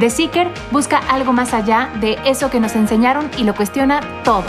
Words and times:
The 0.00 0.08
Seeker 0.08 0.48
busca 0.70 0.98
algo 1.10 1.34
más 1.34 1.52
allá 1.52 1.92
de 2.00 2.16
eso 2.24 2.50
que 2.50 2.58
nos 2.58 2.74
enseñaron 2.76 3.30
y 3.36 3.44
lo 3.44 3.54
cuestiona 3.54 4.00
todo. 4.24 4.46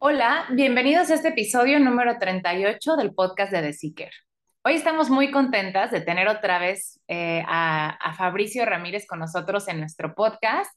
Hola, 0.00 0.46
bienvenidos 0.50 1.08
a 1.10 1.14
este 1.14 1.28
episodio 1.28 1.78
número 1.78 2.18
38 2.18 2.96
del 2.96 3.14
podcast 3.14 3.52
de 3.52 3.62
The 3.62 3.72
Seeker. 3.72 4.10
Hoy 4.64 4.74
estamos 4.74 5.08
muy 5.08 5.30
contentas 5.30 5.92
de 5.92 6.00
tener 6.00 6.26
otra 6.26 6.58
vez 6.58 7.00
eh, 7.06 7.44
a, 7.46 7.90
a 7.90 8.14
Fabricio 8.14 8.66
Ramírez 8.66 9.06
con 9.06 9.20
nosotros 9.20 9.68
en 9.68 9.78
nuestro 9.78 10.12
podcast, 10.16 10.72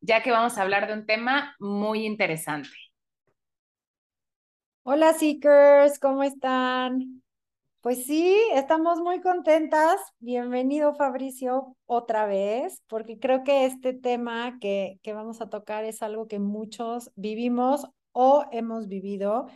ya 0.00 0.22
que 0.22 0.30
vamos 0.30 0.58
a 0.58 0.62
hablar 0.62 0.86
de 0.86 0.92
un 0.92 1.06
tema 1.06 1.56
muy 1.58 2.06
interesante. 2.06 2.70
Hola 4.84 5.12
Seekers, 5.12 5.98
¿cómo 5.98 6.22
están? 6.22 7.21
Pues 7.82 8.06
sí, 8.06 8.38
estamos 8.54 9.00
muy 9.00 9.20
contentas. 9.20 10.00
Bienvenido 10.20 10.94
Fabricio 10.94 11.76
otra 11.86 12.26
vez, 12.26 12.80
porque 12.86 13.18
creo 13.18 13.42
que 13.42 13.66
este 13.66 13.92
tema 13.92 14.58
que, 14.60 15.00
que 15.02 15.12
vamos 15.12 15.40
a 15.40 15.50
tocar 15.50 15.84
es 15.84 16.00
algo 16.00 16.28
que 16.28 16.38
muchos 16.38 17.10
vivimos 17.16 17.88
o 18.12 18.44
hemos 18.52 18.86
vivido. 18.86 19.46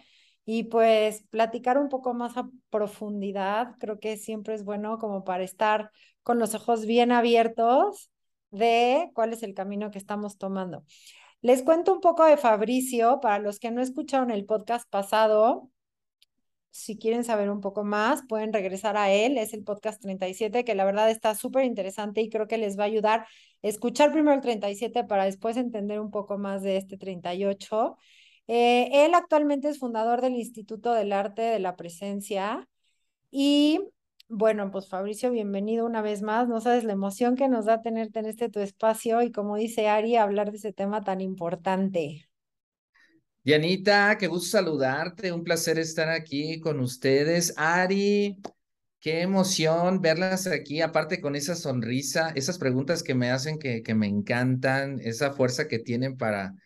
Y 0.45 0.65
pues 0.65 1.23
platicar 1.31 1.79
un 1.79 1.89
poco 1.89 2.15
más 2.15 2.37
a 2.37 2.51
profundidad, 2.69 3.77
creo 3.79 4.01
que 4.01 4.17
siempre 4.17 4.55
es 4.55 4.65
bueno 4.65 4.99
como 4.99 5.23
para 5.23 5.45
estar 5.45 5.93
con 6.25 6.41
los 6.41 6.53
ojos 6.57 6.85
bien 6.85 7.13
abiertos 7.13 8.11
de 8.51 9.09
cuál 9.15 9.35
es 9.35 9.45
el 9.45 9.55
camino 9.55 9.93
que 9.93 9.99
estamos 9.99 10.37
tomando. 10.37 10.85
Les 11.43 11.63
cuento 11.63 11.93
un 11.93 12.01
poco 12.01 12.25
de 12.25 12.37
Fabricio, 12.37 13.21
para 13.21 13.39
los 13.39 13.61
que 13.61 13.71
no 13.71 13.83
escucharon 13.83 14.33
el 14.33 14.47
podcast 14.47 14.89
pasado, 14.91 15.71
si 16.77 16.99
quieren 16.99 17.25
saber 17.25 17.51
un 17.51 17.61
poco 17.61 17.85
más, 17.85 18.23
pueden 18.29 18.53
regresar 18.53 18.97
a 18.97 19.11
él. 19.11 19.39
Es 19.39 19.55
el 19.55 19.65
podcast 19.65 20.01
37, 20.03 20.65
que 20.65 20.75
la 20.75 20.85
verdad 20.85 21.11
está 21.11 21.35
súper 21.35 21.65
interesante 21.65 22.21
y 22.21 22.29
creo 22.29 22.47
que 22.47 22.59
les 22.59 22.79
va 22.79 22.85
a 22.85 22.87
ayudar 22.87 23.21
a 23.21 23.27
escuchar 23.63 24.13
primero 24.13 24.35
el 24.35 24.43
37 24.43 25.05
para 25.05 25.25
después 25.25 25.57
entender 25.57 26.01
un 26.01 26.11
poco 26.11 26.39
más 26.39 26.63
de 26.63 26.77
este 26.77 26.97
38. 26.99 27.97
Eh, 28.49 28.91
él 29.07 29.15
actualmente 29.15 29.69
es 29.69 29.79
fundador 29.79 30.21
del 30.21 30.35
Instituto 30.35 30.93
del 30.93 31.13
Arte 31.13 31.43
de 31.43 31.59
la 31.59 31.77
Presencia 31.77 32.69
y 33.31 33.81
bueno, 34.29 34.71
pues 34.73 34.89
Fabricio, 34.89 35.31
bienvenido 35.31 35.87
una 35.87 36.03
vez 36.03 36.23
más. 36.23 36.49
No 36.49 36.61
sabes 36.61 36.85
la 36.85 36.93
emoción 36.93 37.37
que 37.37 37.49
nos 37.49 37.65
da 37.67 37.81
tenerte 37.83 38.19
en 38.21 38.27
este 38.27 38.49
tu 38.49 38.61
espacio 38.61 39.23
y 39.23 39.33
como 39.33 39.57
dice 39.57 39.89
Ari, 39.89 40.17
hablar 40.17 40.51
de 40.51 40.59
ese 40.59 40.73
tema 40.73 41.03
tan 41.03 41.21
importante. 41.21 42.29
Dianita, 43.47 44.19
qué 44.19 44.27
gusto 44.27 44.59
saludarte, 44.59 45.31
un 45.31 45.45
placer 45.45 45.79
estar 45.79 46.09
aquí 46.09 46.59
con 46.59 46.81
ustedes. 46.81 47.55
Ari, 47.57 48.39
qué 48.99 49.21
emoción 49.21 50.01
verlas 50.01 50.49
aquí, 50.49 50.81
aparte 50.81 51.21
con 51.21 51.37
esa 51.37 51.55
sonrisa, 51.55 52.33
esas 52.35 52.59
preguntas 52.59 53.05
que 53.05 53.15
me 53.15 53.31
hacen 53.31 53.61
que, 53.61 53.85
que 53.85 53.95
me 53.95 54.09
encantan, 54.09 54.99
esa 55.01 55.33
fuerza 55.33 55.69
que 55.69 55.79
tienen 55.79 56.17
para, 56.17 56.57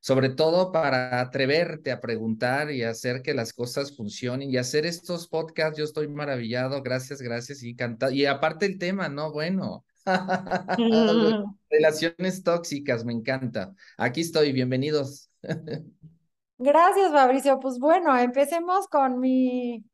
sobre 0.00 0.28
todo 0.28 0.72
para 0.72 1.22
atreverte 1.22 1.90
a 1.90 2.02
preguntar 2.02 2.70
y 2.70 2.82
hacer 2.82 3.22
que 3.22 3.32
las 3.32 3.54
cosas 3.54 3.96
funcionen 3.96 4.50
y 4.50 4.58
hacer 4.58 4.84
estos 4.84 5.28
podcasts. 5.28 5.78
Yo 5.78 5.84
estoy 5.86 6.06
maravillado, 6.08 6.82
gracias, 6.82 7.22
gracias 7.22 7.62
y 7.62 7.74
cantado. 7.74 8.12
Y 8.12 8.26
aparte 8.26 8.66
el 8.66 8.76
tema, 8.76 9.08
¿no? 9.08 9.32
Bueno. 9.32 9.86
Relaciones 11.70 12.42
tóxicas, 12.42 13.06
me 13.06 13.14
encanta. 13.14 13.74
Aquí 13.96 14.20
estoy, 14.20 14.52
bienvenidos. 14.52 15.30
Gracias, 16.58 17.12
Fabricio. 17.12 17.60
Pues 17.60 17.78
bueno, 17.78 18.16
empecemos 18.16 18.88
con 18.88 19.20
mi, 19.20 19.84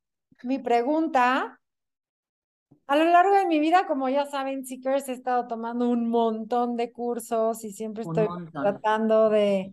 mi 0.43 0.59
pregunta. 0.59 1.59
A 2.87 2.97
lo 2.97 3.05
largo 3.05 3.35
de 3.35 3.47
mi 3.47 3.59
vida, 3.59 3.87
como 3.87 4.09
ya 4.09 4.27
saben, 4.27 4.65
Seekers, 4.65 5.09
he 5.09 5.13
estado 5.13 5.47
tomando 5.47 5.89
un 5.89 6.09
montón 6.09 6.77
de 6.77 6.93
cursos 6.93 7.65
y 7.65 7.73
siempre 7.73 8.03
estoy 8.03 8.29
tratando 8.53 9.31
de, 9.31 9.73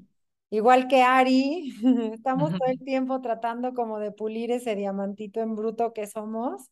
igual 0.50 0.88
que 0.88 1.02
Ari, 1.02 1.74
estamos 2.14 2.52
todo 2.52 2.68
el 2.68 2.80
tiempo 2.80 3.20
tratando 3.22 3.74
como 3.74 4.00
de 4.00 4.12
pulir 4.12 4.52
ese 4.52 4.76
diamantito 4.76 5.42
en 5.42 5.56
bruto 5.56 5.92
que 5.92 6.08
somos, 6.08 6.70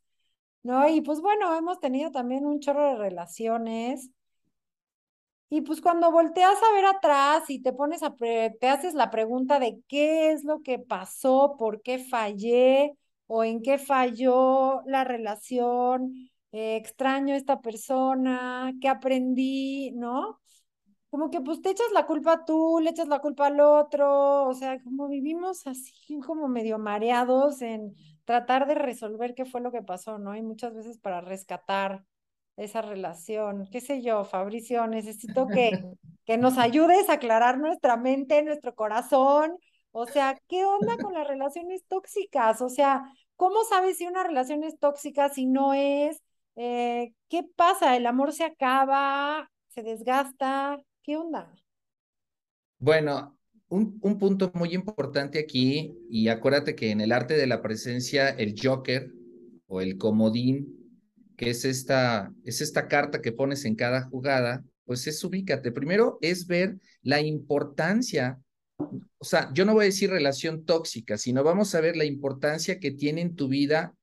¿no? 0.64 0.88
Y 0.88 1.02
pues 1.02 1.22
bueno, 1.22 1.56
hemos 1.56 1.80
tenido 1.80 2.12
también 2.12 2.46
un 2.46 2.60
chorro 2.60 2.92
de 2.92 2.96
relaciones 2.98 4.12
y 5.50 5.62
pues 5.62 5.81
cuando 5.81 6.12
volteas 6.12 6.58
a 6.62 6.74
ver 6.75 6.85
atrás 6.85 7.50
y 7.50 7.62
te 7.62 7.72
pones 7.74 8.03
a, 8.03 8.13
te 8.16 8.68
haces 8.69 8.94
la 8.94 9.09
pregunta 9.09 9.59
de 9.59 9.81
qué 9.88 10.31
es 10.31 10.44
lo 10.44 10.62
que 10.62 10.80
pasó, 10.80 11.56
por 11.58 11.81
qué 11.81 12.00
fallé 12.00 12.94
o 13.28 13.44
en 13.44 13.62
qué 13.62 13.78
falló 13.78 14.81
la 14.86 15.03
relación, 15.06 16.13
eh, 16.52 16.75
extraño 16.78 17.34
a 17.34 17.38
esta 17.38 17.62
persona, 17.62 18.74
qué 18.81 18.90
aprendí, 18.90 19.91
¿no? 19.91 20.40
Como 21.09 21.30
que 21.31 21.41
pues 21.41 21.62
te 21.62 21.72
echas 21.72 21.91
la 21.94 22.06
culpa 22.06 22.46
tú, 22.46 22.80
le 22.81 22.90
echas 22.91 23.07
la 23.07 23.19
culpa 23.19 23.47
al 23.47 23.59
otro, 23.62 24.47
o 24.47 24.53
sea, 24.53 24.81
como 24.84 25.07
vivimos 25.07 25.66
así 25.68 26.19
como 26.25 26.47
medio 26.50 26.80
mareados 26.80 27.62
en 27.62 27.96
tratar 28.25 28.68
de 28.68 28.75
resolver 28.75 29.34
qué 29.36 29.46
fue 29.46 29.62
lo 29.62 29.72
que 29.72 29.81
pasó, 29.81 30.18
¿no? 30.19 30.36
Y 30.36 30.41
muchas 30.41 30.74
veces 30.75 30.97
para 31.00 31.22
rescatar 31.22 32.03
esa 32.57 32.81
relación. 32.81 33.68
¿Qué 33.72 33.79
sé 33.79 34.01
yo, 34.01 34.25
Fabricio? 34.25 34.85
Necesito 34.88 35.47
que, 35.47 35.84
que 36.25 36.38
nos 36.38 36.57
ayudes 36.57 37.09
a 37.09 37.13
aclarar 37.13 37.59
nuestra 37.59 37.95
mente, 37.95 38.44
nuestro 38.44 38.75
corazón. 38.75 39.57
O 39.91 40.06
sea, 40.06 40.38
¿qué 40.47 40.66
onda 40.66 40.97
con 40.97 41.13
las 41.13 41.28
relaciones 41.28 41.85
tóxicas? 41.88 42.62
O 42.62 42.69
sea, 42.69 43.03
¿cómo 43.35 43.63
sabes 43.63 43.97
si 43.97 44.06
una 44.06 44.23
relación 44.23 44.63
es 44.63 44.78
tóxica, 44.78 45.29
si 45.29 45.45
no 45.45 45.73
es? 45.73 46.22
Eh, 46.56 47.13
¿Qué 47.29 47.44
pasa? 47.56 47.95
¿El 47.95 48.06
amor 48.06 48.34
se 48.34 48.44
acaba? 48.44 49.50
¿Se 49.69 49.84
desgasta? 49.84 50.78
¿Qué 51.03 51.18
onda? 51.18 51.53
Bueno, 52.79 53.38
un, 53.69 53.97
un 54.01 54.18
punto 54.19 54.51
muy 54.53 54.74
importante 54.74 55.39
aquí, 55.39 55.97
y 56.09 56.28
acuérdate 56.28 56.75
que 56.75 56.91
en 56.91 57.01
el 57.01 57.12
arte 57.12 57.35
de 57.35 57.47
la 57.47 57.62
presencia, 57.62 58.29
el 58.29 58.56
Joker 58.62 59.12
o 59.68 59.81
el 59.81 59.97
comodín 59.97 60.78
que 61.38 61.52
es 61.52 61.64
esta, 61.64 62.34
es 62.44 62.62
esta 62.62 62.88
carta 62.88 63.22
que 63.22 63.31
pones 63.31 63.64
en 63.64 63.75
cada 63.75 64.03
jugada, 64.09 64.64
pues 64.86 65.06
es 65.08 65.24
ubícate. 65.24 65.72
Primero 65.72 66.18
es 66.22 66.48
ver 66.48 66.78
la 67.03 67.22
importancia, 67.22 68.40
o 69.18 69.25
sea, 69.25 69.51
yo 69.54 69.63
no 69.63 69.74
voy 69.74 69.84
a 69.84 69.86
decir 69.86 70.10
relación 70.10 70.66
tóxica, 70.66 71.18
sino 71.18 71.44
vamos 71.44 71.74
a 71.75 71.81
ver 71.81 71.95
la 71.95 72.06
importancia 72.06 72.80
que 72.80 72.92
tiene 72.92 73.22
en 73.22 73.36
tu 73.36 73.48
vida 73.48 73.94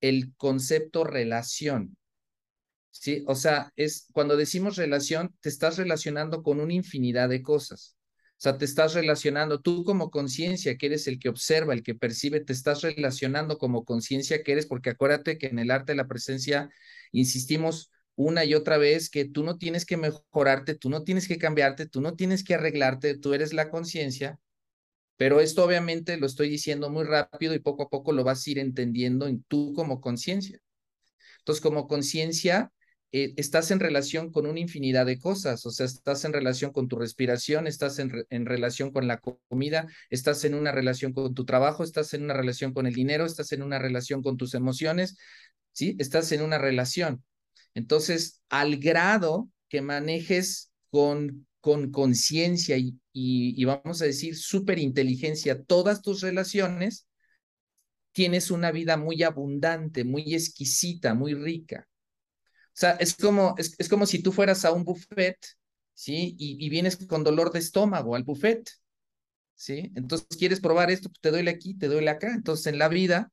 el 0.00 0.34
concepto 0.36 1.04
relación. 1.04 1.96
Sí, 2.90 3.24
o 3.26 3.34
sea, 3.34 3.72
es 3.74 4.08
cuando 4.12 4.36
decimos 4.36 4.76
relación, 4.76 5.34
te 5.40 5.48
estás 5.48 5.78
relacionando 5.78 6.42
con 6.42 6.60
una 6.60 6.74
infinidad 6.74 7.30
de 7.30 7.42
cosas. 7.42 7.96
Sea, 8.42 8.58
te 8.58 8.64
estás 8.64 8.94
relacionando 8.94 9.60
tú 9.60 9.84
como 9.84 10.10
conciencia, 10.10 10.76
que 10.76 10.86
eres 10.86 11.06
el 11.06 11.20
que 11.20 11.28
observa, 11.28 11.74
el 11.74 11.84
que 11.84 11.94
percibe, 11.94 12.40
te 12.40 12.52
estás 12.52 12.82
relacionando 12.82 13.56
como 13.56 13.84
conciencia 13.84 14.42
que 14.42 14.50
eres, 14.50 14.66
porque 14.66 14.90
acuérdate 14.90 15.38
que 15.38 15.46
en 15.46 15.60
el 15.60 15.70
arte 15.70 15.92
de 15.92 15.96
la 15.96 16.08
presencia 16.08 16.68
insistimos 17.12 17.92
una 18.16 18.44
y 18.44 18.54
otra 18.54 18.78
vez 18.78 19.10
que 19.10 19.26
tú 19.26 19.44
no 19.44 19.58
tienes 19.58 19.86
que 19.86 19.96
mejorarte, 19.96 20.74
tú 20.74 20.90
no 20.90 21.04
tienes 21.04 21.28
que 21.28 21.38
cambiarte, 21.38 21.86
tú 21.86 22.00
no 22.00 22.16
tienes 22.16 22.42
que 22.42 22.54
arreglarte, 22.54 23.16
tú 23.16 23.32
eres 23.32 23.52
la 23.52 23.70
conciencia, 23.70 24.40
pero 25.16 25.40
esto 25.40 25.64
obviamente 25.64 26.16
lo 26.16 26.26
estoy 26.26 26.48
diciendo 26.50 26.90
muy 26.90 27.04
rápido 27.04 27.54
y 27.54 27.60
poco 27.60 27.84
a 27.84 27.90
poco 27.90 28.12
lo 28.12 28.24
vas 28.24 28.46
a 28.46 28.50
ir 28.50 28.58
entendiendo 28.58 29.28
en 29.28 29.44
tú 29.44 29.72
como 29.74 30.00
conciencia. 30.00 30.60
Entonces, 31.40 31.62
como 31.62 31.88
conciencia, 31.88 32.72
eh, 33.12 33.34
estás 33.36 33.70
en 33.70 33.80
relación 33.80 34.32
con 34.32 34.46
una 34.46 34.60
infinidad 34.60 35.06
de 35.06 35.18
cosas, 35.18 35.64
o 35.66 35.70
sea, 35.70 35.86
estás 35.86 36.24
en 36.24 36.32
relación 36.32 36.72
con 36.72 36.88
tu 36.88 36.96
respiración, 36.98 37.66
estás 37.66 37.98
en, 37.98 38.26
en, 38.30 38.46
relación 38.46 38.90
con 38.90 39.06
la 39.06 39.20
comida, 39.20 39.86
estás 40.10 40.44
en 40.44 40.54
una 40.54 40.72
relación 40.72 41.12
con 41.12 41.34
tu 41.34 41.44
trabajo, 41.44 41.84
estás 41.84 42.14
en 42.14 42.24
una 42.24 42.34
relación 42.34 42.72
con 42.72 42.86
el 42.86 42.94
dinero, 42.94 43.24
estás 43.26 43.52
en 43.52 43.62
una 43.62 43.78
relación 43.78 44.22
con 44.22 44.36
tus 44.36 44.54
emociones, 44.54 45.16
¿sí? 45.72 45.96
Estás 45.98 46.32
en 46.32 46.42
una 46.42 46.58
relación. 46.58 47.22
Entonces, 47.74 48.42
al 48.48 48.78
grado 48.78 49.48
que 49.68 49.82
manejes 49.82 50.72
con 50.90 51.46
con 51.62 51.92
conciencia 51.92 52.76
y, 52.76 52.98
y, 53.12 53.64
vamos 53.64 54.02
a 54.02 54.06
decir 54.06 54.36
superinteligencia 54.36 55.62
todas 55.62 56.02
tus 56.02 56.20
relaciones, 56.20 57.06
tienes 58.10 58.50
una 58.50 58.72
vida 58.72 58.96
muy 58.96 59.22
abundante, 59.22 60.02
muy 60.02 60.34
exquisita, 60.34 61.14
muy 61.14 61.34
rica. 61.34 61.88
O 62.72 62.74
sea, 62.74 62.92
es 62.92 63.14
como, 63.14 63.54
es, 63.58 63.74
es 63.78 63.88
como 63.88 64.06
si 64.06 64.22
tú 64.22 64.32
fueras 64.32 64.64
a 64.64 64.72
un 64.72 64.84
buffet, 64.84 65.36
¿sí? 65.94 66.34
Y, 66.38 66.68
vienes 66.70 66.96
con 67.06 67.22
dolor 67.22 67.52
de 67.52 67.58
estómago 67.58 68.16
al 68.16 68.24
buffet, 68.24 68.68
¿sí? 69.54 69.92
Entonces, 69.94 70.26
¿quieres 70.38 70.60
probar 70.60 70.90
esto? 70.90 71.10
Pues 71.10 71.20
te 71.20 71.30
duele 71.30 71.50
aquí, 71.50 71.74
te 71.74 71.88
duele 71.88 72.10
acá. 72.10 72.32
Entonces, 72.34 72.66
en 72.66 72.78
la 72.78 72.88
vida 72.88 73.30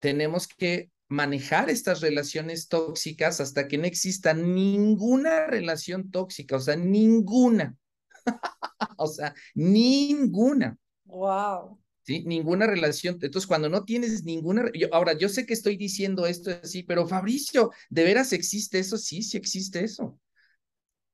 tenemos 0.00 0.46
que 0.46 0.90
manejar 1.08 1.70
estas 1.70 2.00
relaciones 2.00 2.68
tóxicas 2.68 3.40
hasta 3.40 3.68
que 3.68 3.78
no 3.78 3.84
exista 3.84 4.34
ninguna 4.34 5.46
relación 5.46 6.10
tóxica, 6.10 6.56
o 6.56 6.60
sea, 6.60 6.76
ninguna. 6.76 7.76
o 8.96 9.06
sea, 9.06 9.34
ninguna. 9.54 10.76
Wow. 11.04 11.81
Ninguna 12.06 12.66
relación. 12.66 13.18
Entonces, 13.20 13.46
cuando 13.46 13.68
no 13.68 13.84
tienes 13.84 14.24
ninguna. 14.24 14.64
Ahora, 14.90 15.12
yo 15.12 15.28
sé 15.28 15.46
que 15.46 15.54
estoy 15.54 15.76
diciendo 15.76 16.26
esto 16.26 16.50
así, 16.62 16.82
pero 16.82 17.06
Fabricio, 17.06 17.70
¿de 17.90 18.04
veras 18.04 18.32
existe 18.32 18.78
eso? 18.78 18.98
Sí, 18.98 19.22
sí 19.22 19.36
existe 19.36 19.84
eso. 19.84 20.18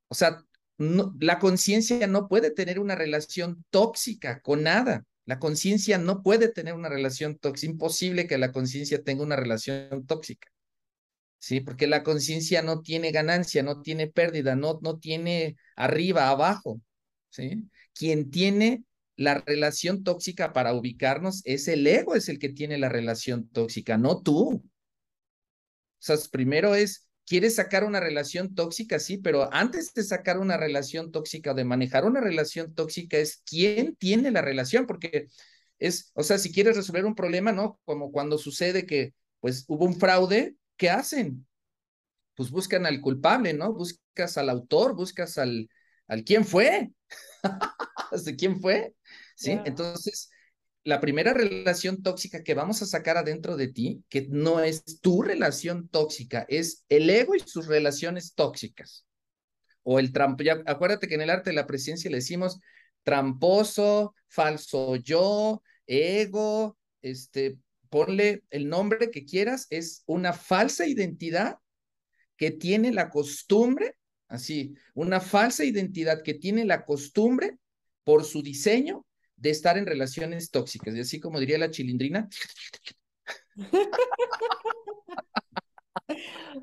O 0.08 0.14
sea, 0.14 0.42
la 0.78 1.38
conciencia 1.38 2.06
no 2.06 2.28
puede 2.28 2.50
tener 2.50 2.78
una 2.78 2.94
relación 2.94 3.64
tóxica 3.70 4.40
con 4.40 4.62
nada. 4.62 5.04
La 5.26 5.38
conciencia 5.38 5.98
no 5.98 6.22
puede 6.22 6.48
tener 6.48 6.74
una 6.74 6.88
relación 6.88 7.36
tóxica. 7.36 7.72
Imposible 7.72 8.26
que 8.26 8.38
la 8.38 8.52
conciencia 8.52 9.02
tenga 9.02 9.22
una 9.22 9.36
relación 9.36 10.06
tóxica. 10.06 10.48
¿Sí? 11.38 11.60
Porque 11.60 11.86
la 11.86 12.02
conciencia 12.02 12.62
no 12.62 12.80
tiene 12.80 13.12
ganancia, 13.12 13.62
no 13.62 13.82
tiene 13.82 14.08
pérdida, 14.08 14.56
no, 14.56 14.78
no 14.82 14.98
tiene 14.98 15.56
arriba, 15.76 16.30
abajo. 16.30 16.80
¿Sí? 17.28 17.68
Quien 17.92 18.30
tiene 18.30 18.84
la 19.18 19.42
relación 19.44 20.04
tóxica 20.04 20.52
para 20.52 20.74
ubicarnos 20.74 21.42
es 21.44 21.66
el 21.66 21.84
ego, 21.86 22.14
es 22.14 22.28
el 22.28 22.38
que 22.38 22.50
tiene 22.50 22.78
la 22.78 22.88
relación 22.88 23.48
tóxica, 23.48 23.98
no 23.98 24.22
tú. 24.22 24.62
O 24.62 24.62
sea, 25.98 26.16
primero 26.30 26.76
es 26.76 27.08
quieres 27.26 27.56
sacar 27.56 27.82
una 27.84 27.98
relación 27.98 28.54
tóxica, 28.54 29.00
sí, 29.00 29.18
pero 29.18 29.52
antes 29.52 29.92
de 29.92 30.04
sacar 30.04 30.38
una 30.38 30.56
relación 30.56 31.10
tóxica, 31.10 31.52
de 31.52 31.64
manejar 31.64 32.04
una 32.04 32.20
relación 32.20 32.74
tóxica, 32.74 33.18
es 33.18 33.42
quién 33.44 33.96
tiene 33.96 34.30
la 34.30 34.40
relación, 34.40 34.86
porque 34.86 35.26
es, 35.80 36.12
o 36.14 36.22
sea, 36.22 36.38
si 36.38 36.52
quieres 36.52 36.76
resolver 36.76 37.04
un 37.04 37.16
problema, 37.16 37.50
¿no? 37.52 37.80
Como 37.84 38.12
cuando 38.12 38.38
sucede 38.38 38.86
que, 38.86 39.14
pues, 39.40 39.64
hubo 39.66 39.84
un 39.84 39.98
fraude, 39.98 40.54
¿qué 40.76 40.90
hacen? 40.90 41.44
Pues 42.34 42.50
buscan 42.50 42.86
al 42.86 43.00
culpable, 43.00 43.52
¿no? 43.52 43.74
Buscas 43.74 44.38
al 44.38 44.48
autor, 44.48 44.94
buscas 44.94 45.38
al, 45.38 45.68
al 46.06 46.22
quién 46.22 46.44
fue, 46.44 46.92
¿de 48.24 48.36
quién 48.36 48.60
fue? 48.60 48.94
¿Sí? 49.36 49.58
Entonces, 49.64 50.30
la 50.84 51.00
primera 51.00 51.34
relación 51.34 52.02
tóxica 52.02 52.42
que 52.42 52.54
vamos 52.54 52.80
a 52.82 52.86
sacar 52.86 53.16
adentro 53.16 53.56
de 53.56 53.68
ti, 53.68 54.04
que 54.08 54.26
no 54.30 54.60
es 54.60 55.00
tu 55.00 55.22
relación 55.22 55.88
tóxica, 55.88 56.46
es 56.48 56.84
el 56.88 57.10
ego 57.10 57.34
y 57.34 57.40
sus 57.40 57.66
relaciones 57.66 58.34
tóxicas. 58.34 59.04
O 59.82 59.98
el 59.98 60.12
trampo, 60.12 60.42
ya, 60.42 60.62
acuérdate 60.66 61.08
que 61.08 61.14
en 61.14 61.22
el 61.22 61.30
arte 61.30 61.50
de 61.50 61.56
la 61.56 61.66
presencia 61.66 62.10
le 62.10 62.18
decimos 62.18 62.58
tramposo, 63.02 64.14
falso 64.28 64.96
yo, 64.96 65.62
ego, 65.86 66.78
este, 67.02 67.58
ponle 67.88 68.42
el 68.50 68.68
nombre 68.68 69.10
que 69.10 69.24
quieras, 69.24 69.66
es 69.70 70.02
una 70.06 70.32
falsa 70.32 70.86
identidad 70.86 71.58
que 72.36 72.50
tiene 72.50 72.92
la 72.92 73.10
costumbre, 73.10 73.96
así, 74.28 74.74
una 74.94 75.20
falsa 75.20 75.64
identidad 75.64 76.22
que 76.22 76.34
tiene 76.34 76.64
la 76.64 76.84
costumbre 76.84 77.58
por 78.08 78.24
su 78.24 78.40
diseño 78.40 79.04
de 79.36 79.50
estar 79.50 79.76
en 79.76 79.84
relaciones 79.84 80.50
tóxicas. 80.50 80.94
Y 80.94 81.00
así 81.00 81.20
como 81.20 81.38
diría 81.38 81.58
la 81.58 81.70
chilindrina. 81.70 82.26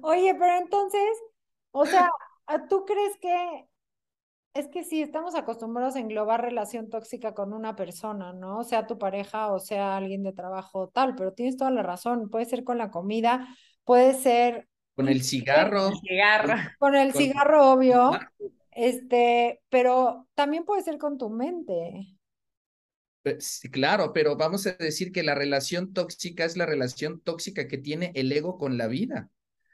Oye, 0.01 0.33
pero 0.33 0.57
entonces, 0.57 1.07
o 1.69 1.85
sea, 1.85 2.09
¿tú 2.67 2.83
crees 2.85 3.15
que 3.21 3.67
es 4.55 4.67
que 4.69 4.83
sí, 4.83 5.03
estamos 5.03 5.35
acostumbrados 5.35 5.95
a 5.95 5.99
englobar 5.99 6.41
relación 6.41 6.89
tóxica 6.89 7.35
con 7.35 7.53
una 7.53 7.75
persona, 7.75 8.33
¿no? 8.33 8.63
Sea 8.63 8.87
tu 8.87 8.97
pareja 8.97 9.51
o 9.51 9.59
sea 9.59 9.97
alguien 9.97 10.23
de 10.23 10.33
trabajo 10.33 10.89
tal, 10.89 11.13
pero 11.13 11.33
tienes 11.33 11.57
toda 11.57 11.69
la 11.69 11.83
razón, 11.83 12.31
puede 12.31 12.45
ser 12.45 12.63
con 12.63 12.79
la 12.79 12.89
comida, 12.89 13.55
puede 13.83 14.15
ser... 14.15 14.67
Con 14.95 15.09
el 15.09 15.21
cigarro. 15.21 15.89
Con 15.89 15.93
el 15.93 15.99
cigarro, 15.99 16.55
con 16.79 16.95
el 16.95 17.13
cigarro 17.13 17.71
obvio, 17.71 18.13
este, 18.75 19.61
pero 19.69 20.27
también 20.35 20.65
puede 20.65 20.83
ser 20.83 20.97
con 20.97 21.17
tu 21.17 21.29
mente. 21.29 22.15
Claro, 23.71 24.13
pero 24.13 24.35
vamos 24.35 24.67
a 24.67 24.73
decir 24.73 25.11
que 25.11 25.23
la 25.23 25.33
relación 25.33 25.93
tóxica 25.93 26.45
es 26.45 26.57
la 26.57 26.67
relación 26.67 27.21
tóxica 27.21 27.67
que 27.67 27.79
tiene 27.79 28.11
el 28.13 28.31
ego 28.31 28.57
con 28.57 28.77
la 28.77 28.87
vida. 28.87 29.31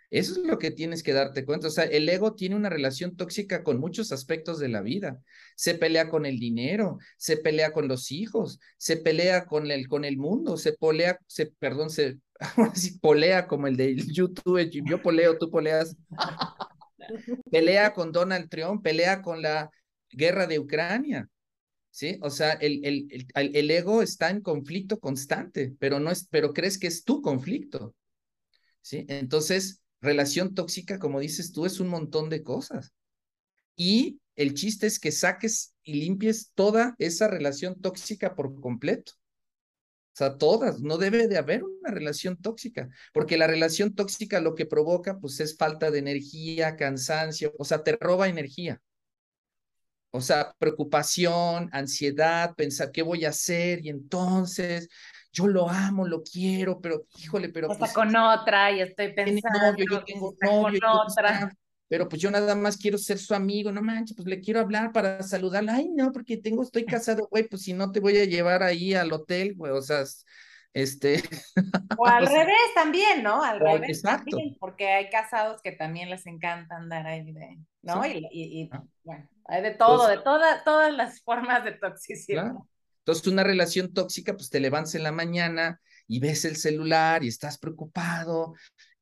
Eso 0.10 0.34
es 0.34 0.46
lo 0.46 0.60
que 0.60 0.72
tienes 0.72 1.04
que 1.04 1.14
darte 1.14 1.46
cuenta. 1.46 1.68
O 1.68 1.72
sea, 1.72 1.86
el 1.86 2.08
ego 2.08 2.36
tiene 2.36 2.56
una 2.56 2.70
relación 2.70 3.16
tóxica 3.16 3.64
con 3.64 3.80
muchos 3.80 4.12
aspectos 4.12 4.60
de 4.60 4.68
la 4.68 4.82
vida. 4.82 5.22
Se 5.56 5.76
pelea 5.76 6.10
con 6.10 6.26
el 6.26 6.38
dinero, 6.38 7.00
se 7.18 7.38
pelea 7.38 7.72
con 7.72 7.88
los 7.88 8.12
hijos, 8.12 8.60
se 8.78 8.98
pelea 8.98 9.46
con 9.46 9.72
el, 9.72 9.88
con 9.88 10.06
el 10.06 10.18
mundo, 10.18 10.58
se 10.58 10.74
polea, 10.74 11.18
se, 11.28 11.48
perdón, 11.48 11.90
se, 11.90 12.20
ahora 12.58 12.76
sí, 12.76 13.00
polea 13.00 13.48
como 13.48 13.68
el 13.68 13.78
de 13.78 13.96
YouTube. 13.96 14.70
Yo 14.86 15.02
poleo, 15.02 15.38
tú 15.38 15.50
poleas. 15.50 15.96
pelea 17.50 17.94
con 17.94 18.12
Donald 18.12 18.50
Trump, 18.50 18.84
pelea 18.84 19.22
con 19.22 19.42
la 19.42 19.70
guerra 20.10 20.48
de 20.48 20.60
Ucrania. 20.60 21.30
¿sí? 21.92 22.18
O 22.22 22.30
sea, 22.30 22.54
el, 22.54 22.84
el, 22.86 23.28
el, 23.36 23.56
el, 23.56 23.72
ego 23.72 24.02
está 24.02 24.30
en 24.30 24.42
conflicto 24.42 25.00
constante, 25.00 25.76
pero 25.80 26.00
no 26.00 26.10
es, 26.10 26.28
pero 26.30 26.54
crees 26.54 26.80
que 26.80 26.88
es 26.88 27.04
tu 27.04 27.22
conflicto, 27.22 27.94
¿sí? 28.82 29.06
Entonces, 29.10 29.82
relación 30.00 30.56
tóxica, 30.56 30.98
como 30.98 31.20
dices 31.20 31.52
tú, 31.52 31.66
es 31.66 31.80
un 31.80 31.90
montón 31.90 32.30
de 32.30 32.42
cosas. 32.44 32.94
Y 33.76 34.20
el 34.36 34.54
chiste 34.54 34.88
es 34.88 35.00
que 35.00 35.12
saques 35.12 35.76
y 35.84 35.94
limpies 35.96 36.52
toda 36.56 36.96
esa 36.98 37.28
relación 37.28 37.80
tóxica 37.80 38.36
por 38.36 38.60
completo. 38.60 39.14
O 40.14 40.18
sea, 40.18 40.38
todas, 40.38 40.82
no 40.82 40.98
debe 40.98 41.28
de 41.28 41.38
haber 41.38 41.64
una 41.64 41.90
relación 41.90 42.36
tóxica, 42.36 42.90
porque 43.14 43.38
la 43.38 43.48
relación 43.48 43.96
tóxica 43.96 44.42
lo 44.42 44.56
que 44.56 44.66
provoca, 44.66 45.18
pues 45.20 45.40
es 45.40 45.56
falta 45.56 45.90
de 45.90 46.00
energía, 46.00 46.76
cansancio, 46.76 47.54
o 47.58 47.64
sea, 47.64 47.82
te 47.84 47.98
roba 48.00 48.28
energía. 48.28 48.82
O 50.12 50.20
sea, 50.20 50.54
preocupación, 50.60 51.70
ansiedad, 51.72 52.54
pensar 52.56 52.92
qué 52.92 53.02
voy 53.02 53.24
a 53.24 53.30
hacer 53.30 53.86
y 53.86 53.90
entonces 53.90 54.90
yo 55.32 55.48
lo 55.48 55.70
amo, 55.70 56.06
lo 56.06 56.22
quiero, 56.22 56.82
pero 56.82 57.06
híjole, 57.18 57.48
pero... 57.48 57.72
Está 57.72 57.80
pues, 57.80 57.94
con 57.94 58.14
otra 58.14 58.70
y 58.72 58.82
estoy 58.82 59.14
pensando. 59.14 59.78
yo 59.78 60.04
tengo 60.04 60.36
novio, 60.42 60.80
con 60.82 61.08
otra. 61.08 61.52
Pero 61.92 62.08
pues 62.08 62.22
yo 62.22 62.32
nada 62.32 62.56
más 62.56 62.78
quiero 62.78 62.98
ser 62.98 63.18
su 63.18 63.36
amigo, 63.36 63.70
no 63.70 63.82
manches, 63.82 64.16
pues 64.16 64.26
le 64.26 64.40
quiero 64.40 64.62
hablar 64.62 64.94
para 64.94 65.22
saludarla. 65.24 65.76
Ay, 65.76 65.90
no, 65.90 66.14
porque 66.14 66.38
tengo, 66.38 66.64
estoy 66.64 66.86
casado, 66.86 67.28
güey, 67.30 67.50
pues 67.50 67.64
si 67.64 67.74
no 67.74 67.92
te 67.92 68.00
voy 68.00 68.18
a 68.18 68.24
llevar 68.24 68.64
ahí 68.64 68.94
al 68.94 69.12
hotel, 69.12 69.56
güey, 69.58 69.74
o 69.74 69.82
sea, 69.82 70.06
este... 70.74 71.22
O 72.00 72.08
al 72.08 72.28
revés 72.28 72.56
también, 72.74 73.22
¿no? 73.22 73.44
Al 73.44 73.60
revés. 73.60 73.90
Exacto. 73.90 74.38
porque 74.58 74.88
hay 74.88 75.10
casados 75.10 75.62
que 75.62 75.74
también 75.74 76.10
les 76.10 76.26
encanta 76.28 76.78
andar 76.78 77.06
ahí, 77.06 77.30
de, 77.30 77.60
¿no? 77.82 78.06
Y, 78.06 78.26
y, 78.32 78.70
ah. 78.72 78.86
bueno, 79.04 79.28
hay 79.44 79.62
de 79.62 79.72
todo, 79.72 80.08
de 80.08 80.20
toda, 80.20 80.64
todas 80.64 80.94
las 80.94 81.22
formas 81.26 81.66
de 81.66 81.74
toxicidad. 81.74 82.54
Entonces, 83.00 83.28
una 83.28 83.44
relación 83.44 83.92
tóxica, 83.92 84.32
pues 84.32 84.50
te 84.50 84.62
levantas 84.62 84.96
en 84.96 85.04
la 85.04 85.12
mañana 85.12 85.82
y 86.08 86.22
ves 86.22 86.46
el 86.46 86.56
celular 86.56 87.22
y 87.22 87.28
estás 87.28 87.58
preocupado. 87.58 88.54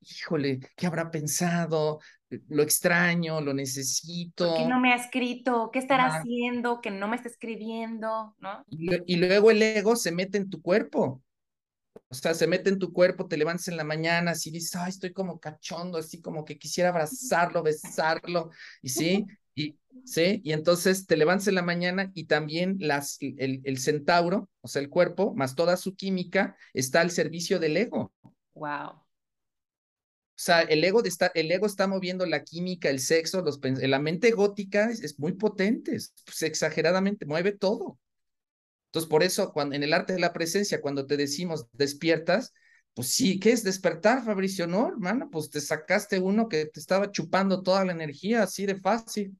Híjole, 0.01 0.60
¿qué 0.75 0.88
habrá 0.88 1.12
pensado? 1.12 2.00
Lo 2.48 2.62
extraño, 2.62 3.41
lo 3.41 3.53
necesito. 3.53 4.50
¿Por 4.50 4.57
qué 4.57 4.65
no 4.67 4.79
me 4.79 4.93
ha 4.93 4.95
escrito? 4.95 5.69
¿Qué 5.71 5.79
estará 5.79 6.07
haciendo? 6.07 6.79
Que 6.81 6.91
no 6.91 7.07
me 7.07 7.15
está 7.15 7.27
escribiendo, 7.27 8.36
¿no? 8.39 8.63
y 8.69 9.15
luego 9.15 9.51
el 9.51 9.62
ego 9.62 9.95
se 9.95 10.12
mete 10.12 10.38
en 10.38 10.50
tu 10.50 10.62
cuerpo 10.62 11.21
o 12.12 12.15
sea, 12.15 12.33
se 12.33 12.48
mete 12.48 12.69
en 12.69 12.79
tu 12.79 12.91
cuerpo, 12.91 13.27
te 13.27 13.38
levantas 13.38 13.67
en 13.67 13.77
la 13.77 13.83
mañana, 13.83 14.31
así 14.31 14.50
dices, 14.50 14.75
ay, 14.75 14.89
estoy 14.89 15.13
como 15.13 15.39
cachondo, 15.39 16.00
así 16.00 16.21
como 16.21 16.43
que 16.43 16.57
quisiera 16.57 16.89
abrazarlo, 16.89 17.62
besarlo, 17.62 18.50
y 18.81 18.89
sí, 18.89 19.25
y 19.55 19.77
sí, 20.05 20.41
y 20.43 20.53
entonces 20.53 21.05
te 21.05 21.17
levantas 21.17 21.48
en 21.48 21.55
la 21.55 21.62
mañana 21.62 22.12
y 22.15 22.25
también 22.25 22.77
las, 22.79 23.17
el, 23.21 23.62
el 23.63 23.77
centauro, 23.77 24.50
o 24.62 24.67
sea, 24.67 24.81
el 24.81 24.89
cuerpo, 24.89 25.36
más 25.36 25.55
toda 25.55 25.77
su 25.77 25.95
química, 25.95 26.55
está 26.74 27.01
al 27.01 27.12
servicio 27.12 27.59
del 27.59 27.77
ego. 27.77 28.12
Wow. 28.53 29.03
O 30.39 30.41
sea, 30.41 30.62
el 30.62 30.81
ego, 30.86 31.03
está, 31.03 31.29
el 31.36 31.51
ego 31.51 31.65
está 31.65 31.86
moviendo 31.86 32.25
la 32.25 32.46
química, 32.46 32.89
el 32.89 33.01
sexo, 33.01 33.41
los, 33.41 33.60
la 33.62 34.00
mente 34.00 34.31
gótica 34.31 34.89
es, 34.89 35.01
es 35.03 35.19
muy 35.19 35.34
potente, 35.34 35.93
es, 35.93 36.13
pues, 36.24 36.43
exageradamente, 36.43 37.25
mueve 37.25 37.51
todo. 37.51 38.00
Entonces, 38.86 39.10
por 39.10 39.22
eso, 39.22 39.51
cuando, 39.51 39.75
en 39.75 39.84
el 39.84 39.91
arte 39.91 40.13
de 40.13 40.19
la 40.22 40.31
presencia, 40.31 40.79
cuando 40.79 41.05
te 41.05 41.17
decimos 41.17 41.67
despiertas, 41.74 42.53
pues 42.93 43.10
sí, 43.10 43.38
¿qué 43.38 43.51
es 43.51 43.65
despertar, 43.65 44.24
Fabricio? 44.24 44.65
No, 44.65 44.88
hermano, 44.88 45.29
pues 45.29 45.50
te 45.50 45.60
sacaste 45.60 46.22
uno 46.22 46.48
que 46.48 46.67
te 46.67 46.79
estaba 46.79 47.12
chupando 47.12 47.62
toda 47.62 47.84
la 47.84 47.91
energía, 47.91 48.43
así 48.43 48.65
de 48.65 48.77
fácil. 48.77 49.38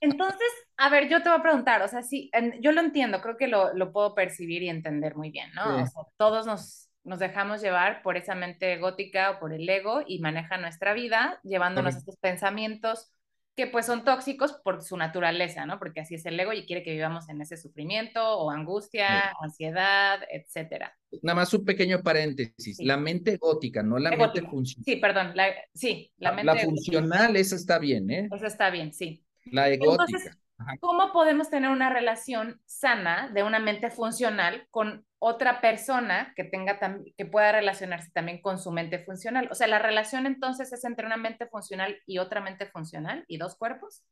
Entonces, 0.00 0.48
a 0.78 0.88
ver, 0.88 1.08
yo 1.08 1.22
te 1.22 1.28
voy 1.28 1.38
a 1.38 1.42
preguntar, 1.42 1.80
o 1.82 1.86
sea, 1.86 2.02
sí, 2.02 2.28
yo 2.60 2.72
lo 2.72 2.80
entiendo, 2.80 3.20
creo 3.20 3.36
que 3.36 3.46
lo, 3.46 3.72
lo 3.72 3.92
puedo 3.92 4.16
percibir 4.16 4.64
y 4.64 4.68
entender 4.68 5.14
muy 5.14 5.30
bien, 5.30 5.52
¿no? 5.54 5.84
O 5.84 5.86
sea, 5.86 6.02
todos 6.16 6.44
nos, 6.44 6.88
nos 7.04 7.18
dejamos 7.18 7.60
llevar 7.60 8.02
por 8.02 8.16
esa 8.16 8.34
mente 8.34 8.78
gótica 8.78 9.32
o 9.32 9.38
por 9.40 9.52
el 9.52 9.68
ego 9.68 10.02
y 10.06 10.20
maneja 10.20 10.58
nuestra 10.58 10.94
vida 10.94 11.40
llevándonos 11.42 11.96
estos 11.96 12.16
pensamientos 12.16 13.12
que 13.54 13.66
pues 13.66 13.84
son 13.84 14.04
tóxicos 14.04 14.52
por 14.64 14.82
su 14.82 14.96
naturaleza, 14.96 15.66
¿no? 15.66 15.78
Porque 15.78 16.00
así 16.00 16.14
es 16.14 16.24
el 16.24 16.40
ego 16.40 16.52
y 16.54 16.64
quiere 16.64 16.82
que 16.82 16.92
vivamos 16.92 17.28
en 17.28 17.40
ese 17.42 17.58
sufrimiento 17.58 18.38
o 18.38 18.50
angustia, 18.50 19.30
ansiedad, 19.42 20.20
etcétera. 20.30 20.96
Nada 21.20 21.36
más 21.36 21.52
un 21.52 21.64
pequeño 21.64 22.02
paréntesis, 22.02 22.78
la 22.80 22.96
mente 22.96 23.36
gótica, 23.36 23.82
no 23.82 23.98
la 23.98 24.16
mente 24.16 24.40
funcional. 24.42 24.84
Sí, 24.84 24.96
perdón, 24.96 25.32
la, 25.34 25.48
sí, 25.74 26.10
la, 26.16 26.32
mente 26.32 26.54
La 26.54 26.60
funcional, 26.60 27.36
esa 27.36 27.56
está 27.56 27.78
bien, 27.78 28.10
¿eh? 28.10 28.28
Esa 28.34 28.46
está 28.46 28.70
bien, 28.70 28.94
sí. 28.94 29.22
La 29.44 29.68
egótica. 29.68 30.38
¿Cómo 30.80 31.12
podemos 31.12 31.50
tener 31.50 31.70
una 31.70 31.90
relación 31.90 32.60
sana 32.66 33.30
de 33.32 33.42
una 33.42 33.58
mente 33.58 33.90
funcional 33.90 34.66
con 34.70 35.06
otra 35.18 35.60
persona 35.60 36.32
que 36.36 36.44
tenga 36.44 36.78
que 37.16 37.26
pueda 37.26 37.52
relacionarse 37.52 38.10
también 38.12 38.40
con 38.40 38.58
su 38.58 38.70
mente 38.70 38.98
funcional? 38.98 39.48
O 39.50 39.54
sea, 39.54 39.66
la 39.66 39.78
relación 39.78 40.26
entonces 40.26 40.72
es 40.72 40.84
entre 40.84 41.06
una 41.06 41.16
mente 41.16 41.46
funcional 41.46 41.98
y 42.06 42.18
otra 42.18 42.40
mente 42.40 42.66
funcional 42.66 43.24
y 43.28 43.38
dos 43.38 43.56
cuerpos. 43.56 44.02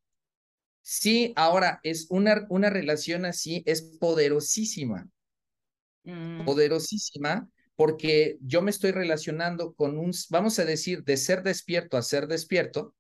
Sí, 0.83 1.33
ahora 1.37 1.81
es 1.83 2.07
una, 2.11 2.47
una 2.49 2.71
relación 2.71 3.25
así, 3.25 3.63
es 3.67 3.83
poderosísima. 3.99 5.07
Mm. 6.05 6.45
Poderosísima 6.45 7.49
porque 7.81 8.37
yo 8.43 8.61
me 8.61 8.71
estoy 8.71 8.91
relacionando 8.93 9.73
con 9.73 9.97
un, 9.97 10.13
vamos 10.29 10.59
a 10.59 10.67
decir, 10.67 11.03
de 11.03 11.17
ser 11.17 11.43
despierto 11.43 11.97
a 11.97 12.03
ser 12.03 12.27
despierto, 12.27 12.95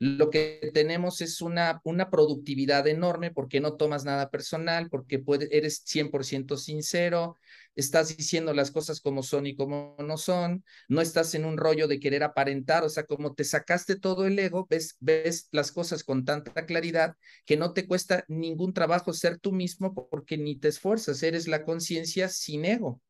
lo 0.00 0.30
que 0.30 0.70
tenemos 0.72 1.20
es 1.20 1.42
una, 1.42 1.82
una 1.84 2.08
productividad 2.08 2.88
enorme 2.88 3.30
porque 3.30 3.60
no 3.60 3.74
tomas 3.74 4.06
nada 4.06 4.30
personal, 4.30 4.88
porque 4.88 5.18
puede, 5.18 5.54
eres 5.54 5.82
100% 5.84 6.56
sincero, 6.56 7.36
estás 7.74 8.16
diciendo 8.16 8.54
las 8.54 8.70
cosas 8.70 9.02
como 9.02 9.22
son 9.22 9.46
y 9.46 9.54
como 9.54 9.96
no 9.98 10.16
son, 10.16 10.64
no 10.88 11.02
estás 11.02 11.34
en 11.34 11.44
un 11.44 11.58
rollo 11.58 11.86
de 11.86 12.00
querer 12.00 12.22
aparentar, 12.22 12.82
o 12.82 12.88
sea, 12.88 13.04
como 13.04 13.34
te 13.34 13.44
sacaste 13.44 13.94
todo 13.94 14.26
el 14.26 14.38
ego, 14.38 14.66
ves, 14.70 14.96
ves 15.00 15.48
las 15.52 15.70
cosas 15.70 16.02
con 16.02 16.24
tanta 16.24 16.64
claridad 16.64 17.16
que 17.44 17.58
no 17.58 17.74
te 17.74 17.86
cuesta 17.86 18.24
ningún 18.26 18.72
trabajo 18.72 19.12
ser 19.12 19.38
tú 19.38 19.52
mismo 19.52 19.92
porque 20.08 20.38
ni 20.38 20.56
te 20.56 20.68
esfuerzas, 20.68 21.22
eres 21.22 21.46
la 21.46 21.62
conciencia 21.62 22.30
sin 22.30 22.64
ego. 22.64 23.02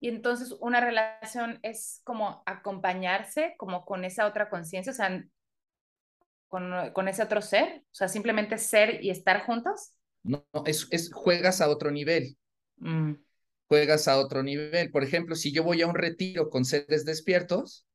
Y 0.00 0.08
entonces 0.08 0.56
una 0.60 0.80
relación 0.80 1.60
es 1.62 2.00
como 2.04 2.42
acompañarse, 2.46 3.54
como 3.58 3.84
con 3.84 4.06
esa 4.06 4.26
otra 4.26 4.48
conciencia, 4.48 4.92
o 4.92 4.96
sea, 4.96 5.24
con, 6.52 7.08
ese 7.08 7.22
otro 7.22 7.40
ser? 7.40 7.82
O 7.86 7.94
sea, 7.94 8.08
simplemente 8.08 8.58
ser 8.58 9.02
y 9.02 9.08
estar 9.08 9.46
juntos. 9.46 9.92
No, 10.22 10.44
es, 10.66 10.86
es 10.90 11.10
juegas 11.12 11.62
a 11.62 11.68
otro 11.70 11.90
nivel. 11.90 12.36
Mm. 12.76 13.14
Juegas 13.68 14.06
a 14.06 14.18
otro 14.18 14.42
nivel. 14.42 14.90
Por 14.90 15.02
ejemplo, 15.02 15.34
si 15.34 15.50
yo 15.50 15.62
voy 15.62 15.80
a 15.80 15.86
un 15.86 15.94
retiro 15.94 16.50
con 16.50 16.66
seres 16.66 17.06
despiertos, 17.06 17.86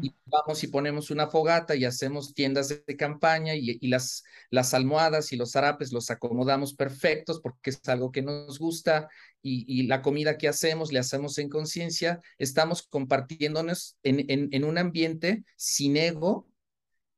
y 0.00 0.14
vamos 0.24 0.64
y 0.64 0.68
ponemos 0.68 1.10
una 1.10 1.26
fogata 1.26 1.76
y 1.76 1.84
hacemos 1.84 2.32
tiendas 2.32 2.70
de, 2.70 2.96
campaña 2.96 3.54
y, 3.54 3.76
y, 3.78 3.88
las, 3.88 4.24
las 4.48 4.72
almohadas 4.72 5.34
y 5.34 5.36
los 5.36 5.52
zarapes 5.52 5.92
los 5.92 6.10
acomodamos 6.10 6.72
perfectos 6.72 7.40
porque 7.42 7.68
es 7.68 7.86
algo 7.86 8.10
que 8.10 8.22
nos 8.22 8.58
gusta 8.58 9.10
y, 9.42 9.66
y 9.68 9.86
la 9.86 10.00
comida 10.00 10.38
que 10.38 10.48
hacemos 10.48 10.92
le 10.92 10.98
hacemos 10.98 11.36
en 11.36 11.50
conciencia, 11.50 12.22
estamos 12.38 12.84
compartiéndonos 12.88 13.98
en, 14.02 14.24
en, 14.30 14.48
en, 14.50 14.64
un 14.64 14.78
ambiente 14.78 15.44
sin 15.56 15.98
ego 15.98 16.49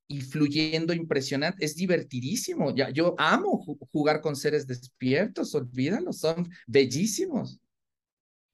y 0.09 0.21
fluyendo 0.21 0.93
impresionante. 0.93 1.65
Es 1.65 1.75
divertidísimo. 1.77 2.75
Ya, 2.75 2.91
yo 2.91 3.15
amo 3.19 3.65
jugar 3.93 4.21
con 4.21 4.37
seres 4.37 4.67
despiertos, 4.67 5.55
olvídalo, 5.55 6.13
son 6.13 6.49
bellísimos. 6.67 7.59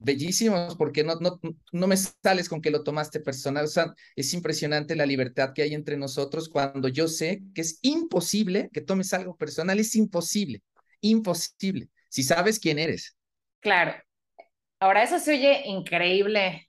Bellísimos, 0.01 0.77
porque 0.77 1.03
no, 1.03 1.17
no, 1.17 1.41
no 1.73 1.87
me 1.89 1.97
sales 1.97 2.49
con 2.49 2.61
que 2.63 2.71
lo 2.71 2.85
tomaste 2.85 3.19
personal. 3.19 3.65
O 3.65 3.69
sea, 3.69 3.95
es 4.15 4.33
impresionante 4.33 4.95
la 4.95 5.07
libertad 5.07 5.53
que 5.53 5.63
hay 5.63 5.75
entre 5.75 5.97
nosotros 5.97 6.49
cuando 6.49 6.89
yo 6.89 7.09
sé 7.09 7.43
que 7.53 7.63
es 7.63 7.81
imposible 7.83 8.71
que 8.73 8.81
tomes 8.81 9.13
algo 9.13 9.37
personal. 9.37 9.81
Es 9.81 9.97
imposible, 9.97 10.63
imposible. 11.01 11.89
Si 12.09 12.23
sabes 12.23 12.61
quién 12.61 12.79
eres. 12.79 13.17
Claro. 13.61 13.93
Ahora, 14.81 15.03
eso 15.03 15.19
se 15.19 15.33
oye 15.33 15.63
increíble, 15.67 16.69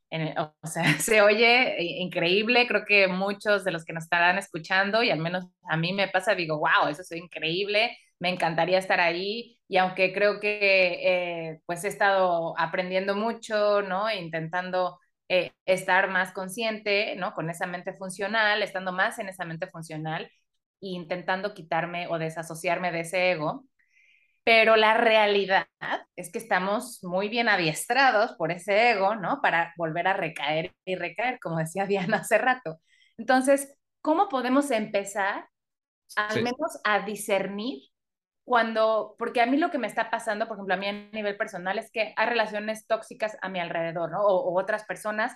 o 0.64 0.68
sea, 0.68 0.84
se 1.00 1.22
oye 1.22 1.76
increíble, 2.02 2.68
creo 2.68 2.84
que 2.86 3.08
muchos 3.08 3.64
de 3.64 3.72
los 3.72 3.86
que 3.86 3.94
nos 3.94 4.06
estarán 4.06 4.38
escuchando, 4.40 5.04
y 5.04 5.12
al 5.12 5.20
menos 5.20 5.46
a 5.70 5.78
mí 5.78 5.94
me 5.94 6.08
pasa, 6.08 6.34
digo, 6.36 6.58
wow, 6.58 6.88
eso 6.90 7.02
es 7.04 7.12
increíble, 7.12 7.96
me 8.20 8.30
encantaría 8.30 8.80
estar 8.80 9.00
ahí, 9.00 9.60
y 9.68 9.78
aunque 9.78 10.12
creo 10.14 10.40
que 10.40 11.50
eh, 11.52 11.62
pues 11.68 11.84
he 11.84 11.88
estado 11.90 12.56
aprendiendo 12.58 13.16
mucho, 13.16 13.82
¿no? 13.84 14.12
Intentando 14.12 15.00
eh, 15.30 15.52
estar 15.66 16.10
más 16.10 16.32
consciente, 16.34 17.16
¿no? 17.16 17.34
Con 17.36 17.50
esa 17.52 17.68
mente 17.68 17.94
funcional, 17.94 18.64
estando 18.64 18.92
más 18.92 19.20
en 19.20 19.30
esa 19.30 19.46
mente 19.46 19.68
funcional, 19.68 20.26
e 20.82 20.88
intentando 20.90 21.54
quitarme 21.54 22.08
o 22.08 22.18
desasociarme 22.18 22.92
de 22.92 23.02
ese 23.02 23.32
ego, 23.32 23.66
pero 24.44 24.76
la 24.76 24.96
realidad 24.96 25.68
es 26.16 26.32
que 26.32 26.40
estamos 26.40 27.04
muy 27.04 27.30
bien 27.30 27.50
adiestrados 27.50 28.34
por 28.34 28.52
ese 28.52 28.92
ego, 28.92 29.16
¿no? 29.16 29.42
Para 29.42 29.74
volver 29.78 30.08
a 30.08 30.14
recaer 30.14 30.74
y 30.86 30.96
recaer, 30.96 31.40
como 31.40 31.58
decía 31.58 31.86
Diana 31.88 32.18
hace 32.18 32.38
rato. 32.38 32.80
Entonces, 33.18 33.76
¿cómo 34.02 34.30
podemos 34.30 34.72
empezar 34.72 35.48
al 36.16 36.42
menos 36.42 36.80
a 36.84 37.02
discernir 37.02 37.84
cuando, 38.44 39.16
porque 39.20 39.42
a 39.42 39.46
mí 39.46 39.58
lo 39.58 39.70
que 39.70 39.78
me 39.78 39.86
está 39.86 40.10
pasando, 40.10 40.48
por 40.48 40.58
ejemplo, 40.58 40.74
a 40.74 40.78
mí 40.78 40.88
a 40.88 40.94
nivel 41.12 41.38
personal, 41.38 41.78
es 41.78 41.92
que 41.92 42.14
hay 42.16 42.28
relaciones 42.28 42.88
tóxicas 42.88 43.38
a 43.44 43.50
mi 43.50 43.60
alrededor, 43.60 44.10
¿no? 44.12 44.22
O, 44.24 44.60
otras 44.60 44.86
personas 44.86 45.36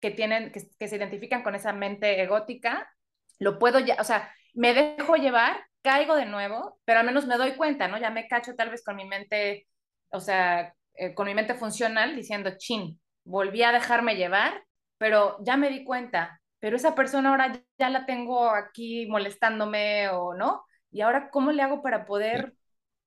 que 0.00 0.10
tienen, 0.10 0.50
que, 0.50 0.62
que, 0.76 0.88
se 0.88 0.96
identifican 0.96 1.44
con 1.44 1.54
esa 1.54 1.72
mente 1.72 2.20
egótica, 2.20 2.90
lo 3.38 3.60
puedo 3.60 3.78
ya, 3.78 3.96
o 4.00 4.04
sea, 4.04 4.34
me 4.54 4.74
dejo 4.74 5.14
llevar 5.14 5.67
caigo 5.82 6.16
de 6.16 6.26
nuevo, 6.26 6.78
pero 6.84 7.00
al 7.00 7.06
menos 7.06 7.26
me 7.26 7.36
doy 7.36 7.54
cuenta, 7.56 7.88
¿no? 7.88 7.98
Ya 7.98 8.10
me 8.10 8.28
cacho 8.28 8.54
tal 8.54 8.70
vez 8.70 8.82
con 8.84 8.96
mi 8.96 9.04
mente, 9.04 9.66
o 10.10 10.20
sea, 10.20 10.74
eh, 10.94 11.14
con 11.14 11.26
mi 11.26 11.34
mente 11.34 11.54
funcional 11.54 12.16
diciendo, 12.16 12.50
chin, 12.56 13.00
volví 13.24 13.62
a 13.62 13.72
dejarme 13.72 14.16
llevar, 14.16 14.64
pero 14.98 15.36
ya 15.44 15.56
me 15.56 15.70
di 15.70 15.84
cuenta, 15.84 16.40
pero 16.58 16.76
esa 16.76 16.94
persona 16.94 17.30
ahora 17.30 17.52
ya 17.78 17.90
la 17.90 18.06
tengo 18.06 18.50
aquí 18.50 19.06
molestándome 19.06 20.08
o 20.08 20.34
no, 20.34 20.64
y 20.90 21.02
ahora 21.02 21.30
cómo 21.30 21.52
le 21.52 21.62
hago 21.62 21.82
para 21.82 22.04
poder 22.06 22.54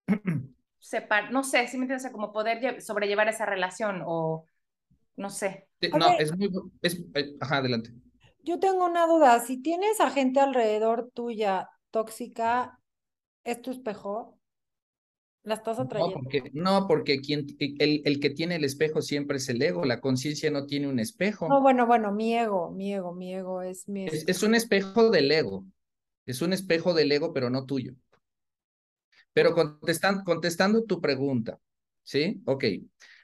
separar, 0.80 1.32
no 1.32 1.44
sé, 1.44 1.68
si 1.68 1.78
me 1.78 1.84
entiendes, 1.84 2.12
como 2.12 2.32
poder 2.32 2.82
sobrellevar 2.82 3.28
esa 3.28 3.46
relación 3.46 4.04
o 4.06 4.46
no 5.18 5.30
sé. 5.30 5.68
No, 5.98 6.18
es 6.18 6.36
muy, 6.38 6.50
es, 6.82 7.04
eh, 7.16 7.36
ajá, 7.40 7.58
adelante. 7.58 7.92
Yo 8.44 8.60
tengo 8.60 8.86
una 8.86 9.06
duda, 9.06 9.40
si 9.40 9.62
tienes 9.62 10.00
a 10.00 10.10
gente 10.10 10.40
alrededor 10.40 11.12
tuya 11.14 11.70
tóxica 11.92 12.80
es 13.44 13.62
tu 13.62 13.72
espejo? 13.72 14.38
¿La 15.44 15.56
estás 15.56 15.80
atrayendo? 15.80 16.16
No, 16.16 16.22
porque, 16.22 16.52
no, 16.54 16.88
porque 16.88 17.20
quien, 17.20 17.48
el, 17.60 18.02
el, 18.06 18.20
que 18.20 18.30
tiene 18.30 18.58
el 18.58 18.64
espejo 18.64 19.02
siempre 19.02 19.38
es 19.38 19.50
el 19.50 19.62
ego, 19.62 19.86
la 19.86 20.00
conciencia 20.00 20.52
no 20.52 20.68
tiene 20.68 20.88
un 20.88 21.00
espejo. 21.00 21.48
No, 21.50 21.62
bueno, 21.62 21.88
bueno, 21.88 22.12
mi 22.12 22.36
ego, 22.36 22.72
mi 22.72 22.94
ego, 22.94 23.14
mi 23.14 23.34
ego 23.34 23.62
es 23.62 23.88
mi... 23.90 24.06
Es, 24.06 24.28
es, 24.28 24.44
un 24.44 24.54
espejo 24.54 25.10
del 25.10 25.32
ego, 25.32 25.66
es 26.28 26.42
un 26.44 26.54
espejo 26.54 26.94
del 26.94 27.12
ego, 27.12 27.34
pero 27.34 27.50
no 27.50 27.66
tuyo. 27.66 27.96
Pero 29.34 29.56
contestando, 29.56 30.24
contestando 30.24 30.84
tu 30.84 31.02
pregunta, 31.02 31.60
¿sí? 32.04 32.42
Ok, 32.46 32.66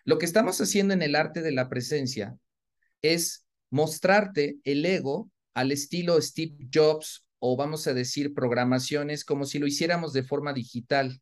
lo 0.05 0.17
que 0.17 0.25
estamos 0.25 0.59
haciendo 0.59 0.95
en 0.95 1.03
el 1.03 1.15
arte 1.15 1.41
de 1.41 1.51
la 1.51 1.69
presencia 1.69 2.35
es 3.03 3.45
mostrarte 3.69 4.57
el 4.63 4.85
ego 4.85 5.29
al 5.53 5.71
estilo 5.71 6.19
Steve 6.19 6.55
Jobs 6.73 7.26
o 7.39 7.55
vamos 7.55 7.87
a 7.87 7.93
decir 7.93 8.33
programaciones 8.33 9.23
como 9.23 9.45
si 9.45 9.59
lo 9.59 9.67
hiciéramos 9.67 10.13
de 10.13 10.23
forma 10.23 10.53
digital. 10.53 11.21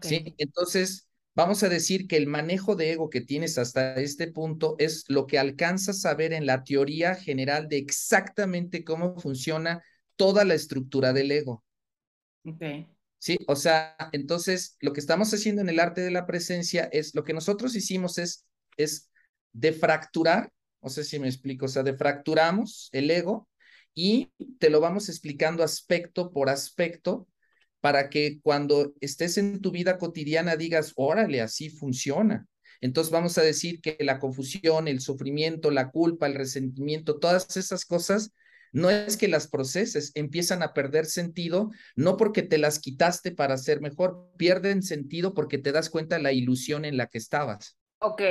¿Sí? 0.00 0.34
Entonces, 0.38 1.08
vamos 1.34 1.62
a 1.62 1.68
decir 1.68 2.06
que 2.06 2.16
el 2.16 2.26
manejo 2.26 2.76
de 2.76 2.92
ego 2.92 3.10
que 3.10 3.20
tienes 3.20 3.58
hasta 3.58 3.94
este 3.94 4.30
punto 4.30 4.76
es 4.78 5.04
lo 5.08 5.26
que 5.26 5.38
alcanzas 5.38 6.04
a 6.04 6.14
ver 6.14 6.32
en 6.32 6.46
la 6.46 6.62
teoría 6.62 7.14
general 7.14 7.68
de 7.68 7.78
exactamente 7.78 8.84
cómo 8.84 9.18
funciona 9.18 9.82
toda 10.16 10.44
la 10.44 10.54
estructura 10.54 11.12
del 11.12 11.32
ego. 11.32 11.64
Okay. 12.44 12.88
Sí, 13.18 13.38
o 13.46 13.54
sea, 13.54 13.96
entonces 14.12 14.76
lo 14.80 14.92
que 14.92 15.00
estamos 15.00 15.32
haciendo 15.32 15.62
en 15.62 15.68
el 15.68 15.78
arte 15.78 16.00
de 16.00 16.10
la 16.10 16.26
presencia 16.26 16.88
es 16.90 17.14
lo 17.14 17.22
que 17.22 17.32
nosotros 17.32 17.76
hicimos 17.76 18.18
es, 18.18 18.46
es 18.76 19.10
de 19.52 19.72
fracturar 19.72 20.50
No 20.82 20.88
sé 20.88 21.04
si 21.04 21.20
me 21.20 21.28
explico, 21.28 21.66
o 21.66 21.68
sea, 21.68 21.84
defracturamos 21.84 22.88
el 22.92 23.10
ego 23.10 23.48
y 23.94 24.30
te 24.58 24.70
lo 24.70 24.80
vamos 24.80 25.08
explicando 25.08 25.62
aspecto 25.62 26.32
por 26.32 26.48
aspecto 26.48 27.28
para 27.80 28.10
que 28.10 28.40
cuando 28.42 28.94
estés 29.00 29.38
en 29.38 29.60
tu 29.60 29.70
vida 29.72 29.98
cotidiana 29.98 30.56
digas, 30.56 30.92
órale, 30.96 31.40
así 31.40 31.68
funciona. 31.68 32.46
Entonces 32.80 33.12
vamos 33.12 33.38
a 33.38 33.42
decir 33.42 33.80
que 33.80 33.96
la 34.00 34.18
confusión, 34.18 34.88
el 34.88 35.00
sufrimiento, 35.00 35.70
la 35.70 35.90
culpa, 35.90 36.26
el 36.26 36.34
resentimiento, 36.34 37.18
todas 37.18 37.56
esas 37.56 37.84
cosas, 37.84 38.32
no 38.72 38.88
es 38.88 39.16
que 39.16 39.28
las 39.28 39.48
proceses, 39.48 40.12
empiezan 40.14 40.62
a 40.62 40.72
perder 40.72 41.06
sentido, 41.06 41.70
no 41.94 42.16
porque 42.16 42.42
te 42.42 42.58
las 42.58 42.78
quitaste 42.78 43.30
para 43.32 43.56
ser 43.58 43.80
mejor, 43.80 44.30
pierden 44.36 44.82
sentido 44.82 45.34
porque 45.34 45.58
te 45.58 45.72
das 45.72 45.90
cuenta 45.90 46.16
de 46.16 46.22
la 46.22 46.32
ilusión 46.32 46.84
en 46.84 46.96
la 46.96 47.06
que 47.06 47.18
estabas. 47.18 47.76
Ok, 47.98 48.22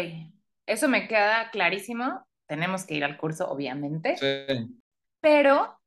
eso 0.65 0.89
me 0.89 1.07
queda 1.07 1.49
clarísimo. 1.51 2.25
Tenemos 2.47 2.85
que 2.85 2.95
ir 2.95 3.03
al 3.03 3.17
curso, 3.17 3.49
obviamente. 3.49 4.17
Sí. 4.17 4.80
Pero, 5.21 5.79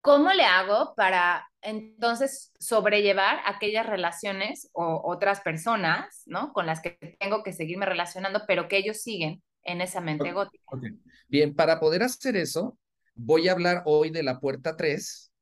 ¿cómo 0.00 0.32
le 0.32 0.44
hago 0.44 0.94
para 0.94 1.48
entonces 1.62 2.52
sobrellevar 2.60 3.40
aquellas 3.44 3.86
relaciones 3.86 4.70
o 4.72 5.02
otras 5.04 5.40
personas, 5.40 6.22
¿no? 6.26 6.52
Con 6.52 6.66
las 6.66 6.80
que 6.80 7.16
tengo 7.18 7.42
que 7.42 7.52
seguirme 7.52 7.86
relacionando, 7.86 8.42
pero 8.46 8.68
que 8.68 8.76
ellos 8.76 9.02
siguen 9.02 9.42
en 9.64 9.80
esa 9.80 10.00
mente 10.00 10.32
gótica. 10.32 10.62
Okay. 10.66 10.90
Bien, 11.26 11.54
para 11.54 11.80
poder 11.80 12.04
hacer 12.04 12.36
eso, 12.36 12.78
voy 13.14 13.48
a 13.48 13.52
hablar 13.52 13.82
hoy 13.84 14.10
de 14.10 14.22
la 14.22 14.38
puerta 14.38 14.76
3 14.76 15.32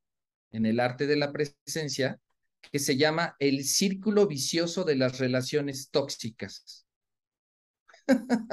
en 0.51 0.65
el 0.65 0.79
arte 0.79 1.05
de 1.05 1.17
la 1.17 1.31
presencia, 1.31 2.19
que 2.71 2.79
se 2.79 2.97
llama 2.97 3.35
el 3.37 3.63
círculo 3.65 4.25
vicioso 4.25 4.83
de 4.83 4.95
las 4.95 5.19
relaciones 5.19 5.91
tóxicas. 5.91 6.87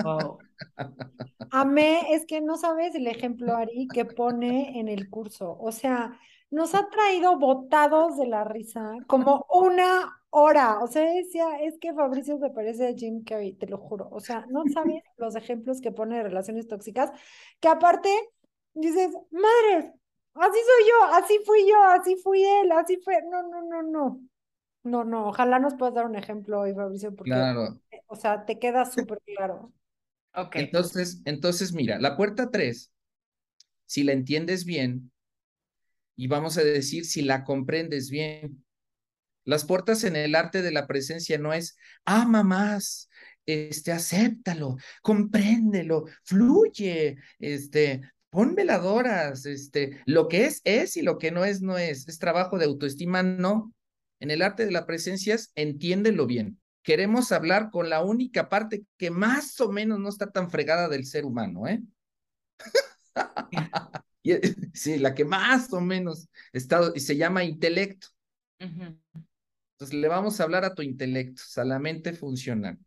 Oh. 0.04 0.38
Amé, 1.54 2.14
es 2.14 2.24
que 2.24 2.40
no 2.40 2.56
sabes 2.56 2.94
el 2.94 3.06
ejemplo, 3.06 3.54
Ari, 3.54 3.86
que 3.92 4.06
pone 4.06 4.80
en 4.80 4.88
el 4.88 5.10
curso. 5.10 5.56
O 5.60 5.70
sea, 5.70 6.18
nos 6.50 6.74
ha 6.74 6.88
traído 6.88 7.38
botados 7.38 8.16
de 8.16 8.26
la 8.26 8.42
risa 8.44 8.94
como 9.06 9.44
una 9.52 10.22
hora. 10.30 10.78
O 10.80 10.86
sea, 10.86 11.02
decía, 11.12 11.60
es 11.60 11.78
que 11.78 11.92
Fabricio 11.92 12.38
se 12.38 12.48
parece 12.50 12.88
a 12.88 12.94
Jim 12.94 13.22
Carrey, 13.22 13.52
te 13.52 13.66
lo 13.66 13.76
juro. 13.76 14.08
O 14.10 14.20
sea, 14.20 14.46
no 14.48 14.62
sabes 14.72 15.02
los 15.18 15.36
ejemplos 15.36 15.82
que 15.82 15.92
pone 15.92 16.16
de 16.16 16.22
relaciones 16.22 16.68
tóxicas, 16.68 17.10
que 17.60 17.68
aparte 17.68 18.08
dices, 18.72 19.10
madres, 19.30 19.92
así 20.34 20.58
soy 20.58 20.88
yo, 20.88 21.04
así 21.14 21.38
fui 21.44 21.68
yo, 21.68 21.82
así 21.84 22.16
fui 22.16 22.42
él, 22.44 22.72
así 22.72 22.96
fue. 23.04 23.20
No, 23.30 23.42
no, 23.42 23.60
no, 23.62 23.82
no. 23.82 24.20
No, 24.84 25.04
no, 25.04 25.28
ojalá 25.28 25.58
nos 25.58 25.74
puedas 25.74 25.94
dar 25.94 26.06
un 26.06 26.16
ejemplo 26.16 26.60
hoy, 26.60 26.74
Fabricio, 26.74 27.14
porque, 27.14 27.30
Claro. 27.30 27.78
o 28.06 28.16
sea, 28.16 28.44
te 28.46 28.58
queda 28.58 28.84
súper 28.84 29.20
claro. 29.36 29.70
Entonces, 30.54 31.20
entonces, 31.24 31.72
mira, 31.72 31.98
la 31.98 32.16
puerta 32.16 32.50
3, 32.50 32.92
si 33.86 34.02
la 34.02 34.12
entiendes 34.12 34.64
bien, 34.64 35.10
y 36.16 36.26
vamos 36.26 36.58
a 36.58 36.64
decir 36.64 37.04
si 37.04 37.22
la 37.22 37.44
comprendes 37.44 38.10
bien, 38.10 38.64
las 39.44 39.64
puertas 39.64 40.04
en 40.04 40.16
el 40.16 40.34
arte 40.34 40.62
de 40.62 40.70
la 40.70 40.86
presencia 40.86 41.38
no 41.38 41.52
es, 41.52 41.76
ama 42.04 42.42
más, 42.42 43.08
este, 43.44 43.92
acéptalo, 43.92 44.76
compréndelo, 45.02 46.04
fluye, 46.22 47.16
este, 47.38 48.02
pon 48.30 48.54
veladoras, 48.54 49.44
este, 49.46 50.00
lo 50.06 50.28
que 50.28 50.46
es, 50.46 50.62
es 50.64 50.96
y 50.96 51.02
lo 51.02 51.18
que 51.18 51.30
no 51.30 51.44
es, 51.44 51.60
no 51.60 51.76
es. 51.76 52.08
Es 52.08 52.18
trabajo 52.18 52.58
de 52.58 52.64
autoestima, 52.64 53.22
no. 53.22 53.74
En 54.20 54.30
el 54.30 54.42
arte 54.42 54.64
de 54.64 54.72
la 54.72 54.86
presencia 54.86 55.34
es, 55.34 55.52
entiéndelo 55.54 56.26
bien. 56.26 56.61
Queremos 56.82 57.32
hablar 57.32 57.70
con 57.70 57.88
la 57.88 58.02
única 58.02 58.48
parte 58.48 58.84
que 58.96 59.10
más 59.10 59.60
o 59.60 59.70
menos 59.70 59.98
no 60.00 60.08
está 60.08 60.30
tan 60.30 60.50
fregada 60.50 60.88
del 60.88 61.06
ser 61.06 61.24
humano, 61.24 61.66
¿eh? 61.66 61.82
Sí, 64.72 64.98
la 64.98 65.14
que 65.14 65.24
más 65.24 65.72
o 65.72 65.80
menos 65.80 66.28
está, 66.52 66.92
y 66.94 67.00
se 67.00 67.16
llama 67.16 67.44
intelecto. 67.44 68.08
Entonces 68.58 69.94
le 69.94 70.06
vamos 70.06 70.38
a 70.38 70.44
hablar 70.44 70.64
a 70.64 70.74
tu 70.74 70.82
intelecto, 70.82 71.42
a 71.56 71.64
la 71.64 71.78
mente 71.78 72.12
funcional. 72.12 72.78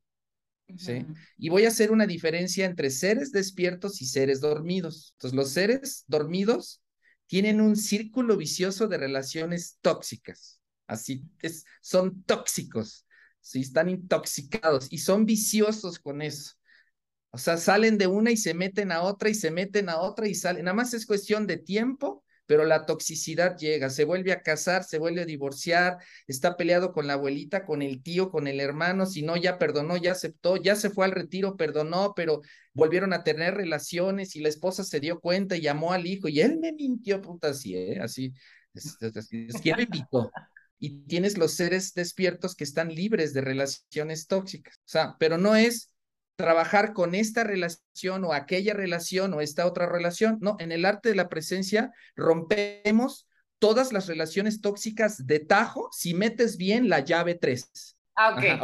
¿sí? 0.77 1.05
Y 1.37 1.49
voy 1.49 1.65
a 1.65 1.67
hacer 1.67 1.91
una 1.91 2.07
diferencia 2.07 2.65
entre 2.65 2.89
seres 2.89 3.31
despiertos 3.31 4.01
y 4.01 4.05
seres 4.05 4.39
dormidos. 4.41 5.13
Entonces, 5.15 5.35
los 5.35 5.49
seres 5.51 6.05
dormidos 6.07 6.81
tienen 7.27 7.61
un 7.61 7.75
círculo 7.75 8.37
vicioso 8.37 8.87
de 8.87 8.97
relaciones 8.97 9.77
tóxicas. 9.81 10.61
Así 10.87 11.23
es, 11.41 11.65
son 11.81 12.23
tóxicos, 12.23 13.04
¿sí? 13.45 13.61
están 13.61 13.89
intoxicados 13.89 14.87
y 14.91 14.97
son 14.97 15.25
viciosos 15.25 15.99
con 15.99 16.21
eso. 16.21 16.53
O 17.29 17.37
sea, 17.37 17.57
salen 17.57 17.97
de 17.97 18.07
una 18.07 18.31
y 18.31 18.37
se 18.37 18.53
meten 18.53 18.91
a 18.91 19.01
otra 19.03 19.29
y 19.29 19.35
se 19.35 19.51
meten 19.51 19.89
a 19.89 19.99
otra 19.99 20.27
y 20.27 20.35
salen. 20.35 20.65
Nada 20.65 20.75
más 20.75 20.93
es 20.93 21.05
cuestión 21.05 21.45
de 21.47 21.57
tiempo, 21.57 22.23
pero 22.47 22.65
la 22.65 22.85
toxicidad 22.85 23.57
llega. 23.57 23.89
Se 23.89 24.05
vuelve 24.05 24.31
a 24.31 24.41
casar, 24.41 24.83
se 24.83 24.97
vuelve 24.97 25.21
a 25.21 25.25
divorciar, 25.25 25.97
está 26.27 26.57
peleado 26.57 26.91
con 26.91 27.07
la 27.07 27.13
abuelita, 27.13 27.65
con 27.65 27.81
el 27.81 28.01
tío, 28.01 28.31
con 28.31 28.47
el 28.47 28.59
hermano. 28.59 29.05
Si 29.05 29.21
no, 29.21 29.37
ya 29.37 29.59
perdonó, 29.59 29.97
ya 29.97 30.13
aceptó, 30.13 30.57
ya 30.57 30.75
se 30.75 30.89
fue 30.89 31.05
al 31.05 31.11
retiro, 31.11 31.55
perdonó, 31.57 32.13
pero 32.15 32.41
volvieron 32.73 33.13
a 33.13 33.23
tener 33.23 33.53
relaciones 33.55 34.35
y 34.35 34.39
la 34.39 34.49
esposa 34.49 34.83
se 34.83 34.99
dio 34.99 35.19
cuenta 35.19 35.55
y 35.55 35.61
llamó 35.61 35.91
al 35.91 36.07
hijo 36.07 36.29
y 36.29 36.39
él 36.39 36.57
me 36.59 36.71
mintió, 36.73 37.21
puta, 37.21 37.49
así, 37.49 37.75
¿eh? 37.75 37.99
Así. 38.01 38.33
Es, 38.73 38.97
es, 39.01 39.29
es, 39.31 39.61
¿Quién 39.61 39.77
me 39.77 39.83
invitó? 39.83 40.31
Y 40.79 41.03
tienes 41.05 41.37
los 41.37 41.53
seres 41.53 41.93
despiertos 41.93 42.55
que 42.55 42.63
están 42.63 42.93
libres 42.93 43.33
de 43.33 43.41
relaciones 43.41 44.27
tóxicas. 44.27 44.75
O 44.79 44.89
sea, 44.89 45.15
pero 45.19 45.37
no 45.37 45.55
es 45.55 45.91
trabajar 46.35 46.93
con 46.93 47.15
esta 47.15 47.43
relación 47.43 48.23
o 48.25 48.33
aquella 48.33 48.73
relación 48.73 49.33
o 49.33 49.41
esta 49.41 49.65
otra 49.65 49.87
relación. 49.87 50.37
No, 50.41 50.57
en 50.59 50.71
el 50.71 50.85
arte 50.85 51.09
de 51.09 51.15
la 51.15 51.29
presencia 51.29 51.91
rompemos 52.15 53.27
todas 53.59 53.93
las 53.93 54.07
relaciones 54.07 54.61
tóxicas 54.61 55.25
de 55.25 55.39
tajo 55.39 55.89
si 55.91 56.13
metes 56.13 56.57
bien 56.57 56.89
la 56.89 56.99
llave 56.99 57.35
3. 57.35 57.95
Ah, 58.15 58.31
ok. 58.31 58.43
Ajá, 58.45 58.63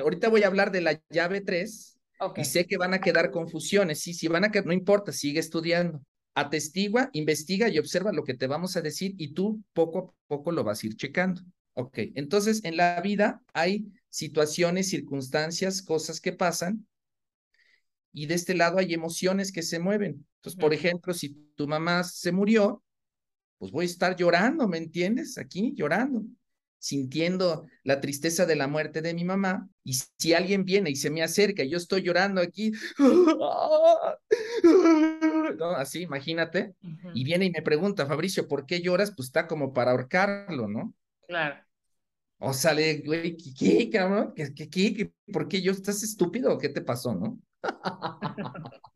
ahorita, 0.00 0.28
voy 0.28 0.42
a 0.42 0.46
hablar 0.46 0.70
de 0.70 0.80
la 0.80 1.00
llave 1.10 1.40
3 1.40 1.98
ok. 2.20 2.38
y 2.38 2.44
sé 2.44 2.66
que 2.66 2.76
van 2.76 2.94
a 2.94 3.00
quedar 3.00 3.30
confusiones. 3.30 4.00
Sí, 4.00 4.14
sí 4.14 4.28
van 4.28 4.44
a 4.44 4.50
quedar, 4.50 4.66
no 4.66 4.72
importa, 4.72 5.12
sigue 5.12 5.40
estudiando. 5.40 6.00
Atestigua, 6.34 7.10
investiga 7.12 7.68
y 7.68 7.78
observa 7.78 8.12
lo 8.12 8.24
que 8.24 8.34
te 8.34 8.46
vamos 8.46 8.76
a 8.76 8.80
decir 8.80 9.14
y 9.18 9.34
tú 9.34 9.62
poco 9.72 9.98
a 9.98 10.28
poco 10.28 10.52
lo 10.52 10.64
vas 10.64 10.82
a 10.82 10.86
ir 10.86 10.96
checando. 10.96 11.42
Ok, 11.74 11.98
entonces 12.14 12.64
en 12.64 12.76
la 12.76 13.00
vida 13.00 13.42
hay 13.52 13.92
situaciones, 14.10 14.88
circunstancias, 14.88 15.82
cosas 15.82 16.20
que 16.20 16.32
pasan 16.32 16.86
y 18.12 18.26
de 18.26 18.34
este 18.34 18.54
lado 18.54 18.78
hay 18.78 18.94
emociones 18.94 19.52
que 19.52 19.62
se 19.62 19.78
mueven. 19.78 20.26
Entonces, 20.36 20.58
por 20.58 20.72
ejemplo, 20.72 21.14
si 21.14 21.30
tu 21.54 21.68
mamá 21.68 22.04
se 22.04 22.32
murió, 22.32 22.82
pues 23.58 23.72
voy 23.72 23.84
a 23.84 23.86
estar 23.86 24.16
llorando, 24.16 24.68
¿me 24.68 24.78
entiendes? 24.78 25.38
Aquí 25.38 25.72
llorando, 25.76 26.24
sintiendo 26.78 27.66
la 27.84 28.00
tristeza 28.00 28.46
de 28.46 28.56
la 28.56 28.68
muerte 28.68 29.02
de 29.02 29.14
mi 29.14 29.24
mamá. 29.24 29.68
Y 29.84 29.94
si 30.18 30.32
alguien 30.34 30.64
viene 30.64 30.90
y 30.90 30.96
se 30.96 31.10
me 31.10 31.22
acerca 31.22 31.62
y 31.64 31.70
yo 31.70 31.78
estoy 31.78 32.02
llorando 32.02 32.40
aquí, 32.40 32.72
¿no? 35.58 35.70
Así, 35.76 36.02
imagínate. 36.02 36.74
Ujú, 36.82 37.10
Y 37.14 37.24
viene 37.24 37.46
y 37.46 37.50
me 37.50 37.62
pregunta, 37.62 38.06
Fabricio, 38.06 38.46
¿por 38.48 38.66
qué 38.66 38.80
lloras? 38.80 39.12
Pues 39.16 39.28
está 39.28 39.46
como 39.46 39.72
para 39.72 39.90
ahorcarlo, 39.92 40.68
¿no? 40.68 40.94
Claro. 41.26 41.64
O 42.40 42.52
sale, 42.52 43.02
güey, 43.04 43.36
¿qué, 43.36 43.52
qué, 43.58 43.90
cabrón? 43.90 44.32
¿Qué, 44.34 44.52
qué, 44.54 44.68
qué? 44.70 45.12
¿Por 45.32 45.48
qué 45.48 45.60
yo 45.62 45.72
estás 45.72 46.02
estúpido 46.02 46.58
qué 46.58 46.68
te 46.68 46.80
pasó, 46.82 47.14
no? 47.14 47.38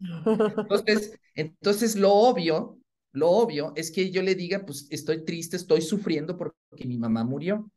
Entonces, 0.69 1.19
entonces 1.35 1.97
lo 1.97 2.13
obvio, 2.13 2.79
lo 3.13 3.31
obvio 3.31 3.73
es 3.77 3.91
que 3.91 4.11
yo 4.11 4.23
le 4.23 4.35
diga, 4.35 4.65
pues 4.65 4.87
estoy 4.91 5.25
triste, 5.25 5.57
estoy 5.57 5.83
sufriendo 5.83 6.37
porque 6.37 6.87
mi 6.87 6.99
mamá 6.99 7.25
murió. 7.25 7.71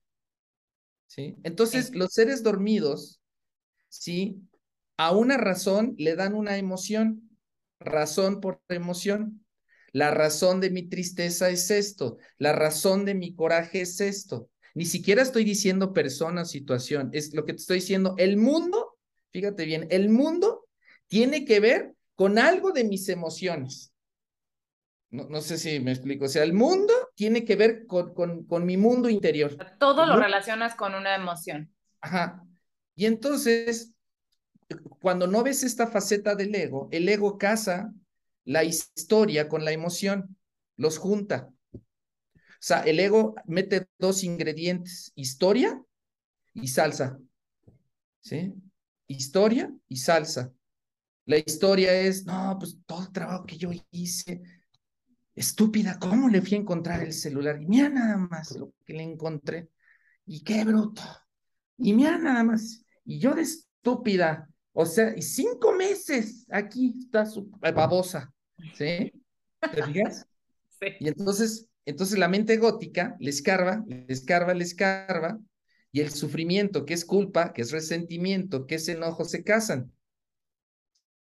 ¿Sí? 1.08 1.36
Entonces, 1.44 1.94
los 1.94 2.14
seres 2.14 2.42
dormidos, 2.42 3.22
¿sí? 3.90 4.42
A 4.98 5.16
una 5.16 5.38
razón 5.38 5.94
le 5.98 6.16
dan 6.16 6.34
una 6.34 6.58
emoción, 6.58 7.38
razón 7.80 8.42
por 8.42 8.62
emoción. 8.70 9.46
La 9.92 10.12
razón 10.12 10.60
de 10.60 10.72
mi 10.72 10.90
tristeza 10.90 11.50
es 11.50 11.72
esto, 11.72 12.18
la 12.38 12.52
razón 12.52 13.06
de 13.06 13.14
mi 13.14 13.34
coraje 13.34 13.82
es 13.82 14.02
esto. 14.02 14.50
Ni 14.74 14.84
siquiera 14.84 15.22
estoy 15.22 15.46
diciendo 15.46 15.94
persona 15.94 16.42
o 16.42 16.46
situación, 16.46 17.10
es 17.14 17.34
lo 17.34 17.46
que 17.46 17.54
te 17.54 17.60
estoy 17.60 17.80
diciendo. 17.80 18.14
El 18.18 18.36
mundo, 18.36 18.98
fíjate 19.32 19.64
bien, 19.64 19.88
el 19.92 20.10
mundo 20.10 20.68
tiene 21.08 21.46
que 21.46 21.62
ver 21.62 21.94
con 22.16 22.40
algo 22.40 22.72
de 22.74 22.84
mis 22.84 23.08
emociones. 23.08 23.94
No, 25.16 25.28
no 25.30 25.42
sé 25.42 25.58
si 25.58 25.80
me 25.80 25.92
explico. 25.92 26.26
O 26.26 26.28
sea, 26.28 26.44
el 26.44 26.54
mundo 26.54 26.94
tiene 27.16 27.46
que 27.46 27.56
ver 27.56 27.86
con, 27.88 28.14
con, 28.14 28.46
con 28.46 28.66
mi 28.66 28.78
mundo 28.78 29.10
interior. 29.10 29.56
Todo 29.80 30.06
lo 30.06 30.18
relacionas 30.18 30.76
con 30.76 30.94
una 30.96 31.16
emoción. 31.16 31.74
Ajá. 32.02 32.44
Y 32.96 33.06
entonces, 33.06 33.94
cuando 35.00 35.28
no 35.28 35.44
ves 35.44 35.64
esta 35.64 35.88
faceta 35.88 36.36
del 36.36 36.54
ego, 36.54 36.88
el 36.92 37.08
ego 37.10 37.38
casa 37.38 37.94
la 38.46 38.64
historia 38.64 39.50
con 39.50 39.66
la 39.66 39.72
emoción, 39.72 40.38
los 40.78 40.98
junta. 40.98 41.52
O 41.74 41.80
sea, 42.60 42.82
el 42.82 43.00
ego 43.00 43.36
mete 43.46 43.88
dos 43.98 44.24
ingredientes, 44.24 45.12
historia 45.16 45.82
y 46.54 46.68
salsa. 46.68 47.20
¿Sí? 48.22 48.54
Historia 49.08 49.72
y 49.88 49.98
salsa. 49.98 50.52
La 51.26 51.38
historia 51.38 51.94
es, 51.94 52.26
no, 52.26 52.56
pues 52.60 52.78
todo 52.86 53.04
el 53.04 53.12
trabajo 53.12 53.46
que 53.46 53.58
yo 53.58 53.72
hice, 53.92 54.42
estúpida, 55.36 56.00
¿cómo 56.00 56.30
le 56.30 56.42
fui 56.42 56.56
a 56.56 56.62
encontrar 56.62 57.04
el 57.04 57.14
celular? 57.14 57.62
Y 57.62 57.66
mira 57.66 57.90
nada 57.90 58.18
más 58.18 58.52
lo 58.56 58.74
que 58.86 58.94
le 58.94 59.04
encontré. 59.04 59.70
Y 60.26 60.44
qué 60.44 60.64
bruto. 60.64 61.02
Y 61.78 61.94
mira 61.94 62.18
nada 62.18 62.44
más. 62.44 62.84
Y 63.04 63.20
yo 63.20 63.34
de 63.34 63.44
estúpida, 63.44 64.50
o 64.74 64.86
sea, 64.86 65.14
y 65.16 65.22
cinco 65.22 65.74
meses 65.74 66.46
aquí 66.50 66.94
está 67.00 67.26
su 67.26 67.50
babosa, 67.60 68.34
¿sí? 68.74 69.12
¿Te 69.60 69.84
fijas? 69.84 70.26
Sí. 70.78 70.88
Y 71.00 71.08
entonces, 71.08 71.70
entonces 71.86 72.20
la 72.20 72.28
mente 72.28 72.58
gótica 72.58 73.16
le 73.22 73.30
escarba, 73.30 73.82
le 73.88 74.06
escarba, 74.10 74.54
le 74.54 74.66
escarba, 74.66 75.40
y 75.96 76.02
el 76.02 76.12
sufrimiento, 76.12 76.86
que 76.86 76.94
es 76.94 77.06
culpa, 77.06 77.54
que 77.54 77.62
es 77.62 77.72
resentimiento, 77.72 78.68
que 78.68 78.76
es 78.76 78.90
enojo, 78.90 79.24
se 79.24 79.46
casan. 79.46 79.94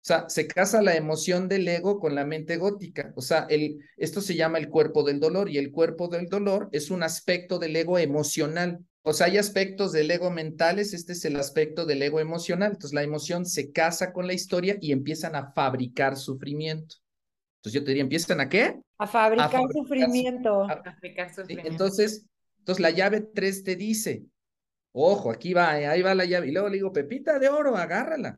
O 0.06 0.08
sea, 0.08 0.30
se 0.30 0.46
casa 0.46 0.84
la 0.84 0.96
emoción 0.96 1.48
del 1.50 1.68
ego 1.68 2.00
con 2.00 2.14
la 2.14 2.26
mente 2.26 2.58
gótica. 2.58 3.12
O 3.16 3.22
sea, 3.22 3.48
el, 3.50 3.80
esto 3.98 4.22
se 4.22 4.36
llama 4.36 4.60
el 4.60 4.70
cuerpo 4.70 5.02
del 5.02 5.20
dolor 5.20 5.50
y 5.50 5.58
el 5.58 5.72
cuerpo 5.72 6.08
del 6.10 6.28
dolor 6.28 6.70
es 6.74 6.92
un 6.92 7.02
aspecto 7.02 7.58
del 7.58 7.76
ego 7.76 7.98
emocional. 7.98 8.86
O 9.02 9.14
sea, 9.14 9.26
hay 9.26 9.40
aspectos 9.40 9.92
del 9.94 10.12
ego 10.12 10.30
mentales, 10.30 10.94
este 10.94 11.14
es 11.14 11.26
el 11.26 11.38
aspecto 11.38 11.88
del 11.88 12.04
ego 12.04 12.20
emocional. 12.20 12.74
Entonces, 12.74 12.94
la 12.94 13.02
emoción 13.02 13.48
se 13.48 13.72
casa 13.72 14.14
con 14.14 14.28
la 14.28 14.34
historia 14.34 14.78
y 14.80 14.92
empiezan 14.92 15.36
a 15.36 15.52
fabricar 15.54 16.18
sufrimiento. 16.18 16.98
Entonces, 17.58 17.74
yo 17.74 17.84
te 17.84 17.88
diría, 17.90 18.04
¿empiezan 18.04 18.40
a 18.42 18.48
qué? 18.48 18.80
A 19.00 19.08
fabricar, 19.08 19.50
fabricar 19.50 19.74
sufrimiento. 19.74 20.62
a- 20.66 20.84
Sí, 21.02 21.16
sufrimiento. 21.34 21.72
Entonces, 21.72 22.26
entonces 22.60 22.80
la 22.80 22.92
llave 22.92 23.22
3 23.22 23.64
te 23.64 23.76
dice, 23.76 24.22
ojo, 24.92 25.32
aquí 25.32 25.56
va, 25.56 25.72
ahí 25.72 26.04
va 26.04 26.14
la 26.14 26.26
llave. 26.26 26.50
Y 26.50 26.52
luego 26.52 26.70
le 26.70 26.76
digo, 26.76 26.94
Pepita 26.94 27.40
de 27.40 27.50
oro, 27.50 27.76
agárrala. 27.76 28.38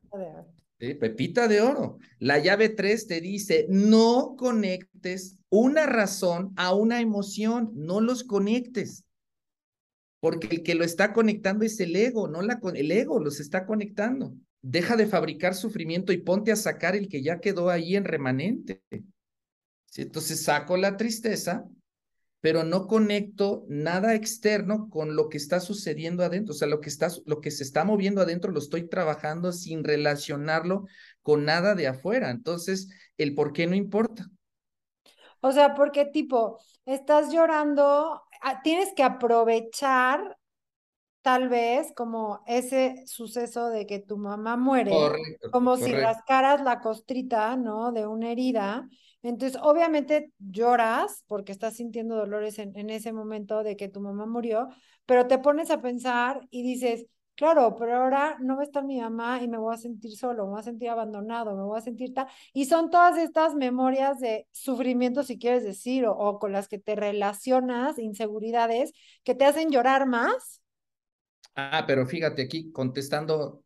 ¿Sí? 0.80 0.94
Pepita 0.94 1.48
de 1.48 1.62
oro. 1.62 1.98
La 2.20 2.40
llave 2.40 2.70
3 2.70 3.08
te 3.08 3.22
dice, 3.22 3.66
no 3.70 4.36
conectes 4.38 5.38
una 5.50 5.86
razón 5.86 6.54
a 6.56 6.74
una 6.74 7.02
emoción, 7.02 7.72
no 7.76 8.02
los 8.02 8.24
conectes. 8.24 9.04
Porque 10.20 10.48
el 10.48 10.64
que 10.64 10.76
lo 10.76 10.84
está 10.84 11.14
conectando 11.14 11.64
es 11.64 11.80
el 11.80 11.96
ego, 11.96 12.28
no 12.28 12.42
la, 12.42 12.60
el 12.74 12.92
ego 12.92 13.20
los 13.20 13.40
está 13.40 13.66
conectando. 13.66 14.34
Deja 14.62 14.96
de 14.96 15.08
fabricar 15.08 15.54
sufrimiento 15.54 16.12
y 16.12 16.18
ponte 16.18 16.52
a 16.52 16.56
sacar 16.56 16.96
el 16.96 17.08
que 17.08 17.22
ya 17.22 17.40
quedó 17.40 17.70
ahí 17.70 17.96
en 17.96 18.04
remanente. 18.04 18.82
Entonces 19.96 20.44
saco 20.44 20.76
la 20.76 20.98
tristeza, 20.98 21.66
pero 22.42 22.64
no 22.64 22.88
conecto 22.88 23.66
nada 23.68 24.14
externo 24.14 24.90
con 24.90 25.16
lo 25.16 25.30
que 25.30 25.38
está 25.38 25.60
sucediendo 25.60 26.24
adentro. 26.24 26.54
O 26.54 26.58
sea, 26.58 26.68
lo 26.68 26.82
que, 26.82 26.90
está, 26.90 27.10
lo 27.26 27.42
que 27.42 27.52
se 27.52 27.64
está 27.64 27.84
moviendo 27.84 28.22
adentro 28.22 28.52
lo 28.52 28.60
estoy 28.60 28.88
trabajando 28.88 29.52
sin 29.52 29.84
relacionarlo 29.84 30.86
con 31.22 31.46
nada 31.46 31.74
de 31.74 31.88
afuera. 31.88 32.30
Entonces, 32.30 32.90
el 33.18 33.34
por 33.34 33.54
qué 33.54 33.66
no 33.66 33.76
importa. 33.76 34.28
O 35.42 35.52
sea, 35.52 35.74
porque 35.74 36.06
tipo, 36.06 36.60
estás 36.86 37.32
llorando, 37.32 38.22
ah, 38.42 38.62
tienes 38.64 38.94
que 38.96 39.04
aprovechar 39.04 40.38
tal 41.22 41.50
vez 41.50 41.92
como 41.96 42.42
ese 42.48 43.04
suceso 43.06 43.70
de 43.70 43.86
que 43.86 44.00
tu 44.00 44.18
mamá 44.18 44.56
muere, 44.56 44.92
Correcto, 44.92 45.52
como 45.52 45.76
si 45.76 45.92
rascaras 45.92 46.62
la 46.62 46.80
costrita, 46.80 47.56
¿no? 47.58 47.92
De 47.92 48.08
una 48.08 48.32
herida. 48.32 48.88
Entonces, 49.28 49.60
obviamente 49.62 50.32
lloras 50.40 51.24
porque 51.28 51.52
estás 51.52 51.76
sintiendo 51.76 52.16
dolores 52.16 52.60
en, 52.60 52.76
en 52.78 52.90
ese 52.90 53.12
momento 53.14 53.64
de 53.64 53.76
que 53.78 53.90
tu 53.90 54.00
mamá 54.02 54.26
murió, 54.26 54.70
pero 55.06 55.28
te 55.28 55.38
pones 55.40 55.72
a 55.72 55.82
pensar 55.82 56.48
y 56.52 56.64
dices, 56.64 57.06
claro, 57.36 57.76
pero 57.78 57.96
ahora 57.98 58.38
no 58.42 58.56
va 58.56 58.62
a 58.62 58.66
estar 58.66 58.84
mi 58.84 59.00
mamá 59.00 59.42
y 59.42 59.48
me 59.48 59.58
voy 59.58 59.74
a 59.74 59.78
sentir 59.78 60.16
solo, 60.18 60.46
me 60.46 60.52
voy 60.52 60.60
a 60.60 60.64
sentir 60.64 60.90
abandonado, 60.90 61.56
me 61.56 61.64
voy 61.64 61.78
a 61.78 61.82
sentir 61.82 62.14
tal. 62.14 62.28
Y 62.54 62.66
son 62.66 62.90
todas 62.90 63.18
estas 63.18 63.56
memorias 63.56 64.20
de 64.20 64.48
sufrimiento, 64.52 65.24
si 65.24 65.38
quieres 65.40 65.64
decir, 65.64 66.06
o, 66.06 66.14
o 66.18 66.40
con 66.40 66.52
las 66.52 66.68
que 66.68 66.80
te 66.80 66.96
relacionas, 66.96 68.00
inseguridades, 68.00 68.94
que 69.24 69.36
te 69.36 69.46
hacen 69.46 69.70
llorar 69.72 70.08
más. 70.08 70.62
Ah, 71.56 71.84
pero 71.88 72.06
fíjate 72.06 72.44
aquí 72.44 72.72
contestando, 72.72 73.64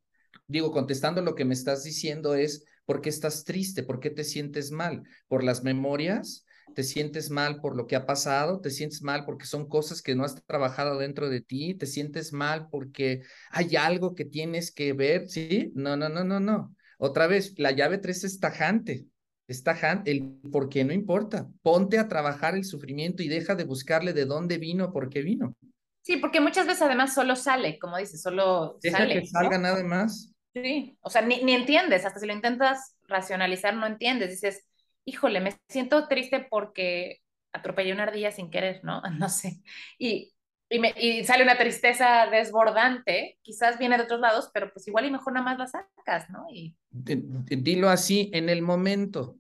digo, 0.48 0.72
contestando 0.72 1.22
lo 1.22 1.36
que 1.36 1.46
me 1.46 1.54
estás 1.54 1.84
diciendo 1.84 2.36
es, 2.36 2.66
¿por 2.92 3.00
qué 3.00 3.08
estás 3.08 3.46
triste? 3.46 3.84
¿Por 3.84 4.02
qué 4.02 4.10
te 4.10 4.26
sientes 4.26 4.70
mal? 4.72 5.04
¿Por 5.30 5.46
las 5.46 5.64
memorias? 5.64 6.46
¿Te 6.76 6.84
sientes 6.84 7.30
mal 7.30 7.62
por 7.62 7.78
lo 7.78 7.88
que 7.88 7.96
ha 7.96 8.06
pasado? 8.06 8.60
¿Te 8.60 8.70
sientes 8.70 9.02
mal 9.02 9.24
porque 9.24 9.46
son 9.46 9.66
cosas 9.70 10.02
que 10.02 10.14
no 10.14 10.26
has 10.26 10.36
trabajado 10.46 10.98
dentro 10.98 11.30
de 11.30 11.40
ti? 11.40 11.74
¿Te 11.76 11.86
sientes 11.86 12.34
mal 12.34 12.68
porque 12.70 13.22
hay 13.50 13.78
algo 13.78 14.14
que 14.14 14.26
tienes 14.26 14.74
que 14.74 14.92
ver? 14.92 15.30
¿Sí? 15.30 15.72
No, 15.74 15.96
no, 15.96 16.10
no, 16.10 16.26
no, 16.26 16.42
no. 16.42 16.76
Otra 16.98 17.28
vez, 17.28 17.54
la 17.58 17.72
llave 17.72 17.98
3 17.98 18.26
es 18.26 18.42
tajante. 18.42 19.08
Es 19.48 19.64
tajante. 19.64 20.12
El 20.12 20.34
por 20.52 20.68
qué 20.68 20.84
no 20.84 20.92
importa. 20.92 21.48
Ponte 21.62 21.98
a 21.98 22.10
trabajar 22.10 22.56
el 22.56 22.66
sufrimiento 22.66 23.24
y 23.24 23.30
deja 23.30 23.56
de 23.56 23.64
buscarle 23.64 24.12
de 24.12 24.26
dónde 24.26 24.58
vino, 24.58 24.92
por 24.92 25.10
qué 25.10 25.22
vino. 25.22 25.56
Sí, 26.02 26.18
porque 26.18 26.42
muchas 26.42 26.66
veces 26.68 26.82
además 26.82 27.14
solo 27.14 27.38
sale, 27.38 27.80
como 27.80 27.98
dices, 27.98 28.22
solo 28.22 28.78
Deja 28.82 28.98
sale. 28.98 29.14
que 29.14 29.22
¿no? 29.22 29.28
salga 29.28 29.58
nada 29.58 29.82
más. 29.84 30.31
Sí, 30.54 30.98
o 31.02 31.10
sea, 31.10 31.22
ni, 31.22 31.44
ni 31.44 31.54
entiendes, 31.54 32.06
hasta 32.06 32.20
si 32.20 32.28
lo 32.28 32.34
intentas 32.34 32.98
racionalizar, 33.08 33.74
no 33.76 33.86
entiendes. 33.86 34.30
Dices, 34.32 34.68
híjole, 35.06 35.40
me 35.40 35.56
siento 35.70 36.08
triste 36.08 36.46
porque 36.50 37.20
atropellé 37.54 37.94
una 37.94 38.04
ardilla 38.04 38.32
sin 38.32 38.50
querer, 38.50 38.82
¿no? 38.84 39.02
No 39.20 39.30
sé. 39.30 39.62
Y, 39.98 40.34
y, 40.70 40.80
me, 40.80 40.94
y 40.98 41.24
sale 41.24 41.44
una 41.44 41.58
tristeza 41.58 42.28
desbordante, 42.32 43.38
quizás 43.42 43.78
viene 43.78 43.98
de 43.98 44.04
otros 44.04 44.20
lados, 44.20 44.50
pero 44.54 44.72
pues 44.72 44.88
igual 44.88 45.06
y 45.06 45.12
mejor 45.12 45.34
nada 45.34 45.46
más 45.46 45.58
la 45.58 45.68
sacas, 45.68 46.30
¿no? 46.30 46.46
Y 46.52 46.76
Dilo 46.90 47.90
así, 47.90 48.30
en 48.34 48.50
el 48.50 48.62
momento 48.62 49.38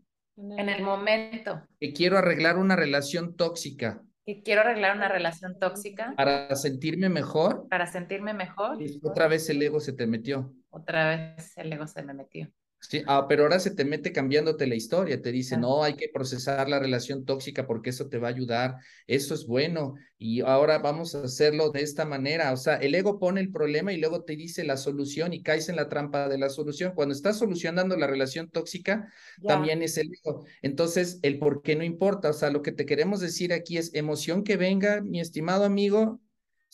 en 0.57 0.69
el 0.69 0.81
momento 0.81 1.61
que 1.79 1.93
quiero 1.93 2.17
arreglar 2.17 2.57
una 2.57 2.75
relación 2.75 3.35
tóxica 3.35 4.01
que 4.25 4.43
quiero 4.43 4.61
arreglar 4.61 4.95
una 4.95 5.07
relación 5.07 5.57
tóxica 5.59 6.13
para 6.15 6.55
sentirme 6.55 7.09
mejor, 7.09 7.67
para 7.69 7.87
sentirme 7.87 8.33
mejor, 8.33 8.77
otra 9.03 9.27
vez 9.27 9.49
el 9.49 9.61
ego 9.61 9.79
se 9.79 9.93
te 9.93 10.05
metió. 10.05 10.53
Otra 10.71 11.35
vez 11.37 11.57
el 11.57 11.71
ego 11.73 11.87
se 11.87 12.03
me 12.03 12.13
metió. 12.13 12.51
Sí, 12.83 13.03
ah, 13.07 13.27
pero 13.29 13.43
ahora 13.43 13.59
se 13.59 13.75
te 13.75 13.85
mete 13.85 14.11
cambiándote 14.11 14.65
la 14.65 14.73
historia, 14.75 15.21
te 15.21 15.31
dice, 15.31 15.55
Ah. 15.55 15.59
no, 15.59 15.83
hay 15.83 15.95
que 15.95 16.09
procesar 16.11 16.67
la 16.67 16.79
relación 16.79 17.25
tóxica 17.25 17.67
porque 17.67 17.91
eso 17.91 18.09
te 18.09 18.17
va 18.17 18.27
a 18.27 18.31
ayudar, 18.31 18.75
eso 19.05 19.35
es 19.35 19.45
bueno, 19.45 19.93
y 20.17 20.41
ahora 20.41 20.79
vamos 20.79 21.13
a 21.13 21.23
hacerlo 21.23 21.69
de 21.69 21.81
esta 21.83 22.05
manera. 22.05 22.51
O 22.51 22.57
sea, 22.57 22.77
el 22.77 22.95
ego 22.95 23.19
pone 23.19 23.39
el 23.39 23.51
problema 23.51 23.93
y 23.93 23.97
luego 23.99 24.23
te 24.23 24.35
dice 24.35 24.63
la 24.63 24.77
solución 24.77 25.31
y 25.31 25.43
caes 25.43 25.69
en 25.69 25.75
la 25.75 25.89
trampa 25.89 26.27
de 26.27 26.39
la 26.39 26.49
solución. 26.49 26.93
Cuando 26.95 27.13
estás 27.13 27.37
solucionando 27.37 27.95
la 27.97 28.07
relación 28.07 28.49
tóxica, 28.49 29.13
Ya. 29.37 29.47
también 29.47 29.83
es 29.83 29.97
el 29.97 30.07
ego. 30.11 30.45
Entonces, 30.63 31.19
el 31.21 31.37
por 31.37 31.61
qué 31.61 31.75
no 31.75 31.83
importa. 31.83 32.31
O 32.31 32.33
sea, 32.33 32.49
lo 32.49 32.63
que 32.63 32.71
te 32.71 32.87
queremos 32.87 33.19
decir 33.19 33.53
aquí 33.53 33.77
es 33.77 33.93
emoción 33.93 34.43
que 34.43 34.57
venga, 34.57 35.01
mi 35.01 35.19
estimado 35.21 35.65
amigo, 35.65 36.19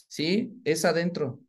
sí, 0.07 0.61
es 0.63 0.85
adentro. 0.85 1.41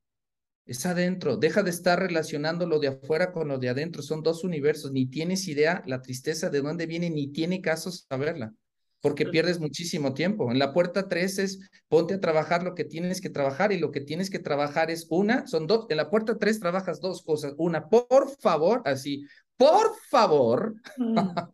Es 0.69 0.85
adentro. 0.85 1.39
Deja 1.39 1.63
de 1.63 1.71
estar 1.71 1.99
relacionando 1.99 2.67
lo 2.67 2.79
de 2.79 2.89
afuera 2.89 3.33
con 3.33 3.49
lo 3.49 3.59
de 3.59 3.71
adentro. 3.71 4.03
Son 4.03 4.23
dos 4.23 4.45
universos. 4.45 4.93
Ni 4.93 5.07
tienes 5.07 5.49
idea 5.49 5.83
la 5.87 6.03
tristeza 6.03 6.51
de 6.51 6.61
dónde 6.61 6.85
viene, 6.85 7.09
ni 7.09 7.29
tiene 7.33 7.63
caso 7.63 7.91
saberla, 7.91 8.53
porque 9.01 9.25
pierdes 9.25 9.61
muchísimo 9.61 10.13
tiempo. 10.13 10.53
En 10.53 10.59
la 10.59 10.75
puerta 10.75 11.09
tres 11.09 11.39
es 11.39 11.59
ponte 11.89 12.15
a 12.15 12.21
trabajar 12.21 12.63
lo 12.65 12.75
que 12.75 12.85
tienes 12.85 13.23
que 13.23 13.31
trabajar 13.31 13.73
y 13.73 13.79
lo 13.79 13.91
que 13.91 14.03
tienes 14.03 14.29
que 14.29 14.41
trabajar 14.41 14.91
es 14.91 15.07
una, 15.09 15.47
son 15.47 15.67
dos. 15.67 15.87
En 15.89 15.97
la 15.97 16.11
puerta 16.11 16.37
tres 16.37 16.61
trabajas 16.61 17.01
dos 17.01 17.23
cosas. 17.23 17.55
Una, 17.57 17.89
por 17.89 18.29
favor, 18.39 18.83
así, 18.85 19.25
por 19.57 19.97
favor, 20.11 20.75
Mm. 20.99 21.17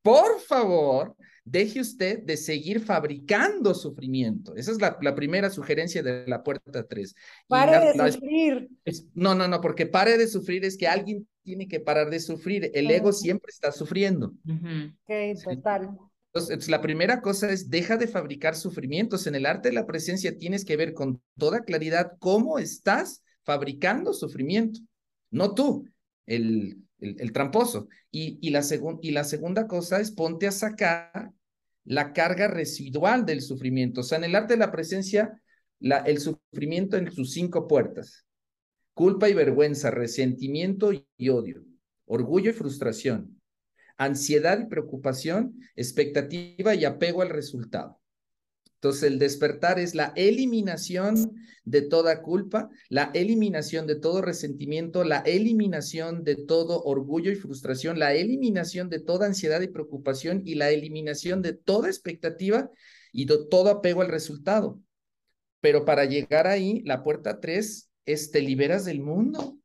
por 0.00 0.40
favor, 0.40 1.14
deje 1.46 1.80
usted 1.80 2.24
de 2.24 2.36
seguir 2.36 2.80
fabricando 2.80 3.72
sufrimiento. 3.72 4.54
Esa 4.56 4.72
es 4.72 4.80
la, 4.80 4.98
la 5.00 5.14
primera 5.14 5.48
sugerencia 5.48 6.02
de 6.02 6.26
la 6.26 6.42
puerta 6.42 6.86
3. 6.86 7.14
Pare 7.46 7.92
de 7.92 8.12
sufrir. 8.12 8.68
no, 9.14 9.34
no, 9.34 9.46
no, 9.46 9.60
porque 9.60 9.86
pare 9.86 10.18
de 10.18 10.26
sufrir 10.26 10.64
es 10.64 10.76
que 10.76 10.88
alguien 10.88 11.26
tiene 11.42 11.68
que 11.68 11.78
parar 11.78 12.10
de 12.10 12.18
sufrir. 12.18 12.70
El 12.74 12.90
ego 12.90 13.12
siempre 13.12 13.50
está 13.50 13.70
sufriendo. 13.70 14.34
Ujú. 14.44 14.92
Ok, 15.04 15.42
total. 15.44 15.96
Entonces, 16.34 16.68
la 16.68 16.82
primera 16.82 17.22
cosa 17.22 17.50
es 17.50 17.70
deja 17.70 17.96
de 17.96 18.08
fabricar 18.08 18.56
sufrimientos. 18.56 19.28
En 19.28 19.36
el 19.36 19.46
arte 19.46 19.68
de 19.68 19.74
la 19.74 19.86
presencia 19.86 20.36
tienes 20.36 20.64
que 20.64 20.76
ver 20.76 20.92
con 20.94 21.22
toda 21.38 21.60
claridad 21.60 22.12
cómo 22.18 22.58
estás 22.58 23.22
fabricando 23.44 24.12
sufrimiento. 24.12 24.80
No 25.30 25.54
tú, 25.54 25.88
el, 26.26 26.85
el, 26.98 27.32
tramposo. 27.32 27.88
Y, 28.10 28.38
y, 28.40 28.50
la 28.50 28.62
y 29.02 29.24
segunda 29.24 29.66
cosa 29.66 30.00
es 30.00 30.10
ponte 30.10 30.46
a 30.46 30.52
sacar 30.52 31.32
la 31.84 32.12
carga 32.12 32.48
residual 32.48 33.24
del 33.26 33.42
sufrimiento. 33.42 34.00
O 34.00 34.04
sea, 34.04 34.18
en 34.18 34.24
el 34.24 34.34
arte 34.34 34.54
de 34.54 34.58
la 34.58 34.72
presencia, 34.72 35.40
el 35.80 36.18
sufrimiento 36.18 36.96
en 36.96 37.12
sus 37.12 37.32
cinco 37.32 37.68
puertas. 37.68 38.26
Culpa 38.94 39.28
y 39.28 39.34
vergüenza, 39.34 39.90
resentimiento 39.90 40.90
y 41.16 41.28
odio, 41.28 41.64
orgullo 42.06 42.50
y 42.50 42.54
Entonces, 48.76 49.04
el 49.04 49.18
despertar 49.18 49.78
es 49.78 49.94
la 49.94 50.12
eliminación 50.16 51.32
de 51.64 51.82
toda 51.82 52.22
culpa, 52.22 52.70
la 52.88 53.10
eliminación 53.14 53.86
de 53.86 53.96
todo 53.96 54.22
resentimiento, 54.22 55.02
la 55.02 55.18
eliminación 55.20 56.22
de 56.22 56.36
todo 56.36 56.82
orgullo 56.84 57.32
y 57.32 57.36
frustración, 57.36 57.98
la 57.98 58.14
eliminación 58.14 58.88
de 58.88 59.00
toda 59.00 59.26
ansiedad 59.26 59.60
y 59.62 59.68
preocupación 59.68 60.42
y 60.44 60.54
la 60.54 60.70
eliminación 60.70 61.42
de 61.42 61.54
toda 61.54 61.88
expectativa 61.88 62.70
y 63.12 63.24
de 63.24 63.38
todo 63.50 63.70
apego 63.70 64.02
al 64.02 64.08
resultado. 64.08 64.78
Pero 65.60 65.84
para 65.84 66.04
llegar 66.04 66.46
ahí, 66.46 66.82
la 66.84 67.02
puerta 67.02 67.40
tres 67.40 67.90
es 68.04 68.30
te 68.30 68.42
liberas 68.42 68.84
del 68.84 69.00
mundo. 69.00 69.58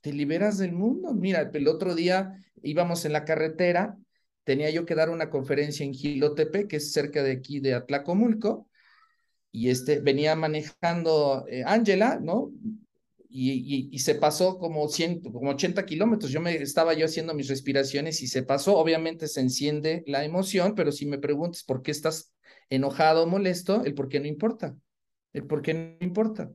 Te 0.00 0.12
liberas 0.12 0.58
del 0.58 0.72
mundo. 0.72 1.14
Mira, 1.14 1.50
el 1.52 1.68
otro 1.68 1.94
día 1.94 2.34
íbamos 2.62 3.04
en 3.04 3.12
la 3.12 3.24
carretera 3.24 3.96
tenía 4.44 4.70
yo 4.70 4.86
que 4.86 4.94
dar 4.94 5.10
una 5.10 5.30
conferencia 5.30 5.84
en 5.84 5.94
Gilotepe, 5.94 6.66
que 6.66 6.76
es 6.76 6.92
cerca 6.92 7.22
de 7.22 7.32
aquí 7.32 7.60
de 7.60 7.74
Atlacomulco, 7.74 8.68
y 9.52 9.70
este, 9.70 10.00
venía 10.00 10.36
manejando 10.36 11.44
eh, 11.48 11.64
Ángela, 11.66 12.18
¿no? 12.20 12.52
Y, 13.32 13.96
se 14.00 14.16
pasó 14.16 14.58
como, 14.58 14.88
100, 14.88 15.20
como 15.22 15.50
80 15.50 15.86
kilómetros. 15.86 16.32
Yo 16.32 16.40
me 16.40 16.54
estaba 16.56 16.94
yo 16.94 17.04
haciendo 17.06 17.32
mis 17.32 17.48
respiraciones 17.48 18.22
y 18.22 18.26
se 18.26 18.42
pasó. 18.42 18.76
Obviamente 18.76 19.28
se 19.28 19.40
enciende 19.40 20.02
la 20.06 20.24
emoción, 20.24 20.74
pero 20.74 20.90
si 20.90 21.06
me 21.06 21.18
preguntas 21.18 21.62
por 21.62 21.82
qué 21.82 21.92
estás 21.92 22.34
enojado 22.70 23.22
o 23.22 23.26
molesto, 23.28 23.84
el 23.84 23.94
por 23.94 24.08
qué 24.08 24.18
no 24.18 24.26
importa. 24.26 24.76
El 25.32 25.46
por 25.46 25.62
qué 25.62 25.74
no 25.74 26.04
importa. 26.04 26.50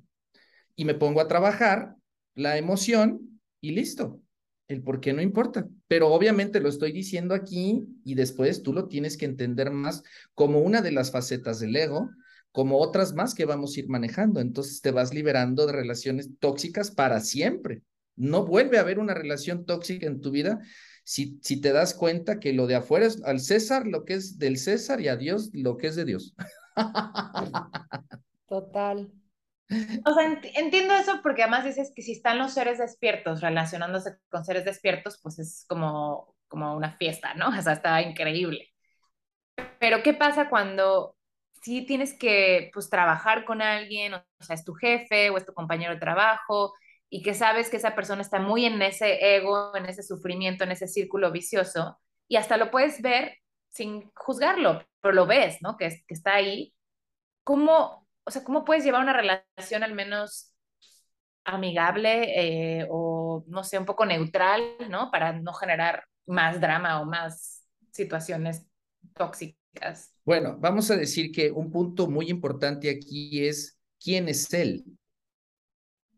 Y 0.75 0.83
me 0.83 0.95
pongo 0.95 1.21
a 1.21 1.29
trabajar 1.29 1.95
la 2.33 2.57
emoción 2.57 3.39
y 3.61 3.71
listo 3.71 4.19
el 4.67 4.81
por 4.81 4.99
qué 4.99 5.13
no 5.13 5.21
importa. 5.21 5.67
Pero 5.87 6.09
obviamente 6.13 6.59
lo 6.59 6.69
estoy 6.69 6.91
diciendo 6.91 7.35
aquí 7.35 7.85
y 8.03 8.15
después 8.15 8.63
tú 8.63 8.73
lo 8.73 8.87
tienes 8.87 9.17
que 9.17 9.25
entender 9.25 9.71
más 9.71 10.03
como 10.33 10.59
una 10.59 10.81
de 10.81 10.91
las 10.91 11.11
facetas 11.11 11.59
del 11.59 11.75
ego, 11.75 12.09
como 12.51 12.79
otras 12.79 13.13
más 13.13 13.35
que 13.35 13.45
vamos 13.45 13.75
a 13.75 13.79
ir 13.79 13.89
manejando. 13.89 14.39
Entonces 14.39 14.81
te 14.81 14.91
vas 14.91 15.13
liberando 15.13 15.65
de 15.65 15.73
relaciones 15.73 16.29
tóxicas 16.39 16.91
para 16.91 17.19
siempre. 17.19 17.81
No 18.15 18.45
vuelve 18.45 18.77
a 18.77 18.81
haber 18.81 18.99
una 18.99 19.13
relación 19.13 19.65
tóxica 19.65 20.07
en 20.07 20.21
tu 20.21 20.31
vida 20.31 20.59
si, 21.03 21.37
si 21.41 21.61
te 21.61 21.71
das 21.71 21.93
cuenta 21.93 22.39
que 22.39 22.53
lo 22.53 22.65
de 22.65 22.75
afuera 22.75 23.05
es 23.05 23.21
al 23.23 23.39
César 23.39 23.85
lo 23.85 24.05
que 24.05 24.15
es 24.15 24.39
del 24.39 24.57
César 24.57 25.01
y 25.01 25.07
a 25.07 25.17
Dios 25.17 25.51
lo 25.53 25.77
que 25.77 25.87
es 25.87 25.95
de 25.95 26.05
Dios. 26.05 26.33
Total. 28.47 29.11
O 30.05 30.13
sea, 30.13 30.39
entiendo 30.55 30.93
eso 30.93 31.21
porque 31.23 31.41
además 31.41 31.65
dices 31.65 31.91
que 31.95 32.03
si 32.03 32.11
están 32.11 32.37
los 32.37 32.53
seres 32.53 32.77
despiertos 32.77 33.41
relacionándose 33.41 34.17
con 34.29 34.45
seres 34.45 34.65
despiertos, 34.65 35.19
pues 35.21 35.39
es 35.39 35.65
como, 35.67 36.35
como 36.47 36.75
una 36.75 36.95
fiesta, 36.97 37.33
¿no? 37.33 37.47
O 37.57 37.61
sea, 37.61 37.73
está 37.73 38.01
increíble. 38.01 38.69
Pero 39.79 40.03
¿qué 40.03 40.13
pasa 40.13 40.49
cuando 40.49 41.15
sí 41.61 41.85
tienes 41.85 42.13
que 42.17 42.69
pues 42.73 42.89
trabajar 42.89 43.45
con 43.45 43.61
alguien, 43.61 44.13
o 44.13 44.23
sea, 44.39 44.55
es 44.55 44.63
tu 44.63 44.73
jefe 44.73 45.29
o 45.31 45.37
es 45.37 45.45
tu 45.45 45.53
compañero 45.53 45.93
de 45.93 45.99
trabajo 45.99 46.73
y 47.09 47.23
que 47.23 47.33
sabes 47.33 47.69
que 47.69 47.77
esa 47.77 47.95
persona 47.95 48.21
está 48.21 48.39
muy 48.39 48.65
en 48.65 48.81
ese 48.81 49.35
ego, 49.35 49.75
en 49.75 49.85
ese 49.85 50.03
sufrimiento, 50.03 50.63
en 50.63 50.71
ese 50.71 50.87
círculo 50.87 51.31
vicioso 51.31 51.97
y 52.27 52.37
hasta 52.37 52.57
lo 52.57 52.71
puedes 52.71 53.01
ver 53.01 53.37
sin 53.69 54.11
juzgarlo, 54.15 54.85
pero 55.01 55.13
lo 55.13 55.25
ves, 55.25 55.57
¿no? 55.61 55.77
Que, 55.77 55.89
que 56.07 56.13
está 56.13 56.35
ahí. 56.35 56.73
¿Cómo, 57.43 58.04
o 58.25 58.31
sea, 58.31 58.43
¿cómo 58.43 58.65
puedes 58.65 58.83
llevar 58.83 59.01
una 59.01 59.13
relación 59.13 59.83
al 59.83 59.93
menos 59.93 60.55
amigable 61.45 62.79
eh, 62.79 62.87
o, 62.89 63.45
no 63.47 63.63
sé, 63.63 63.77
un 63.77 63.85
poco 63.85 64.05
neutral, 64.05 64.61
¿no? 64.89 65.11
Para 65.11 65.33
no 65.33 65.53
generar 65.53 66.03
más 66.25 66.59
drama 66.59 67.01
o 67.01 67.05
más 67.05 67.63
situaciones 67.91 68.65
tóxicas. 69.13 70.11
Bueno, 70.25 70.57
vamos 70.59 70.89
a 70.89 70.97
decir 70.97 71.31
que 71.31 71.51
un 71.51 71.71
punto 71.71 72.07
muy 72.07 72.29
importante 72.29 72.89
aquí 72.89 73.45
es 73.45 73.77
quién 73.99 74.27
es 74.27 74.51
él. 74.53 74.83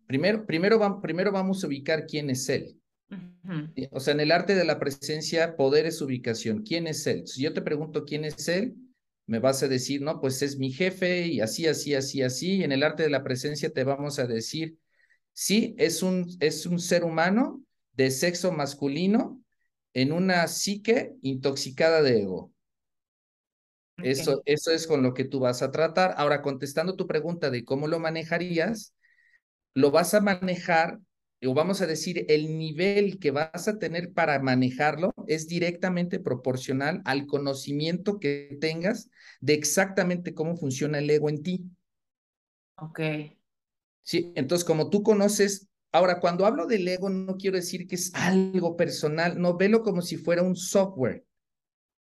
Primero, 0.07 0.45
primero, 0.45 1.01
primero 1.01 1.31
vamos 1.31 1.63
a 1.63 1.67
ubicar 1.67 2.05
quién 2.07 2.29
es 2.29 2.47
él. 2.47 2.79
O 3.91 3.99
sea, 3.99 4.13
en 4.13 4.21
el 4.21 4.31
arte 4.31 4.55
de 4.55 4.65
la 4.65 4.79
presencia, 4.79 5.55
poder 5.55 5.85
es 5.85 6.01
ubicación. 6.01 6.63
¿Quién 6.63 6.87
es 6.87 7.05
él? 7.07 7.27
Si 7.27 7.41
yo 7.41 7.53
te 7.53 7.61
pregunto 7.61 8.05
quién 8.05 8.23
es 8.25 8.47
él, 8.47 8.75
me 9.27 9.39
vas 9.39 9.61
a 9.63 9.67
decir, 9.67 10.01
no, 10.01 10.19
pues 10.21 10.41
es 10.41 10.57
mi 10.57 10.71
jefe 10.71 11.27
y 11.27 11.41
así, 11.41 11.67
así, 11.67 11.93
así, 11.95 12.23
así. 12.23 12.57
Y 12.57 12.63
en 12.63 12.71
el 12.71 12.83
arte 12.83 13.03
de 13.03 13.09
la 13.09 13.23
presencia 13.23 13.71
te 13.71 13.83
vamos 13.83 14.19
a 14.19 14.27
decir, 14.27 14.77
sí, 15.33 15.75
es 15.77 16.03
un, 16.03 16.27
es 16.39 16.65
un 16.65 16.79
ser 16.79 17.03
humano 17.03 17.63
de 17.93 18.11
sexo 18.11 18.51
masculino 18.51 19.41
en 19.93 20.11
una 20.11 20.47
psique 20.47 21.13
intoxicada 21.21 22.01
de 22.01 22.21
ego. 22.21 22.53
Eso, 23.97 24.43
eso 24.45 24.71
es 24.71 24.85
con 24.85 25.01
lo 25.01 25.13
que 25.13 25.25
tú 25.25 25.39
vas 25.39 25.61
a 25.63 25.71
tratar. 25.71 26.13
Ahora, 26.17 26.41
contestando 26.41 26.95
tu 26.95 27.07
pregunta 27.07 27.49
de 27.49 27.65
cómo 27.65 27.87
lo 27.87 27.99
manejarías, 27.99 28.93
lo 29.73 29.91
vas 29.91 30.13
a 30.13 30.21
manejar 30.21 30.99
o 31.45 31.53
vamos 31.53 31.81
a 31.81 31.87
decir, 31.87 32.25
el 32.29 32.57
nivel 32.57 33.19
que 33.19 33.31
vas 33.31 33.67
a 33.67 33.77
tener 33.77 34.13
para 34.13 34.39
manejarlo 34.39 35.13
es 35.27 35.47
directamente 35.47 36.19
proporcional 36.19 37.01
al 37.05 37.27
conocimiento 37.27 38.19
que 38.19 38.57
tengas 38.59 39.09
de 39.39 39.53
exactamente 39.53 40.33
cómo 40.33 40.55
funciona 40.57 40.97
el 40.99 41.09
ego 41.09 41.29
en 41.29 41.43
ti. 41.43 41.65
Ok. 42.77 42.99
Sí, 44.01 44.31
entonces 44.35 44.65
como 44.65 44.89
tú 44.89 45.03
conoces, 45.03 45.67
ahora 45.91 46.19
cuando 46.19 46.45
hablo 46.45 46.65
del 46.65 46.87
ego 46.87 47.09
no 47.09 47.37
quiero 47.37 47.57
decir 47.57 47.87
que 47.87 47.95
es 47.95 48.11
algo 48.15 48.75
personal, 48.75 49.39
no, 49.39 49.57
velo 49.57 49.83
como 49.83 50.01
si 50.01 50.17
fuera 50.17 50.41
un 50.41 50.55
software. 50.55 51.25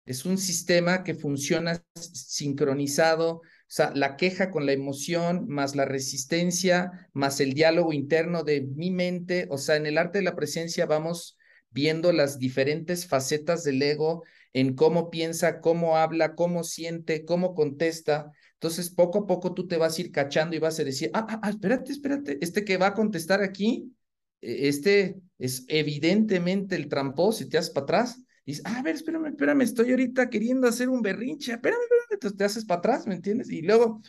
Es 0.05 0.25
un 0.25 0.37
sistema 0.37 1.03
que 1.03 1.13
funciona 1.13 1.83
sincronizado, 1.95 3.41
sea, 3.69 3.91
la 3.93 4.15
queja 4.15 4.51
con 4.51 4.65
la 4.65 4.71
emoción, 4.71 5.47
más 5.47 5.75
la 5.75 5.85
resistencia, 5.85 7.09
más 7.13 7.39
el 7.39 7.53
diálogo 7.53 7.93
interno 7.93 8.43
de 8.43 8.61
mi 8.61 8.91
mente. 8.91 9.47
O 9.49 9.57
sea, 9.57 9.75
en 9.75 9.85
el 9.85 9.97
arte 9.97 10.19
de 10.19 10.23
la 10.23 10.35
presencia 10.35 10.85
vamos 10.85 11.37
viendo 11.71 12.11
las 12.11 12.39
diferentes 12.39 13.07
facetas 13.07 13.63
del 13.63 13.81
ego 13.81 14.23
en 14.53 14.73
cómo 14.73 15.09
piensa, 15.09 15.59
cómo 15.59 15.97
habla, 15.97 16.33
cómo 16.33 16.63
siente, 16.63 17.25
cómo 17.25 17.53
contesta. 17.53 18.31
Entonces, 18.53 18.89
poco 18.89 19.19
a 19.19 19.27
poco 19.27 19.53
tú 19.53 19.67
te 19.67 19.77
vas 19.77 19.97
a 19.97 20.01
ir 20.01 20.11
cachando 20.11 20.55
y 20.55 20.59
vas 20.59 20.79
a 20.79 20.83
decir, 20.83 21.11
ah, 21.13 21.27
ah, 21.29 21.39
ah 21.43 21.49
espérate, 21.49 21.91
espérate, 21.91 22.37
este 22.41 22.65
que 22.65 22.77
va 22.77 22.87
a 22.87 22.93
contestar 22.93 23.43
aquí, 23.43 23.93
e, 24.41 24.67
este 24.67 25.17
es 25.37 25.65
evidentemente 25.67 26.75
el 26.75 26.87
tramposo, 26.87 27.39
si 27.39 27.49
te 27.49 27.57
haces 27.59 27.69
para 27.69 27.83
atrás, 27.83 28.23
dices, 28.45 28.63
ah, 28.65 28.79
a 28.79 28.81
ver, 28.81 28.95
espérame, 28.95 29.27
espérame, 29.27 29.61
estoy 29.61 29.91
ahorita 29.91 30.29
queriendo 30.29 30.67
hacer 30.67 30.89
un 30.89 31.01
berrinche, 31.03 31.51
espérame, 31.51 31.81
espérame, 31.81 32.06
te, 32.17 32.43
haces 32.43 32.65
para 32.65 32.79
atrás, 32.79 33.07
¿me 33.07 33.15
entiendes? 33.15 33.49
Y 33.49 33.61
luego, 33.61 34.01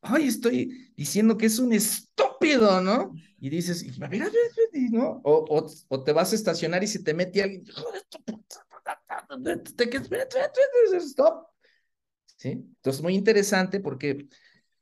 ay, 0.00 0.28
estoy 0.28 0.92
diciendo 0.96 1.36
que 1.36 1.46
es 1.46 1.58
un 1.58 1.72
estúpido, 1.72 2.80
¿no? 2.80 3.12
Y 3.38 3.50
dices, 3.50 3.84
a 4.00 4.08
ver, 4.08 4.22
a 4.22 4.26
ver, 4.26 4.90
¿no? 4.90 5.20
O, 5.24 5.44
o, 5.48 5.66
o 5.88 6.04
te 6.04 6.12
vas 6.12 6.32
a 6.32 6.36
estacionar 6.36 6.82
y 6.84 6.86
se 6.86 7.02
te 7.02 7.14
mete 7.14 7.42
alguien, 7.42 7.64
stop. 11.04 11.46
¿Sí? 12.36 12.50
Entonces, 12.50 13.02
muy 13.02 13.14
interesante 13.14 13.80
porque 13.80 14.26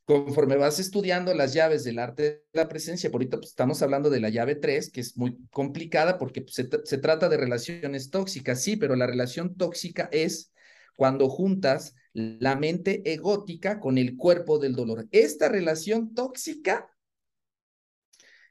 conforme 0.04 0.56
vas 0.56 0.80
estudiando 0.80 1.34
las 1.34 1.54
llaves 1.54 1.84
del 1.84 1.98
arte 1.98 2.22
de 2.22 2.44
la 2.52 2.68
presencia, 2.68 3.10
por 3.10 3.20
ahorita 3.20 3.36
pues, 3.36 3.50
estamos 3.50 3.80
hablando 3.82 4.10
de 4.10 4.20
la 4.20 4.28
llave 4.28 4.56
3, 4.56 4.90
que 4.90 5.00
es 5.00 5.16
muy 5.16 5.38
complicada 5.52 6.18
porque 6.18 6.42
pues, 6.42 6.54
se, 6.54 6.68
se, 6.84 6.98
trata 6.98 7.28
de 7.28 7.36
relaciones 7.36 8.10
tóxicas, 8.10 8.62
sí, 8.62 8.76
pero 8.76 8.96
la 8.96 9.06
relación 9.06 9.54
tóxica 9.56 10.08
es 10.10 10.52
cuando 10.96 11.28
juntas 11.28 11.94
la 12.12 12.56
mente 12.56 13.02
egótica 13.12 13.80
con 13.80 13.98
el 13.98 14.16
cuerpo 14.16 14.58
del 14.58 14.74
dolor. 14.74 15.08
Esta 15.10 15.48
relación 15.48 16.14
tóxica 16.14 16.88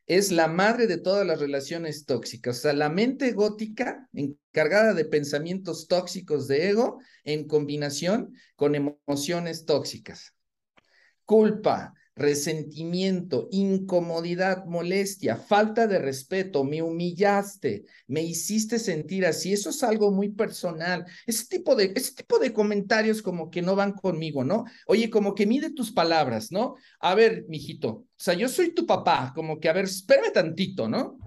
es 0.05 0.31
la 0.31 0.47
madre 0.47 0.87
de 0.87 0.97
todas 0.97 1.25
las 1.25 1.39
relaciones 1.39 2.05
tóxicas. 2.05 2.57
O 2.57 2.61
sea, 2.61 2.73
la 2.73 2.89
mente 2.89 3.27
egótica 3.27 4.09
encargada 4.13 4.93
de 4.93 5.05
pensamientos 5.05 5.87
tóxicos 5.87 6.47
de 6.47 6.69
ego 6.69 6.99
en 7.23 7.47
combinación 7.47 8.33
con 8.55 8.75
emociones 8.75 9.65
tóxicas 9.65 10.33
culpa, 11.29 11.93
resentimiento, 12.19 13.47
incomodidad, 13.51 14.65
molestia, 14.65 15.37
falta 15.37 15.87
de 15.87 15.99
respeto, 15.99 16.63
me 16.63 16.81
humillaste, 16.81 17.85
me 18.07 18.21
hiciste 18.21 18.77
sentir 18.77 19.25
así, 19.25 19.53
eso 19.53 19.69
es 19.69 19.81
algo 19.83 20.11
muy 20.11 20.29
personal. 20.29 21.05
Ese 21.25 21.45
tipo 21.47 21.75
de 21.75 21.93
ese 21.95 22.13
tipo 22.13 22.37
de 22.39 22.53
comentarios 22.53 23.21
como 23.21 23.49
que 23.49 23.61
no 23.61 23.75
van 23.75 23.93
conmigo, 23.93 24.43
¿no? 24.43 24.65
Oye, 24.87 25.09
como 25.09 25.33
que 25.33 25.45
mide 25.47 25.71
tus 25.71 25.91
palabras, 25.91 26.51
¿no? 26.51 26.75
A 26.99 27.15
ver, 27.15 27.45
mijito, 27.47 27.89
o 27.89 28.07
sea, 28.17 28.33
yo 28.33 28.49
soy 28.49 28.73
tu 28.73 28.85
papá, 28.85 29.31
como 29.33 29.59
que 29.59 29.69
a 29.69 29.73
ver, 29.73 29.85
espérame 29.85 30.31
tantito, 30.33 30.87
¿no? 30.89 31.17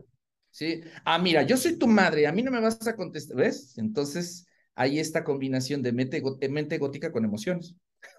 Sí. 0.51 0.83
Ah, 1.05 1.19
mira, 1.19 1.43
yo 1.43 1.57
soy 1.57 1.79
tu 1.79 1.89
madre, 1.89 2.27
a 2.27 2.33
mí 2.33 2.43
no 2.43 2.51
me 2.51 2.61
vas 2.61 2.87
a 2.87 2.95
contestar, 2.97 3.37
¿ves? 3.39 3.79
Entonces, 3.79 4.47
hay 4.75 4.99
esta 4.99 5.25
combinación 5.25 5.83
de 5.83 5.93
mente, 5.93 6.23
mente 6.51 6.79
gótica 6.79 7.11
con 7.11 7.25
emociones. 7.25 7.75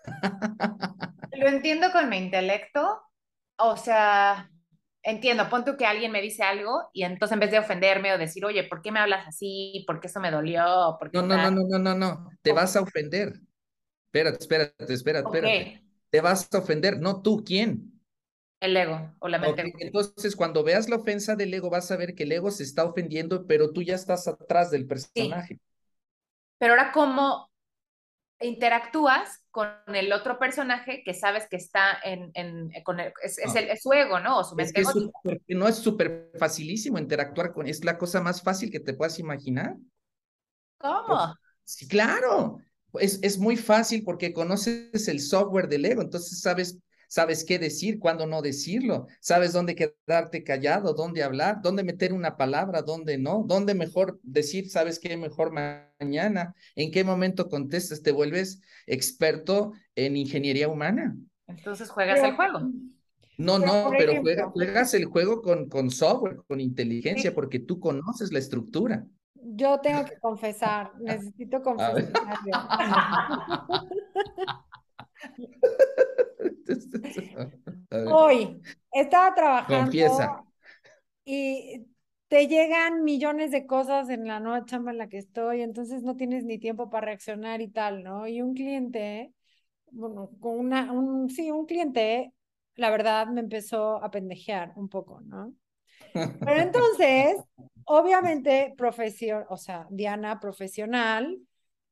Lo 1.32 1.48
entiendo 1.48 1.92
con 1.92 2.10
mi 2.10 2.18
intelecto, 2.18 3.02
o 3.58 3.78
sea, 3.78 4.50
entiendo, 5.04 5.50
ponte 5.50 5.76
que 5.78 5.86
alguien 5.86 6.12
me 6.12 6.22
dice 6.22 6.44
algo 6.44 6.90
y 6.94 7.04
entonces 7.04 7.34
en 7.34 7.40
vez 7.40 7.52
de 7.52 7.60
ofenderme 7.60 8.14
o 8.14 8.18
decir, 8.18 8.46
oye, 8.46 8.64
¿por 8.64 8.82
qué 8.82 8.92
me 8.92 9.00
hablas 9.00 9.28
así? 9.28 9.84
¿Por 9.86 10.00
qué 10.00 10.08
eso 10.08 10.20
me 10.20 10.32
dolió? 10.32 10.98
no, 11.12 11.22
no, 11.22 11.38
no, 11.38 11.52
no, 11.52 11.64
no, 11.68 11.80
no, 11.80 11.96
no, 11.96 12.30
te 12.42 12.54
vas 12.54 12.76
a 12.76 12.82
ofender. 12.82 13.34
Espérate, 14.06 14.38
espérate, 14.40 14.94
espérate, 14.94 15.28
espérate. 15.28 15.84
te 16.10 16.22
vas 16.22 16.48
a 16.54 16.60
ofender, 16.60 17.00
no 17.00 17.22
tú, 17.22 17.44
¿quién? 17.46 18.00
El 18.60 18.78
ego 18.78 19.14
o 19.20 19.28
la 19.28 19.40
mente. 19.40 19.74
entonces, 19.80 20.36
cuando 20.38 20.64
veas 20.64 20.88
la 20.88 20.96
ofensa 20.96 21.36
del 21.36 21.54
ego, 21.54 21.70
vas 21.70 21.92
a 21.92 21.98
ver 21.98 22.16
que 22.16 22.24
el 22.24 22.32
ego 22.32 22.50
se 22.50 22.64
está 22.64 22.86
ofendiendo, 22.86 23.46
pero 23.46 23.74
tú 23.74 23.82
ya 23.82 23.96
estás 23.96 24.28
atrás 24.28 24.72
del 24.72 24.88
personaje. 24.88 25.60
Pero 26.60 26.74
ahora, 26.74 26.92
¿cómo 26.94 27.52
interactúas 28.44 29.44
con 29.52 29.70
el 29.88 30.12
otro 30.12 30.38
personaje 30.38 31.04
que 31.04 31.14
sabes 31.14 31.48
que 31.50 31.56
está 31.56 31.98
en, 32.04 32.32
en 32.34 32.72
con 32.84 33.00
es, 33.00 33.38
es, 33.38 33.56
el, 33.56 33.70
es, 33.70 33.82
su 33.82 33.94
ego, 33.94 34.20
¿no? 34.20 34.40
O 34.40 34.44
su 34.44 34.56
mente 34.56 34.82
es 34.82 34.88
que 35.24 35.56
no 35.56 35.68
es 35.68 35.76
súper 35.76 36.32
facilísimo 36.38 36.98
interactuar 36.98 37.54
con, 37.54 37.68
es 37.68 37.84
la 37.84 37.98
cosa 37.98 38.22
más 38.22 38.42
fácil 38.42 38.72
que 38.72 38.80
te 38.80 38.94
puedas 38.94 39.20
imaginar. 39.20 39.76
¿Cómo? 40.78 41.36
sí, 41.64 41.88
claro. 41.88 42.60
Es, 43.00 43.20
es 43.24 43.38
muy 43.40 43.58
fácil 43.58 44.04
porque 44.04 44.34
conoces 44.34 45.08
el 45.08 45.20
software 45.20 45.68
del 45.68 45.86
ego, 45.86 46.02
entonces 46.02 46.42
sabes 46.42 46.78
sabes 47.14 47.46
qué 47.46 47.60
decir, 47.60 48.00
cuándo 48.00 48.26
no 48.26 48.42
decirlo, 48.42 49.06
sabes 49.20 49.54
dónde 49.54 49.76
quedarte 49.76 50.44
callado, 50.44 50.96
dónde 50.96 51.22
hablar, 51.22 51.62
dónde 51.62 51.84
meter 51.84 52.12
una 52.12 52.38
palabra, 52.38 52.82
dónde 52.82 53.20
no, 53.20 53.44
dónde 53.46 53.76
mejor 53.76 54.20
decir, 54.24 54.68
sabes 54.72 54.98
qué 54.98 55.16
mejor 55.16 55.52
mañana, 55.52 56.56
en 56.76 56.90
qué 56.90 57.04
momento 57.04 57.50
contestas, 57.50 58.02
te 58.02 58.12
vuelves 58.12 58.62
experto 58.88 59.74
en 59.94 60.18
ingeniería 60.18 60.68
humana. 60.68 61.16
Entonces 61.46 61.88
juegas 61.92 62.24
el 62.24 62.36
juego. 62.36 62.72
No, 63.38 63.60
no, 63.60 63.92
pero 63.96 64.20
juegas 64.52 64.96
el 64.96 65.06
juego 65.06 65.44
con, 65.44 65.70
con 65.70 65.92
software, 65.92 66.38
con 66.48 66.60
inteligencia, 66.60 67.32
porque 67.36 67.60
tú 67.60 67.80
conoces 67.80 68.34
la 68.34 68.40
estructura. 68.40 69.06
Yo 69.36 69.80
tengo 69.82 70.04
que 70.04 70.18
confesar, 70.18 70.94
necesito 71.00 71.62
confesar. 71.62 72.10
Hoy 78.12 78.62
estaba 78.92 79.34
trabajando 79.34 79.92
y 81.26 81.86
te 82.28 82.48
llegan 82.48 83.04
millones 83.04 83.52
de 83.52 83.66
cosas 83.66 84.10
en 84.10 84.28
la 84.28 84.40
nueva 84.40 84.66
chamba 84.66 84.92
en 84.92 84.98
la 84.98 85.08
que 85.08 85.20
estoy, 85.20 85.62
entonces 85.62 86.04
no 86.04 86.16
tienes 86.16 86.44
ni 86.44 86.58
tiempo 86.58 86.90
para 86.90 87.06
reaccionar 87.06 87.62
y 87.62 87.68
tal, 87.70 88.04
¿no? 88.04 88.28
Y 88.28 88.42
un 88.42 88.56
cliente, 88.56 89.32
bueno, 89.92 90.32
con 90.40 90.58
una, 90.58 90.92
un, 90.92 91.30
sí, 91.30 91.52
un 91.52 91.66
cliente, 91.66 92.34
la 92.76 92.90
verdad 92.90 93.28
me 93.28 93.42
empezó 93.42 94.04
a 94.04 94.10
pendejear 94.10 94.74
un 94.76 94.90
poco, 94.90 95.22
¿no? 95.22 95.54
Pero 96.14 96.60
entonces, 96.60 97.38
obviamente, 97.86 98.74
profesión, 98.78 99.46
o 99.50 99.58
sea, 99.58 99.88
Diana 99.90 100.40
profesional, 100.40 101.40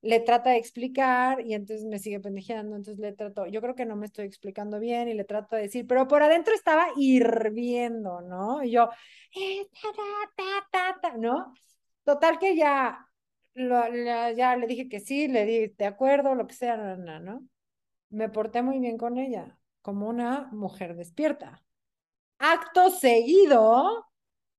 le 0.02 0.20
trata 0.20 0.50
de 0.52 0.58
explicar 0.58 1.42
y 1.46 1.54
entonces 1.54 1.86
me 1.86 2.00
sigue 2.00 2.20
pendejeando, 2.20 2.76
entonces 2.76 3.00
le 3.00 3.14
trato, 3.14 3.46
yo 3.46 3.62
creo 3.62 3.76
que 3.76 3.86
no 3.86 3.96
me 3.96 4.08
estoy 4.08 4.26
explicando 4.26 4.80
bien 4.80 5.08
y 5.08 5.14
le 5.14 5.24
trato 5.26 5.56
de 5.56 5.64
decir, 5.64 5.86
pero 5.88 6.08
por 6.08 6.24
adentro 6.24 6.56
estaba 6.56 6.88
hirviendo, 6.98 8.22
¿no? 8.22 8.64
Y 8.64 8.72
yo, 8.72 8.90
eh, 9.36 9.68
¿no? 11.18 11.54
Total 12.04 12.40
que 12.40 12.56
ya, 12.56 13.08
ya 13.56 14.56
le 14.56 14.68
dije 14.68 14.90
que 14.90 15.00
sí, 15.00 15.28
le 15.28 15.46
di 15.46 15.68
de 15.68 15.86
acuerdo, 15.86 16.34
lo 16.34 16.48
que 16.48 16.56
sea, 16.56 16.78
¿no? 16.78 17.20
¿no? 17.20 17.48
Me 18.10 18.30
porté 18.30 18.64
muy 18.64 18.80
bien 18.80 18.98
con 18.98 19.18
ella, 19.18 19.58
como 19.82 20.10
una 20.10 20.50
mujer 20.52 20.96
despierta. 20.96 21.64
Acto 22.40 22.90
seguido, 22.90 24.08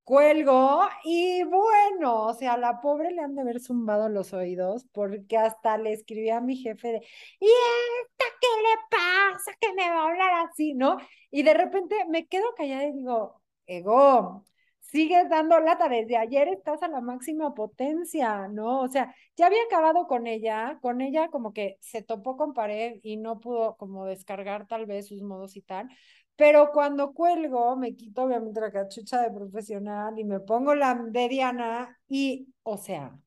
Cuelgo 0.04 0.80
y 1.04 1.44
bueno, 1.44 2.26
o 2.26 2.34
sea, 2.34 2.54
a 2.54 2.56
la 2.58 2.80
pobre 2.80 3.12
le 3.12 3.22
han 3.22 3.34
de 3.36 3.42
haber 3.42 3.60
zumbado 3.60 4.08
los 4.08 4.32
oídos 4.32 4.84
porque 4.92 5.38
hasta 5.38 5.78
le 5.78 5.92
escribí 5.92 6.28
a 6.30 6.40
mi 6.40 6.56
jefe 6.56 6.88
de, 6.88 6.98
¿y 7.40 7.46
esta 7.46 8.24
qué 8.40 8.48
le 8.62 8.78
pasa? 8.90 9.52
Que 9.60 9.72
me 9.74 9.88
va 9.88 10.02
a 10.02 10.08
hablar 10.08 10.46
así, 10.48 10.74
¿no? 10.74 10.96
Y 11.30 11.44
de 11.44 11.54
repente 11.54 11.96
me 12.08 12.26
quedo 12.26 12.52
callada 12.56 12.84
y 12.86 12.92
digo, 12.92 13.40
ego, 13.66 14.44
sigues 14.80 15.28
dando 15.30 15.58
lata, 15.60 15.88
desde 15.88 16.16
ayer 16.16 16.48
estás 16.48 16.82
a 16.82 16.88
la 16.88 17.00
máxima 17.00 17.54
potencia, 17.54 18.48
¿no? 18.48 18.80
O 18.82 18.88
sea, 18.88 19.14
ya 19.36 19.46
había 19.46 19.62
acabado 19.64 20.06
con 20.06 20.26
ella, 20.26 20.78
con 20.82 21.00
ella 21.00 21.28
como 21.28 21.52
que 21.52 21.78
se 21.80 22.02
topó 22.02 22.36
con 22.36 22.52
pared 22.54 22.98
y 23.02 23.16
no 23.16 23.40
pudo 23.40 23.76
como 23.76 24.04
descargar 24.04 24.66
tal 24.66 24.86
vez 24.86 25.08
sus 25.08 25.22
modos 25.22 25.56
y 25.56 25.62
tal, 25.62 25.88
pero 26.36 26.70
cuando 26.72 27.12
cuelgo, 27.12 27.76
me 27.76 27.94
quito 27.96 28.24
obviamente 28.24 28.60
la 28.60 28.72
cachucha 28.72 29.22
de 29.22 29.30
profesional 29.30 30.18
y 30.18 30.24
me 30.24 30.40
pongo 30.40 30.74
la 30.74 30.94
de 30.94 31.28
Diana 31.28 32.00
y, 32.08 32.48
o 32.62 32.76
sea, 32.78 33.18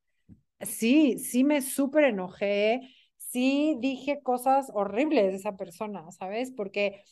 sí, 0.61 1.19
sí 1.19 1.43
me 1.43 1.61
súper 1.61 2.05
enojé, 2.05 2.81
sí 3.17 3.77
dije 3.79 4.21
cosas 4.23 4.71
horribles 4.73 5.31
de 5.31 5.37
esa 5.37 5.57
persona, 5.57 6.11
¿sabes? 6.11 6.51
Porque 6.51 7.03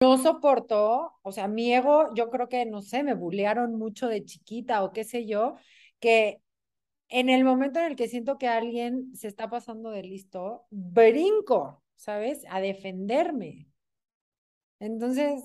no 0.00 0.18
soporto, 0.18 1.14
o 1.22 1.32
sea, 1.32 1.48
mi 1.48 1.72
ego, 1.72 2.14
yo 2.14 2.30
creo 2.30 2.48
que, 2.48 2.66
no 2.66 2.82
sé, 2.82 3.02
me 3.02 3.14
bullearon 3.14 3.76
mucho 3.78 4.08
de 4.08 4.24
chiquita 4.24 4.84
o 4.84 4.92
qué 4.92 5.04
sé 5.04 5.26
yo, 5.26 5.56
que 6.00 6.42
en 7.10 7.30
el 7.30 7.44
momento 7.44 7.80
en 7.80 7.86
el 7.86 7.96
que 7.96 8.08
siento 8.08 8.38
que 8.38 8.48
alguien 8.48 9.16
se 9.16 9.28
está 9.28 9.50
pasando 9.50 9.90
de 9.90 10.04
listo, 10.04 10.66
brinco, 10.70 11.84
¿sabes? 11.96 12.44
A 12.50 12.60
defenderme. 12.60 13.69
Entonces, 14.80 15.44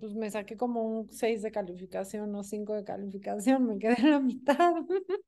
pues 0.00 0.14
me 0.14 0.30
saqué 0.30 0.56
como 0.56 0.82
un 0.82 1.10
6 1.10 1.42
de 1.42 1.50
calificación 1.50 2.34
o 2.34 2.42
5 2.42 2.74
de 2.74 2.84
calificación, 2.84 3.66
me 3.66 3.78
quedé 3.78 3.96
en 3.98 4.10
la 4.10 4.20
mitad. 4.20 4.74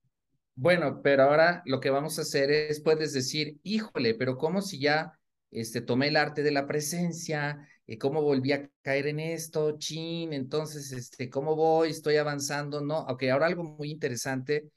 Bueno, 0.55 1.01
pero 1.03 1.23
ahora 1.23 1.63
lo 1.65 1.81
que 1.81 1.89
vamos 1.89 2.19
a 2.19 2.23
hacer 2.23 2.51
es, 2.51 2.81
puedes 2.83 3.15
decir, 3.15 3.59
híjole, 3.63 4.15
pero 4.15 4.37
¿cómo 4.37 4.61
si 4.61 4.79
ya 4.79 5.19
este, 5.51 5.81
tomé 5.81 6.09
el 6.09 6.17
arte 6.17 6.43
de 6.43 6.51
la 6.51 6.67
presencia? 6.67 7.67
y 7.87 7.97
¿Cómo 7.97 8.21
volví 8.21 8.53
a 8.53 8.69
caer 8.83 9.07
en 9.07 9.21
esto? 9.21 9.79
Chin, 9.79 10.35
entonces, 10.35 10.93
este, 10.93 11.31
¿cómo 11.31 11.57
voy? 11.57 11.89
Estoy 11.89 12.17
avanzando, 12.17 12.83
¿no? 12.83 13.01
Ok, 13.07 13.23
ahora 13.33 13.47
algo 13.47 13.63
muy 13.65 13.91
interesante 13.91 14.71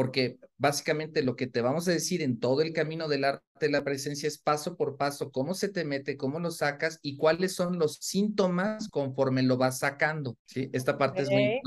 porque 0.00 0.38
básicamente 0.56 1.22
lo 1.22 1.36
que 1.36 1.46
te 1.46 1.60
vamos 1.60 1.86
a 1.86 1.90
decir 1.90 2.22
en 2.22 2.40
todo 2.40 2.62
el 2.62 2.72
camino 2.72 3.06
del 3.06 3.24
arte 3.24 3.44
de 3.60 3.68
la 3.68 3.84
presencia 3.84 4.28
es 4.28 4.38
paso 4.38 4.74
por 4.74 4.96
paso, 4.96 5.30
cómo 5.30 5.52
se 5.52 5.68
te 5.68 5.84
mete, 5.84 6.16
cómo 6.16 6.40
lo 6.40 6.50
sacas 6.50 6.98
y 7.02 7.18
cuáles 7.18 7.54
son 7.54 7.78
los 7.78 7.98
síntomas 8.00 8.88
conforme 8.88 9.42
lo 9.42 9.58
vas 9.58 9.80
sacando, 9.80 10.38
¿sí? 10.46 10.70
Esta 10.72 10.96
parte 10.96 11.20
es 11.20 11.28
muy... 11.28 11.60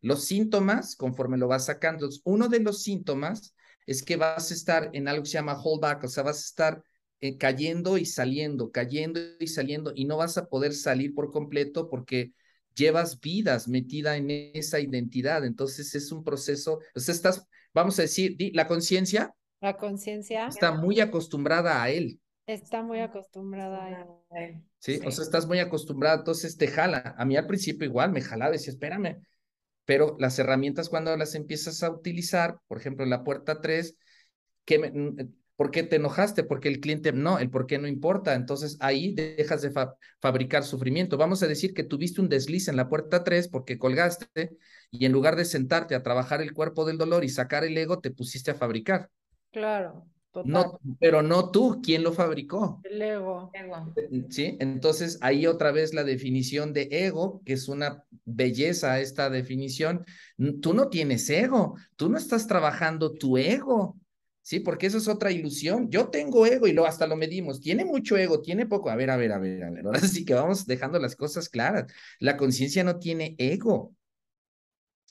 Los 0.00 0.24
síntomas 0.24 0.96
conforme 0.96 1.36
lo 1.36 1.48
vas 1.48 1.66
sacando. 1.66 2.08
Uno 2.24 2.48
de 2.48 2.60
los 2.60 2.82
síntomas 2.82 3.54
es 3.84 4.02
que 4.02 4.16
vas 4.16 4.50
a 4.50 4.54
estar 4.54 4.88
en 4.94 5.06
algo 5.06 5.24
que 5.24 5.28
se 5.28 5.34
llama 5.34 5.60
holdback, 5.62 6.04
o 6.04 6.08
sea, 6.08 6.22
vas 6.22 6.38
a 6.38 6.46
estar 6.46 6.82
eh, 7.20 7.36
cayendo 7.36 7.98
y 7.98 8.06
saliendo, 8.06 8.70
cayendo 8.70 9.20
y 9.38 9.48
saliendo 9.48 9.92
y 9.94 10.06
no 10.06 10.16
vas 10.16 10.38
a 10.38 10.46
poder 10.46 10.72
salir 10.72 11.14
por 11.14 11.30
completo 11.30 11.90
porque 11.90 12.32
llevas 12.74 13.20
vidas 13.20 13.68
metida 13.68 14.16
en 14.16 14.30
esa 14.30 14.80
identidad. 14.80 15.44
Entonces 15.44 15.94
es 15.94 16.12
un 16.12 16.24
proceso, 16.24 16.80
sea, 16.94 17.14
estás, 17.14 17.46
vamos 17.72 17.98
a 17.98 18.02
decir, 18.02 18.36
la 18.54 18.66
conciencia. 18.66 19.34
La 19.60 19.76
conciencia. 19.76 20.48
Está 20.48 20.72
muy 20.72 21.00
acostumbrada 21.00 21.82
a 21.82 21.90
él. 21.90 22.20
Está 22.46 22.82
muy 22.82 23.00
acostumbrada 23.00 23.84
a 23.84 24.44
él. 24.44 24.62
¿Sí? 24.78 24.98
o 25.04 25.10
sea, 25.10 25.24
estás 25.24 25.46
muy 25.46 25.58
acostumbrada, 25.58 26.16
entonces 26.16 26.56
te 26.56 26.66
jala. 26.66 27.14
A 27.16 27.24
mí 27.24 27.36
al 27.36 27.46
principio 27.46 27.86
igual 27.86 28.12
me 28.12 28.22
jalaba, 28.22 28.52
decía, 28.52 28.72
espérame. 28.72 29.20
Pero 29.84 30.16
las 30.18 30.38
herramientas 30.38 30.88
cuando 30.88 31.16
las 31.16 31.34
empiezas 31.34 31.82
a 31.82 31.90
utilizar, 31.90 32.58
por 32.66 32.78
ejemplo, 32.78 33.04
la 33.06 33.22
puerta 33.22 33.60
3, 33.60 33.96
que 34.64 34.78
me, 34.78 34.92
¿Por 35.60 35.70
qué 35.70 35.82
te 35.82 35.96
enojaste? 35.96 36.42
Porque 36.42 36.68
el 36.68 36.80
cliente 36.80 37.12
no, 37.12 37.38
el 37.38 37.50
por 37.50 37.66
qué 37.66 37.76
no 37.76 37.86
importa. 37.86 38.34
Entonces 38.34 38.78
ahí 38.80 39.12
dejas 39.12 39.60
de 39.60 39.70
fabricar 40.18 40.64
sufrimiento. 40.64 41.18
Vamos 41.18 41.42
a 41.42 41.46
decir 41.46 41.74
que 41.74 41.84
tuviste 41.84 42.22
un 42.22 42.30
desliz 42.30 42.68
en 42.68 42.76
la 42.76 42.88
puerta 42.88 43.24
3 43.24 43.48
porque 43.48 43.76
colgaste 43.76 44.56
y 44.90 45.04
en 45.04 45.12
lugar 45.12 45.36
de 45.36 45.44
sentarte 45.44 45.94
a 45.94 46.02
trabajar 46.02 46.40
el 46.40 46.54
cuerpo 46.54 46.86
del 46.86 46.96
dolor 46.96 47.24
y 47.24 47.28
sacar 47.28 47.64
el 47.64 47.76
ego, 47.76 47.98
te 47.98 48.10
pusiste 48.10 48.52
a 48.52 48.54
fabricar. 48.54 49.10
Claro. 49.50 50.06
Total. 50.30 50.50
No, 50.50 50.80
pero 50.98 51.22
no 51.22 51.50
tú, 51.50 51.82
¿quién 51.82 52.04
lo 52.04 52.14
fabricó? 52.14 52.80
El 52.84 53.02
ego. 53.02 53.52
Sí, 54.30 54.56
entonces 54.60 55.18
ahí 55.20 55.46
otra 55.46 55.72
vez 55.72 55.92
la 55.92 56.04
definición 56.04 56.72
de 56.72 56.88
ego, 56.90 57.42
que 57.44 57.52
es 57.52 57.68
una 57.68 58.04
belleza 58.24 58.98
esta 59.00 59.28
definición. 59.28 60.06
Tú 60.62 60.72
no 60.72 60.88
tienes 60.88 61.28
ego, 61.28 61.76
tú 61.96 62.08
no 62.08 62.16
estás 62.16 62.46
trabajando 62.46 63.12
tu 63.12 63.36
ego, 63.36 63.99
¿sí? 64.50 64.58
Porque 64.58 64.88
eso 64.88 64.98
es 64.98 65.06
otra 65.06 65.30
ilusión. 65.30 65.88
Yo 65.90 66.08
tengo 66.08 66.44
ego 66.44 66.66
y 66.66 66.72
lo 66.72 66.84
hasta 66.84 67.06
lo 67.06 67.14
medimos. 67.14 67.60
Tiene 67.60 67.84
mucho 67.84 68.16
ego, 68.16 68.42
tiene 68.42 68.66
poco. 68.66 68.90
A 68.90 68.96
ver, 68.96 69.08
a 69.10 69.16
ver, 69.16 69.30
a 69.30 69.38
ver, 69.38 69.62
a 69.62 69.70
ver. 69.70 69.86
Ahora 69.86 70.00
sí 70.00 70.24
que 70.24 70.34
vamos 70.34 70.66
dejando 70.66 70.98
las 70.98 71.14
cosas 71.14 71.48
claras. 71.48 71.86
La 72.18 72.36
conciencia 72.36 72.82
no 72.82 72.98
tiene 72.98 73.36
ego. 73.38 73.94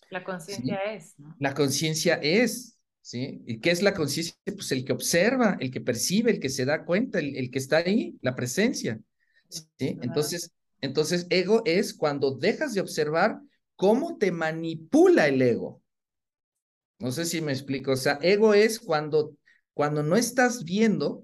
La 0.10 0.26
conciencia 0.26 0.76
es, 0.94 1.18
¿no? 1.18 1.34
La 1.40 1.54
conciencia 1.54 2.16
es, 2.22 2.78
¿sí? 3.02 3.42
¿Y 3.48 3.62
qué 3.62 3.72
es 3.72 3.82
la 3.82 3.94
conciencia? 3.94 4.36
Pues 4.44 4.74
el 4.74 4.84
que 4.84 4.92
observa, 4.92 5.56
el 5.62 5.72
que 5.72 5.80
percibe, 5.80 6.32
el 6.32 6.42
que 6.42 6.50
se 6.50 6.66
da 6.66 6.84
cuenta, 6.84 7.20
el, 7.20 7.38
el 7.38 7.50
que 7.50 7.60
está 7.60 7.78
ahí, 7.78 8.18
la 8.22 8.36
presencia, 8.36 9.00
¿sí? 9.48 9.98
Entonces, 10.02 10.52
entonces, 10.82 11.28
ego 11.30 11.62
es 11.64 11.94
cuando 11.94 12.36
dejas 12.36 12.74
de 12.74 12.82
observar 12.82 13.40
cómo 13.78 14.18
te 14.18 14.34
manipula 14.34 15.30
el 15.30 15.42
ego. 15.42 15.79
No 17.00 17.12
sé 17.12 17.26
si 17.26 17.42
me 17.42 17.52
explico. 17.52 17.92
O 17.92 17.96
sea, 17.96 18.20
ego 18.22 18.54
es 18.54 18.80
cuando, 18.80 19.36
cuando 19.74 20.04
no 20.04 20.16
estás 20.16 20.64
viendo 20.64 21.24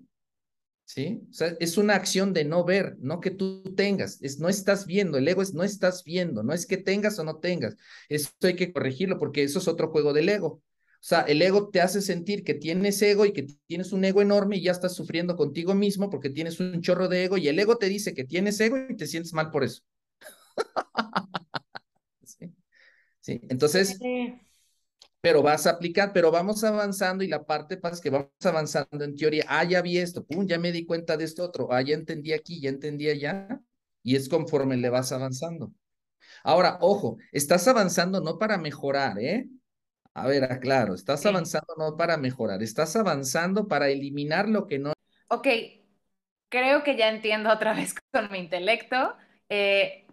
¿Sí? 0.86 1.23
O 1.32 1.34
sea, 1.34 1.55
es 1.59 1.78
una 1.78 1.95
acción 1.95 2.32
de 2.32 2.45
no 2.45 2.63
ver, 2.63 2.95
no 2.99 3.19
que 3.19 3.32
tú 3.32 3.63
tengas, 3.76 4.21
es 4.21 4.39
no 4.39 4.49
estás 4.49 4.86
viendo, 4.86 5.17
el 5.17 5.28
ego 5.28 5.41
es 5.41 5.53
no 5.53 5.63
estás 5.63 6.03
viendo, 6.03 6.43
no 6.43 6.53
es 6.53 6.67
que 6.67 6.78
tengas 6.78 7.17
o 7.17 7.23
no 7.23 7.39
tengas. 7.39 7.76
Esto 8.07 8.47
hay 8.47 8.55
que 8.55 8.71
corregirlo 8.71 9.17
porque 9.17 9.43
eso 9.43 9.57
es 9.59 9.67
otro 9.67 9.89
juego 9.89 10.13
del 10.13 10.30
ego. 10.30 10.47
O 10.47 11.07
sea, 11.07 11.21
el 11.21 11.41
ego 11.41 11.69
te 11.69 11.82
hace 11.82 12.01
sentir 12.01 12.43
que 12.43 12.53
tienes 12.53 13.01
ego 13.01 13.26
y 13.26 13.34
que 13.34 13.47
tienes 13.65 13.93
un 13.93 14.05
ego 14.05 14.21
enorme 14.21 14.57
y 14.57 14.61
ya 14.63 14.71
estás 14.71 14.93
sufriendo 14.95 15.36
contigo 15.36 15.73
mismo 15.73 16.09
porque 16.09 16.30
tienes 16.30 16.59
un 16.59 16.82
chorro 16.82 17.07
de 17.07 17.26
ego 17.26 17.38
y 17.38 17.47
el 17.47 17.59
ego 17.59 17.78
te 17.78 17.89
dice 17.89 18.13
que 18.13 18.23
tienes 18.23 18.59
ego 18.59 18.78
y 18.89 18.95
te 18.95 19.07
sientes 19.07 19.34
mal 19.34 19.49
por 19.49 19.63
eso. 19.63 19.82
sí. 23.21 23.41
Entonces, 23.49 23.97
pero 25.26 25.41
vas 25.41 25.65
a 25.65 25.71
aplicar, 25.71 26.13
pero 26.13 26.30
vamos 26.30 26.63
avanzando 26.63 27.23
y 27.23 27.28
la 27.28 27.43
parte 27.43 27.78
pasa 27.78 27.99
que 27.99 28.11
vamos 28.11 28.30
avanzando 28.43 29.03
en 29.03 29.15
teoría. 29.15 29.43
Ah, 29.47 29.63
ya 29.63 29.82
vi 29.82 29.97
esto, 29.97 30.23
pum, 30.23 30.45
ya 30.45 30.59
me 30.59 30.71
di 30.71 30.86
cuenta 30.86 31.17
de 31.17 31.23
esto 31.23 31.43
otro. 31.43 31.73
Ah, 31.73 31.82
ya 31.82 31.95
entendí 31.95 32.32
aquí, 32.32 32.61
ya 32.61 32.69
entendí 32.69 33.09
allá. 33.09 33.59
Y 34.03 34.17
es 34.17 34.30
conforme 34.30 34.78
le 34.78 34.88
vas 34.91 35.11
avanzando. 35.11 35.71
Ahora, 36.43 36.78
ojo, 36.80 37.17
estás 37.32 37.67
avanzando 37.67 38.21
no 38.21 38.38
para 38.38 38.59
mejorar, 38.59 39.17
¿eh? 39.17 39.47
A 40.13 40.28
ver, 40.28 40.43
aclaro, 40.43 40.93
estás 40.93 41.26
avanzando 41.26 41.73
no 41.76 41.97
para 41.97 42.17
mejorar, 42.17 42.61
estás 42.61 42.95
avanzando 42.95 43.67
para 43.67 43.89
eliminar 43.89 44.47
lo 44.47 44.67
que 44.67 44.78
no. 44.78 44.93
Ok, 45.30 45.47
creo 46.49 46.84
que 46.84 46.97
ya 46.97 47.09
entiendo 47.09 47.49
otra 47.51 47.73
vez 47.73 47.95
con 48.13 48.32
mi 48.32 48.38
intelecto. 48.38 49.15
Eh, 49.49 50.05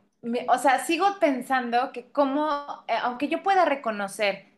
o 0.49 0.57
sea, 0.57 0.83
sigo 0.87 1.05
pensando 1.21 1.93
que 1.93 2.11
como, 2.13 2.49
eh, 2.89 2.95
aunque 3.03 3.29
yo 3.29 3.43
pueda 3.43 3.67
reconocer 3.67 4.52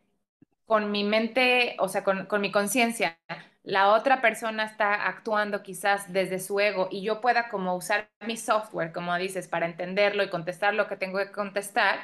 con 0.66 0.90
mi 0.90 1.04
mente, 1.04 1.76
o 1.78 1.88
sea, 1.88 2.04
con, 2.04 2.28
mi 2.40 2.50
conciencia, 2.50 3.18
la 3.62 3.92
otra 3.92 4.20
persona 4.20 4.64
está 4.64 5.06
actuando 5.06 5.62
quizás 5.62 6.12
desde 6.12 6.38
su 6.38 6.60
ego 6.60 6.88
y 6.90 7.02
yo 7.02 7.20
pueda 7.20 7.48
como 7.48 7.74
usar 7.74 8.10
mi 8.20 8.36
software, 8.36 8.92
como 8.92 9.14
dices, 9.16 9.48
para 9.48 9.66
entenderlo 9.66 10.22
y 10.22 10.30
contestar 10.30 10.74
lo 10.74 10.86
que 10.88 10.96
tengo 10.96 11.18
que 11.18 11.32
contestar, 11.32 11.98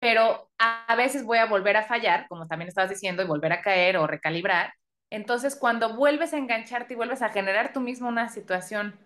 pero 0.00 0.50
a 0.58 0.94
veces 0.96 1.24
voy 1.24 1.38
a 1.38 1.46
volver 1.46 1.76
a 1.76 1.84
fallar, 1.84 2.26
como 2.28 2.48
también 2.48 2.68
estabas 2.68 2.90
diciendo, 2.90 3.22
y 3.22 3.26
volver 3.26 3.52
a 3.52 3.62
caer 3.62 3.96
o 3.96 4.06
recalibrar. 4.06 4.74
Entonces, 5.10 5.54
cuando 5.54 5.94
vuelves 5.94 6.34
a 6.34 6.38
engancharte 6.38 6.94
y 6.94 6.96
vuelves 6.96 7.22
a 7.22 7.28
generar 7.28 7.72
tú 7.72 7.80
mismo 7.80 8.08
una 8.08 8.28
situación, 8.28 8.98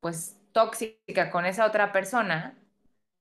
pues, 0.00 0.36
tóxica 0.52 1.30
con 1.30 1.46
esa 1.46 1.64
otra 1.64 1.92
persona, 1.92 2.54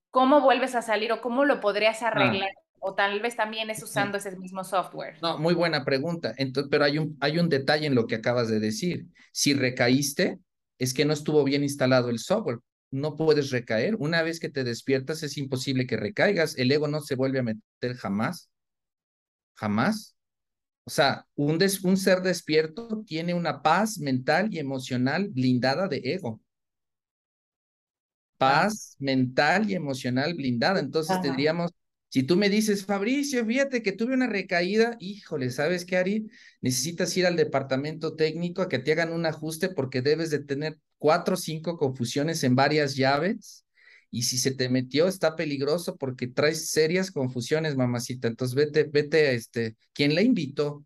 ¿cómo 0.10 0.42
vuelves 0.42 0.76
a 0.76 0.82
salir 0.82 1.14
o 1.14 1.22
cómo 1.22 1.46
lo 1.46 1.62
podrías 1.62 2.04
arreglar? 2.04 2.50
O 2.84 2.96
tal 2.96 3.20
vez 3.22 3.36
también 3.36 3.70
es 3.70 3.82
usando 3.84 4.18
ese 4.18 4.36
mismo 4.36 4.64
software? 4.64 5.18
No, 5.22 5.38
muy 5.38 5.54
buena 5.54 5.86
pregunta. 5.86 6.34
Entonces, 6.38 6.70
pero 6.70 6.84
hay 6.84 6.98
un, 6.98 7.16
hay 7.22 7.38
un 7.38 7.48
detalle 7.48 7.86
en 7.86 7.96
lo 7.96 8.08
que 8.08 8.16
acabas 8.16 8.50
de 8.50 8.60
decir. 8.60 9.06
Si 9.32 9.54
recaíste, 9.54 10.40
es 10.80 10.94
que 10.94 11.06
no 11.06 11.14
estuvo 11.14 11.44
bien 11.44 11.64
instalado 11.64 12.10
el 12.10 12.18
software. 12.20 12.58
No 12.90 13.16
puedes 13.16 13.52
recaer. 13.52 13.96
Una 14.00 14.24
vez 14.24 14.40
que 14.40 14.50
te 14.50 14.64
despiertas, 14.64 15.22
es 15.22 15.38
imposible 15.38 15.86
que 15.86 15.96
recaigas. 15.96 16.58
El 16.58 16.72
ego 16.72 16.88
no 16.88 17.02
se 17.02 17.16
vuelve 17.16 17.40
a 17.40 17.44
meter 17.44 17.96
jamás. 17.98 18.50
Jamás. 19.54 20.16
O 20.86 20.90
sea, 20.90 21.28
un, 21.36 21.60
un 21.84 21.98
ser 21.98 22.22
despierto 22.22 23.04
tiene 23.06 23.34
una 23.36 23.62
paz 23.62 24.00
mental 24.00 24.50
y 24.52 24.60
emocional 24.60 25.30
blindada 25.30 25.88
de 25.88 26.02
ego 26.04 26.42
paz 28.38 28.96
mental 29.00 29.70
y 29.70 29.76
emocional 29.76 30.34
blindada. 30.34 30.80
Entonces 30.80 31.22
tendríamos 31.22 31.72
si 32.12 32.24
tú 32.24 32.36
me 32.36 32.50
dices, 32.50 32.86
Fabricio, 32.86 33.46
fíjate 33.46 33.82
que 33.82 33.94
tuve 33.94 34.14
una 34.14 34.28
recaída, 34.28 34.98
híjole, 35.00 35.50
¿sabes 35.50 35.86
qué, 35.86 35.96
Ari? 35.96 36.30
Necesitas 36.60 37.16
ir 37.16 37.26
al 37.26 37.38
departamento 37.38 38.18
técnico 38.18 38.62
a 38.62 38.68
que 38.68 38.80
te 38.80 38.92
hagan 38.92 39.14
un 39.14 39.26
ajuste 39.26 39.70
porque 39.70 40.02
debes 40.02 40.30
de 40.30 40.40
tener 40.40 40.78
cuatro 40.98 41.36
o 41.36 41.38
cinco 41.38 41.78
confusiones 41.78 42.44
en 42.44 42.54
varias 42.54 42.98
llaves. 42.98 43.66
Y 44.10 44.24
si 44.24 44.38
se 44.38 44.52
te 44.52 44.68
metió, 44.68 45.08
está 45.08 45.38
peligroso 45.38 45.96
porque 45.96 46.28
traes 46.28 46.70
serias 46.70 47.12
confusiones, 47.12 47.78
mamacita. 47.78 48.28
Entonces 48.28 48.56
vete, 48.56 48.84
vete, 48.84 49.34
este, 49.34 49.78
¿quién 49.94 50.14
la 50.14 50.22
invitó? 50.22 50.84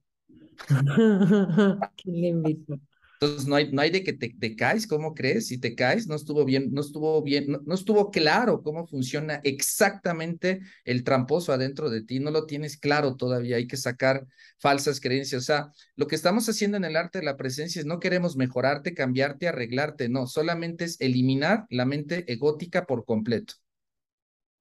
¿Quién 1.97 2.21
le 2.21 2.27
invitó? 2.27 2.79
Entonces 3.19 3.47
no 3.47 3.55
hay, 3.55 3.71
no 3.71 3.81
hay 3.81 3.91
de 3.91 4.03
que 4.03 4.13
te, 4.13 4.55
caes, 4.55 4.87
¿cómo 4.87 5.13
crees? 5.13 5.47
Si 5.47 5.57
te 5.57 5.73
caes, 5.73 6.07
no 6.07 6.15
estuvo 6.15 6.43
bien, 6.43 6.73
no 6.73 6.81
estuvo 6.81 7.21
bien, 7.21 7.61
no, 7.65 7.73
estuvo 7.73 8.11
claro 8.11 8.61
cómo 8.61 8.85
funciona 8.87 9.39
exactamente 9.43 10.61
el 10.83 11.03
tramposo 11.03 11.53
adentro 11.53 11.89
de 11.89 12.03
ti, 12.03 12.19
no 12.19 12.31
lo 12.31 12.45
tienes 12.45 12.77
claro 12.77 13.15
todavía, 13.15 13.55
hay 13.55 13.67
que 13.67 13.77
sacar 13.77 14.27
falsas 14.59 14.99
creencias. 14.99 15.43
O 15.43 15.45
sea, 15.45 15.71
lo 15.95 16.07
que 16.07 16.15
estamos 16.15 16.49
haciendo 16.49 16.77
en 16.77 16.85
el 16.85 16.97
arte 16.97 17.19
de 17.19 17.25
la 17.25 17.37
presencia 17.37 17.79
es 17.79 17.85
no 17.85 17.99
queremos 17.99 18.35
mejorarte, 18.35 18.93
cambiarte, 18.93 19.47
arreglarte, 19.47 20.09
no, 20.09 20.27
solamente 20.27 20.85
es 20.85 20.99
eliminar 20.99 21.65
la 21.69 21.85
mente 21.85 22.31
egótica 22.31 22.85
por 22.85 23.05
completo. 23.05 23.53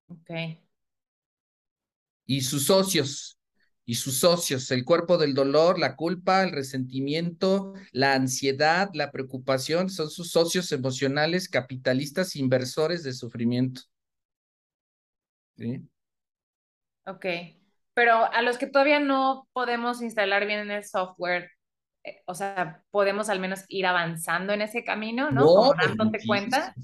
Ok. 0.06 0.30
Y 2.26 2.40
sus 2.42 2.66
socios, 2.66 3.38
y 3.86 3.96
sus 3.96 4.20
socios, 4.20 4.70
el 4.70 4.84
cuerpo 4.84 5.18
del 5.18 5.34
dolor, 5.34 5.78
la 5.78 5.94
culpa, 5.94 6.42
el 6.42 6.52
resentimiento, 6.52 7.74
la 7.92 8.14
ansiedad, 8.14 8.90
la 8.94 9.10
preocupación, 9.10 9.90
son 9.90 10.10
sus 10.10 10.30
socios 10.30 10.72
emocionales, 10.72 11.48
capitalistas, 11.48 12.34
inversores 12.36 13.02
de 13.02 13.12
sufrimiento. 13.12 13.82
¿Sí? 15.56 15.86
Ok, 17.06 17.26
pero 17.92 18.32
a 18.32 18.40
los 18.40 18.56
que 18.56 18.66
todavía 18.66 19.00
no 19.00 19.48
podemos 19.52 20.00
instalar 20.00 20.46
bien 20.46 20.60
en 20.60 20.70
el 20.70 20.84
software, 20.84 21.50
eh, 22.04 22.22
o 22.26 22.34
sea, 22.34 22.82
podemos 22.90 23.28
al 23.28 23.38
menos 23.38 23.64
ir 23.68 23.84
avanzando 23.84 24.54
en 24.54 24.62
ese 24.62 24.82
camino, 24.82 25.30
¿no? 25.30 25.42
no 25.42 25.46
Como 25.46 25.74
dándote 25.74 26.20
cuenta. 26.26 26.74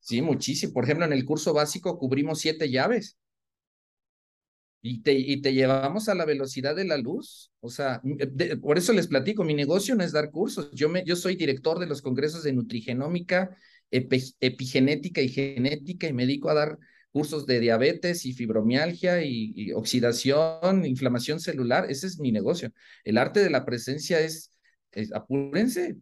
Sí, 0.00 0.22
muchísimo. 0.22 0.72
Por 0.72 0.84
ejemplo, 0.84 1.06
en 1.06 1.12
el 1.12 1.24
curso 1.24 1.54
básico 1.54 1.98
cubrimos 1.98 2.40
siete 2.40 2.70
llaves. 2.70 3.16
Y 4.80 5.02
te, 5.02 5.12
y 5.12 5.40
te 5.40 5.54
llevamos 5.54 6.08
a 6.08 6.14
la 6.14 6.24
velocidad 6.24 6.76
de 6.76 6.84
la 6.84 6.96
luz. 6.96 7.50
O 7.60 7.68
sea, 7.68 8.00
por 8.62 8.78
eso 8.78 8.92
les 8.92 9.08
platico, 9.08 9.44
mi 9.44 9.54
negocio 9.54 9.94
no 9.94 10.04
es 10.04 10.12
dar 10.12 10.30
cursos. 10.30 10.70
Yo, 10.72 10.88
me, 10.88 11.04
yo 11.04 11.16
soy 11.16 11.36
director 11.36 11.78
de 11.78 11.86
los 11.86 12.00
congresos 12.00 12.44
de 12.44 12.52
nutrigenómica, 12.52 13.56
epigenética 13.90 15.20
y 15.20 15.28
genética 15.28 16.06
y 16.06 16.12
me 16.12 16.26
dedico 16.26 16.50
a 16.50 16.54
dar 16.54 16.78
cursos 17.10 17.46
de 17.46 17.58
diabetes 17.58 18.26
y 18.26 18.32
fibromialgia 18.32 19.22
y, 19.24 19.72
oxidación, 19.72 20.84
inflamación 20.84 21.40
celular. 21.40 21.86
Ese 21.90 22.06
es 22.06 22.18
mi 22.20 22.32
negocio. 22.32 22.70
El 23.04 23.18
arte 23.18 23.40
de 23.40 23.50
la 23.50 23.64
presencia 23.64 24.20
es, 24.20 24.52
es 24.92 25.12
apúrense, 25.12 25.96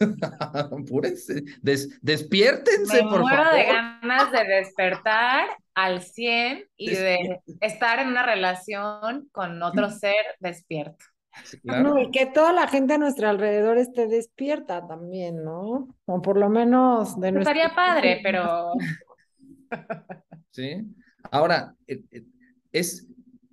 Apúrense, 0.40 1.44
despiértense, 1.62 2.96
Me 2.96 3.02
muero 3.02 3.52
de 3.52 3.64
ganas 3.64 4.32
de 4.32 4.44
despertar 4.44 5.48
al 5.78 6.02
100 6.02 6.64
y 6.76 6.90
de 6.90 7.40
estar 7.60 8.00
en 8.00 8.08
una 8.08 8.26
relación 8.26 9.28
con 9.30 9.62
otro 9.62 9.90
ser 9.90 10.16
despierto. 10.40 11.04
No, 11.62 12.00
y 12.00 12.10
que 12.10 12.26
toda 12.26 12.52
la 12.52 12.66
gente 12.66 12.94
a 12.94 12.98
nuestro 12.98 13.28
alrededor 13.28 13.78
esté 13.78 14.08
despierta 14.08 14.84
también, 14.88 15.44
¿no? 15.44 15.96
O 16.04 16.20
por 16.20 16.36
lo 16.36 16.48
menos 16.48 17.20
de 17.20 17.30
nuestra. 17.30 17.52
Estaría 17.52 17.76
padre, 17.76 18.18
pero. 18.24 18.72
Sí. 20.50 20.84
Ahora, 21.30 21.76
eh, 21.86 22.02
eh, 22.10 22.24
es 22.72 23.06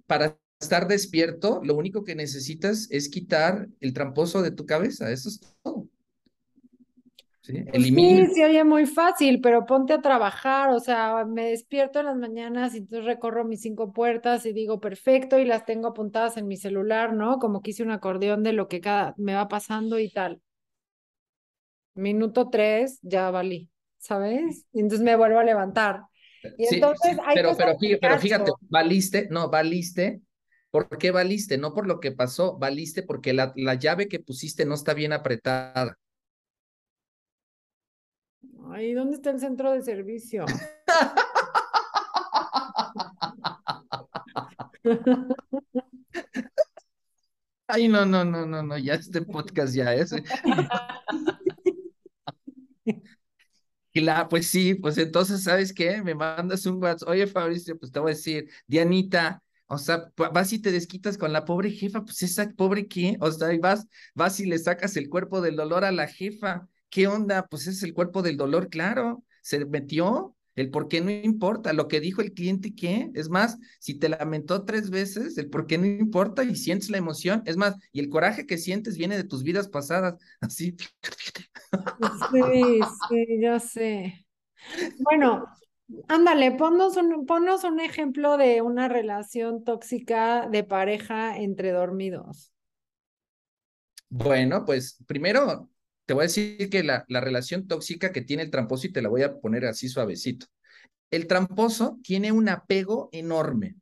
para 0.08 0.36
estar 0.60 0.88
despierto, 0.88 1.62
lo 1.64 1.76
único 1.76 2.04
que 2.04 2.16
necesitas 2.16 2.88
es 2.90 3.08
quitar 3.08 3.68
el 3.82 3.94
tramposo 3.94 4.42
de 4.42 4.50
tu 4.50 4.66
cabeza. 4.66 5.12
Eso 5.12 5.30
es 5.30 5.42
todo. 5.62 5.85
¿Sí? 7.46 7.64
Pues 7.64 7.84
sí, 7.84 8.28
se 8.34 8.46
oye 8.46 8.64
muy 8.64 8.86
fácil, 8.86 9.40
pero 9.42 9.66
ponte 9.66 9.94
a 9.94 10.02
trabajar, 10.02 10.70
o 10.70 10.80
sea, 10.80 11.26
me 11.26 11.50
despierto 11.50 12.00
en 12.00 12.08
las 12.08 12.18
mañanas 12.18 12.74
y 12.74 12.80
entonces 12.80 13.06
recorro 13.06 13.46
mis 13.46 13.62
cinco 13.62 13.94
puertas 13.94 14.46
y 14.46 14.54
digo 14.54 14.80
perfecto 14.80 15.38
y 15.38 15.46
las 15.46 15.66
tengo 15.66 15.90
apuntadas 15.90 16.38
en 16.38 16.48
mi 16.48 16.58
celular, 16.58 17.14
¿no? 17.14 17.38
Como 17.40 17.62
que 17.62 17.72
hice 17.72 17.84
un 17.84 17.92
acordeón 17.92 18.44
de 18.44 18.54
lo 18.54 18.68
que 18.68 18.82
cada 18.82 19.14
me 19.18 19.36
va 19.36 19.48
pasando 19.48 20.00
y 20.00 20.10
tal. 20.12 20.42
Minuto 21.94 22.50
tres, 22.50 23.00
ya 23.02 23.32
valí, 23.32 23.70
¿sabes? 23.98 24.66
Y 24.74 24.80
entonces 24.80 25.04
me 25.06 25.16
vuelvo 25.16 25.40
a 25.40 25.44
levantar. 25.44 26.02
Y 26.58 26.74
entonces 26.74 27.18
pero, 27.34 27.56
pero, 27.56 27.76
pero 28.02 28.20
fíjate, 28.20 28.52
valiste, 28.70 29.28
no, 29.32 29.50
valiste 29.50 30.22
¿Por 30.76 30.98
qué 30.98 31.12
valiste? 31.12 31.58
No 31.58 31.74
por 31.74 31.88
lo 31.88 32.02
que 32.02 32.12
pasó, 32.12 32.58
valiste 32.58 33.02
porque 33.02 33.32
la, 33.32 33.54
la, 33.56 33.76
llave 33.76 34.10
que 34.10 34.20
pusiste 34.20 34.66
no 34.66 34.74
está 34.74 34.94
bien 34.94 35.14
apretada. 35.14 35.98
Ay, 38.72 38.94
¿dónde 38.94 39.16
está 39.16 39.32
el 39.32 39.40
centro 39.40 39.72
de 39.72 39.82
servicio? 39.82 40.46
Ay, 47.68 47.88
no, 47.88 48.06
no, 48.06 48.24
no, 48.24 48.46
no, 48.46 48.62
no, 48.64 48.78
ya 48.78 48.94
este 48.94 49.22
podcast 49.22 49.74
ya 49.74 49.94
es. 49.94 50.14
Claro, 53.92 54.28
pues 54.28 54.48
sí, 54.50 54.76
pues 54.76 54.98
entonces, 54.98 55.44
¿sabes 55.44 55.74
qué? 55.74 56.02
Me 56.04 56.14
mandas 56.14 56.66
un 56.66 56.84
WhatsApp, 56.84 57.08
oye 57.08 57.28
Fabricio, 57.28 57.80
pues 57.80 57.94
te 57.94 58.00
voy 58.00 58.12
a 58.12 58.16
decir, 58.16 58.50
Dianita, 58.68 59.42
o 59.68 59.78
sea, 59.78 60.12
vas 60.18 60.52
y 60.52 60.60
te 60.60 60.74
desquitas 60.74 61.18
con 61.18 61.32
la 61.32 61.46
pobre 61.46 61.72
jefa, 61.72 62.04
pues 62.04 62.22
esa 62.22 62.50
pobre 62.58 62.88
qué, 62.90 63.16
o 63.22 63.32
sea, 63.32 63.54
y 63.54 63.58
vas, 63.58 63.88
vas 64.14 64.38
y 64.42 64.46
le 64.48 64.60
sacas 64.60 64.98
el 64.98 65.08
cuerpo 65.10 65.40
del 65.40 65.56
dolor 65.56 65.86
a 65.86 65.94
la 65.94 66.08
jefa, 66.08 66.68
¿qué 66.96 67.08
onda? 67.08 67.46
Pues 67.48 67.68
es 67.68 67.84
el 67.84 67.94
cuerpo 67.94 68.22
del 68.22 68.38
dolor, 68.38 68.70
claro, 68.70 69.22
se 69.42 69.66
metió, 69.66 70.34
el 70.56 70.70
por 70.70 70.88
qué 70.88 71.02
no 71.02 71.12
importa, 71.12 71.74
lo 71.74 71.90
que 71.90 72.00
dijo 72.00 72.22
el 72.22 72.32
cliente, 72.32 72.74
¿qué? 72.74 73.12
Es 73.16 73.28
más, 73.28 73.58
si 73.80 74.00
te 74.00 74.08
lamentó 74.08 74.64
tres 74.64 74.90
veces, 74.90 75.38
el 75.38 75.50
por 75.50 75.68
qué 75.68 75.78
no 75.78 75.88
importa 75.88 76.46
y 76.46 76.56
sientes 76.56 76.90
la 76.90 76.98
emoción, 76.98 77.44
es 77.46 77.58
más, 77.58 77.76
y 77.92 78.00
el 78.00 78.08
coraje 78.08 78.46
que 78.46 78.58
sientes 78.58 78.96
viene 78.96 79.18
de 79.18 79.26
tus 79.26 79.44
vidas 79.44 79.68
pasadas, 79.68 80.16
así. 80.40 80.78
Sí, 82.32 82.80
sí, 83.10 83.42
yo 83.42 83.60
sé. 83.60 84.26
Bueno, 85.00 85.44
ándale, 86.08 86.54
ponnos 86.54 86.96
un, 86.96 87.26
ponnos 87.26 87.66
un 87.66 87.82
ejemplo 87.82 88.38
de 88.38 88.62
una 88.62 88.88
relación 88.88 89.66
tóxica 89.66 90.48
de 90.48 90.64
pareja 90.64 91.38
entre 91.40 91.72
dormidos. 91.72 92.54
Bueno, 94.08 94.64
pues 94.64 95.04
primero 95.06 95.70
te 96.06 96.14
voy 96.14 96.22
a 96.22 96.28
decir 96.28 96.70
que 96.70 96.84
la, 96.84 97.06
la 97.08 97.22
relación 97.22 97.68
tóxica 97.68 98.12
que 98.12 98.22
tiene 98.22 98.44
el 98.44 98.52
tramposo, 98.52 98.88
y 98.88 98.92
te 98.92 99.02
la 99.02 99.10
voy 99.10 99.24
a 99.24 99.38
poner 99.40 99.66
así 99.66 99.90
suavecito. 99.90 100.48
El 101.12 101.28
tramposo 101.28 102.00
tiene 102.04 102.32
un 102.32 102.50
apego 102.50 103.10
enorme. 103.12 103.76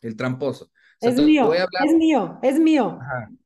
El 0.00 0.16
tramposo. 0.16 0.70
es 1.00 1.16
mío, 1.16 1.52
es 1.52 1.94
mío, 1.96 2.38
es 2.42 2.58
mío. 2.58 2.98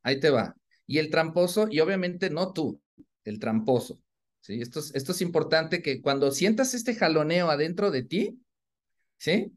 ahí 0.03 0.21
te 0.21 0.31
va. 0.31 0.55
Y 0.87 0.99
el 0.99 1.11
tramposo, 1.11 1.69
y 1.71 1.81
obviamente 1.81 2.31
no 2.31 2.53
tú, 2.53 2.81
el 3.25 3.39
tramposo. 3.39 4.01
¿sí? 4.41 4.61
Esto, 4.61 4.81
es, 4.81 4.95
esto 4.95 5.13
es 5.13 5.21
importante 5.21 5.83
que 5.83 6.01
cuando 6.03 6.31
sientas 6.33 6.75
este 6.75 6.95
jaloneo 6.95 7.51
adentro 7.51 7.91
de 7.91 8.03
ti, 8.03 8.41
¿sí? 9.19 9.53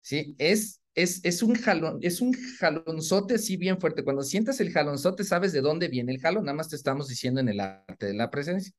¿Sí? 0.00 0.34
Es 0.38 0.81
es, 0.94 1.20
es 1.24 1.42
un 1.42 1.54
jalón, 1.54 1.98
es 2.02 2.20
un 2.20 2.32
jalonzote 2.32 3.34
así 3.34 3.56
bien 3.56 3.80
fuerte. 3.80 4.04
Cuando 4.04 4.22
sientas 4.22 4.60
el 4.60 4.72
jalonzote, 4.72 5.24
sabes 5.24 5.52
de 5.52 5.60
dónde 5.60 5.88
viene 5.88 6.12
el 6.12 6.20
jalón, 6.20 6.44
nada 6.44 6.56
más 6.56 6.68
te 6.68 6.76
estamos 6.76 7.08
diciendo 7.08 7.40
en 7.40 7.48
el 7.48 7.60
arte 7.60 8.06
de 8.06 8.14
la 8.14 8.30
presencia. 8.30 8.72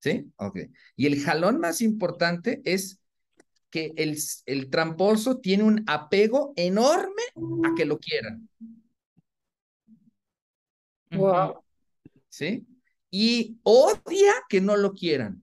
¿Sí? 0.00 0.30
Ok. 0.36 0.58
Y 0.96 1.06
el 1.06 1.20
jalón 1.20 1.58
más 1.58 1.80
importante 1.80 2.62
es 2.64 3.00
que 3.70 3.92
el, 3.96 4.16
el 4.46 4.70
tramposo 4.70 5.38
tiene 5.38 5.64
un 5.64 5.84
apego 5.86 6.52
enorme 6.56 7.22
a 7.64 7.74
que 7.76 7.84
lo 7.84 7.98
quieran. 7.98 8.48
Wow. 11.10 11.64
¿Sí? 12.28 12.66
Y 13.10 13.58
odia 13.62 14.32
que 14.48 14.60
no 14.60 14.76
lo 14.76 14.92
quieran. 14.92 15.42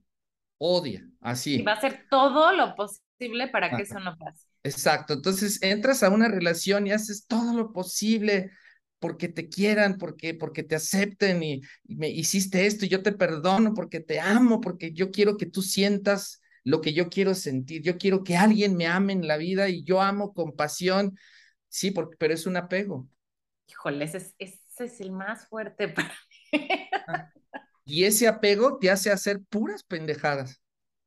Odia, 0.58 1.06
así. 1.20 1.56
Y 1.56 1.62
va 1.62 1.72
a 1.72 1.76
hacer 1.76 2.06
todo 2.08 2.52
lo 2.52 2.74
posible 2.74 3.48
para 3.48 3.76
que 3.76 3.82
eso 3.82 4.00
no 4.00 4.16
pase. 4.16 4.45
Exacto, 4.66 5.12
entonces 5.12 5.62
entras 5.62 6.02
a 6.02 6.10
una 6.10 6.26
relación 6.26 6.86
y 6.86 6.92
haces 6.92 7.26
todo 7.26 7.54
lo 7.54 7.72
posible 7.72 8.50
porque 8.98 9.28
te 9.28 9.48
quieran, 9.48 9.96
porque, 9.96 10.34
porque 10.34 10.64
te 10.64 10.74
acepten 10.74 11.40
y, 11.42 11.60
me 11.84 12.08
hiciste 12.08 12.66
esto 12.66 12.84
y 12.84 12.88
yo 12.88 13.02
te 13.02 13.12
perdono 13.12 13.74
porque 13.74 14.00
te 14.00 14.18
amo, 14.18 14.60
porque 14.60 14.92
yo 14.92 15.12
quiero 15.12 15.36
que 15.36 15.46
tú 15.46 15.62
sientas 15.62 16.40
lo 16.64 16.80
que 16.80 16.92
yo 16.92 17.08
quiero 17.08 17.34
sentir, 17.34 17.82
yo 17.82 17.96
quiero 17.96 18.24
que 18.24 18.36
alguien 18.36 18.76
me 18.76 18.88
ame 18.88 19.12
en 19.12 19.28
la 19.28 19.36
vida 19.36 19.68
y 19.68 19.84
yo 19.84 20.02
amo 20.02 20.34
con 20.34 20.56
pasión, 20.56 21.16
sí, 21.68 21.92
porque, 21.92 22.16
pero 22.18 22.34
es 22.34 22.44
un 22.46 22.56
apego. 22.56 23.08
Híjole, 23.68 24.04
ese 24.04 24.16
es, 24.16 24.34
ese 24.38 24.84
es 24.86 25.00
el 25.00 25.12
más 25.12 25.46
fuerte 25.46 25.88
para 25.88 26.12
mí. 26.52 26.68
Ah, 27.06 27.30
y 27.84 28.02
ese 28.02 28.26
apego 28.26 28.78
te 28.78 28.90
hace 28.90 29.12
hacer 29.12 29.40
puras 29.48 29.84
pendejadas. 29.84 30.60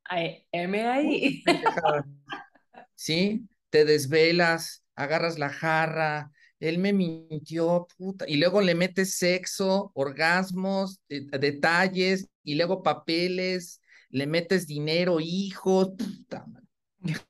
Ay, 0.04 0.46
M 0.50 0.86
ahí. 0.86 1.44
¿sí? 3.00 3.48
Te 3.70 3.84
desvelas, 3.84 4.84
agarras 4.94 5.38
la 5.38 5.48
jarra, 5.48 6.30
él 6.60 6.78
me 6.78 6.92
mintió, 6.92 7.86
puta, 7.96 8.26
y 8.28 8.36
luego 8.36 8.60
le 8.60 8.74
metes 8.74 9.14
sexo, 9.14 9.90
orgasmos, 9.94 11.00
detalles, 11.08 12.28
y 12.42 12.54
luego 12.56 12.82
papeles, 12.82 13.80
le 14.10 14.26
metes 14.26 14.66
dinero, 14.66 15.18
hijos, 15.20 15.92
puta. 15.96 16.44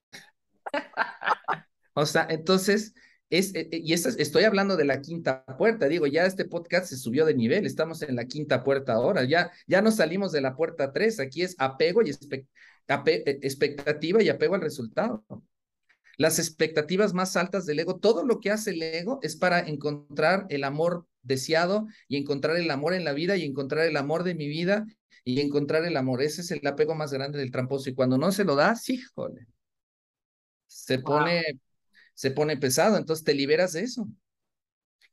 o 1.94 2.06
sea, 2.06 2.26
entonces, 2.28 2.92
es, 3.30 3.54
e, 3.54 3.68
e, 3.70 3.80
y 3.84 3.92
estoy 3.92 4.42
hablando 4.42 4.76
de 4.76 4.84
la 4.84 5.00
quinta 5.00 5.44
puerta, 5.56 5.86
digo, 5.86 6.08
ya 6.08 6.26
este 6.26 6.44
podcast 6.44 6.86
se 6.86 6.96
subió 6.96 7.24
de 7.24 7.34
nivel, 7.34 7.66
estamos 7.66 8.02
en 8.02 8.16
la 8.16 8.24
quinta 8.24 8.64
puerta 8.64 8.94
ahora, 8.94 9.22
ya, 9.22 9.52
ya 9.68 9.80
no 9.80 9.92
salimos 9.92 10.32
de 10.32 10.40
la 10.40 10.56
puerta 10.56 10.92
tres, 10.92 11.20
aquí 11.20 11.42
es 11.42 11.54
apego 11.58 12.02
y 12.02 12.10
e, 12.10 13.38
expectativa 13.42 14.20
y 14.22 14.28
apego 14.28 14.56
al 14.56 14.62
resultado 14.62 15.24
las 16.20 16.38
expectativas 16.38 17.14
más 17.14 17.34
altas 17.38 17.64
del 17.64 17.78
ego, 17.78 17.98
todo 17.98 18.24
lo 18.26 18.40
que 18.40 18.50
hace 18.50 18.72
el 18.72 18.82
ego 18.82 19.20
es 19.22 19.36
para 19.36 19.58
encontrar 19.60 20.44
el 20.50 20.64
amor 20.64 21.06
deseado 21.22 21.86
y 22.08 22.18
encontrar 22.18 22.56
el 22.56 22.70
amor 22.70 22.92
en 22.92 23.04
la 23.04 23.14
vida 23.14 23.38
y 23.38 23.44
encontrar 23.46 23.86
el 23.86 23.96
amor 23.96 24.22
de 24.22 24.34
mi 24.34 24.46
vida 24.46 24.84
y 25.24 25.40
encontrar 25.40 25.82
el 25.86 25.96
amor. 25.96 26.20
Ese 26.20 26.42
es 26.42 26.50
el 26.50 26.66
apego 26.66 26.94
más 26.94 27.10
grande 27.10 27.38
del 27.38 27.50
tramposo. 27.50 27.88
Y 27.88 27.94
cuando 27.94 28.18
no 28.18 28.32
se 28.32 28.44
lo 28.44 28.54
da, 28.54 28.76
sí, 28.76 29.00
joder, 29.14 29.46
se 30.66 30.98
pone, 30.98 31.42
se 32.12 32.30
pone 32.32 32.58
pesado. 32.58 32.98
Entonces 32.98 33.24
te 33.24 33.32
liberas 33.32 33.72
de 33.72 33.80
eso. 33.80 34.06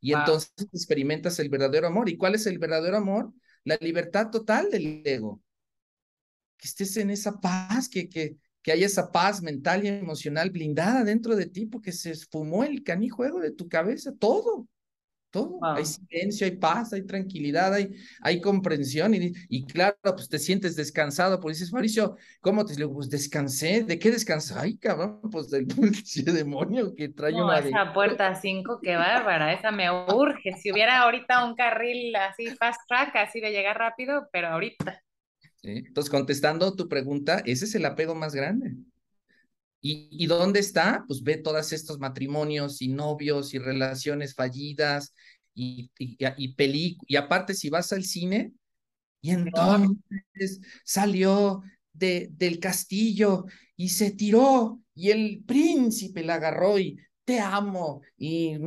Y 0.02 0.12
entonces 0.12 0.52
experimentas 0.74 1.40
el 1.40 1.48
verdadero 1.48 1.88
amor. 1.88 2.10
¿Y 2.10 2.18
cuál 2.18 2.36
es 2.36 2.46
el 2.48 2.60
verdadero 2.60 2.98
amor? 2.98 3.32
La 3.64 3.78
libertad 3.80 4.30
total 4.30 4.70
del 4.70 5.04
ego. 5.06 5.42
Que 6.58 6.68
estés 6.68 6.98
en 6.98 7.12
esa 7.12 7.40
paz, 7.40 7.88
que, 7.88 8.10
que, 8.10 8.36
que 8.68 8.74
haya 8.74 8.86
esa 8.86 9.14
paz 9.14 9.42
mental 9.42 9.86
y 9.86 9.88
emocional 9.88 10.50
blindada 10.50 11.06
dentro 11.06 11.38
de 11.38 11.46
ti, 11.46 11.68
porque 11.68 11.94
se 11.94 12.12
esfumó 12.12 12.66
el 12.66 12.84
canijuego 12.84 13.40
de 13.40 13.52
tu 13.52 13.70
cabeza, 13.70 14.12
todo, 14.20 14.68
todo. 15.32 15.58
Hay 15.64 15.86
silencio, 15.86 16.46
hay 16.46 16.58
paz, 16.58 16.92
hay 16.92 17.04
tranquilidad, 17.04 17.74
hay, 17.74 17.96
hay 18.22 18.42
comprensión 18.42 19.16
y, 19.16 19.32
y 19.48 19.66
claro, 19.66 19.96
pues 20.04 20.28
te 20.28 20.38
sientes 20.38 20.76
descansado, 20.76 21.40
pues 21.40 21.60
dices, 21.60 21.72
Mauricio, 21.72 22.18
¿cómo 22.42 22.66
te 22.66 22.76
digo? 22.76 22.94
Pues 22.94 23.10
descansé, 23.10 23.86
¿de 23.86 23.98
qué 23.98 24.12
descansé? 24.12 24.56
Ay, 24.58 24.78
cabrón, 24.78 25.22
pues 25.32 25.50
del 25.50 25.66
demonio 26.26 26.94
que 26.94 27.08
trae 27.08 27.32
no, 27.32 27.46
una... 27.46 27.60
esa 27.60 27.94
puerta 27.94 28.36
5, 28.36 28.82
qué 28.84 28.98
bárbara, 28.98 29.54
esa 29.54 29.72
me 29.72 29.90
urge. 29.90 30.58
Si 30.62 30.74
hubiera 30.74 31.04
ahorita 31.04 31.46
un 31.46 31.56
carril 31.56 32.14
así, 32.18 32.48
fast 32.48 32.82
track, 32.90 33.16
así 33.16 33.40
de 33.40 33.52
llegar 33.52 33.78
rápido, 33.78 34.28
pero 34.34 34.50
ahorita. 34.50 35.02
Entonces, 35.64 36.10
contestando 36.10 36.74
tu 36.76 36.88
pregunta, 36.88 37.42
ese 37.46 37.66
es 37.66 37.76
el 37.76 37.86
apego 37.86 38.16
más 38.16 38.34
grande. 38.34 38.76
¿Y, 39.82 40.08
¿Y, 40.12 40.28
dónde 40.28 40.60
está? 40.60 41.04
Pues 41.08 41.24
ve 41.24 41.38
todos 41.38 41.72
estos 41.72 42.00
matrimonios 42.00 42.82
y 42.82 42.88
novios 42.88 43.54
y 43.54 43.60
relaciones 43.60 44.34
fallidas 44.34 45.14
y, 45.54 45.92
y, 45.98 46.18
y, 46.38 46.98
y 47.08 47.16
aparte 47.16 47.54
si 47.54 47.70
vas 47.70 47.92
al 47.94 48.04
cine 48.04 48.54
y 49.22 49.32
entonces 49.32 50.62
salió 50.84 51.64
de, 51.94 52.30
del 52.32 52.60
castillo 52.60 53.46
y 53.76 53.90
se 53.90 54.12
tiró 54.12 54.80
y 54.96 55.12
el 55.12 55.44
príncipe 55.46 56.24
la 56.24 56.36
agarró 56.36 56.80
y 56.80 56.98
te 57.26 57.40
amo 57.40 58.02
y... 58.18 58.58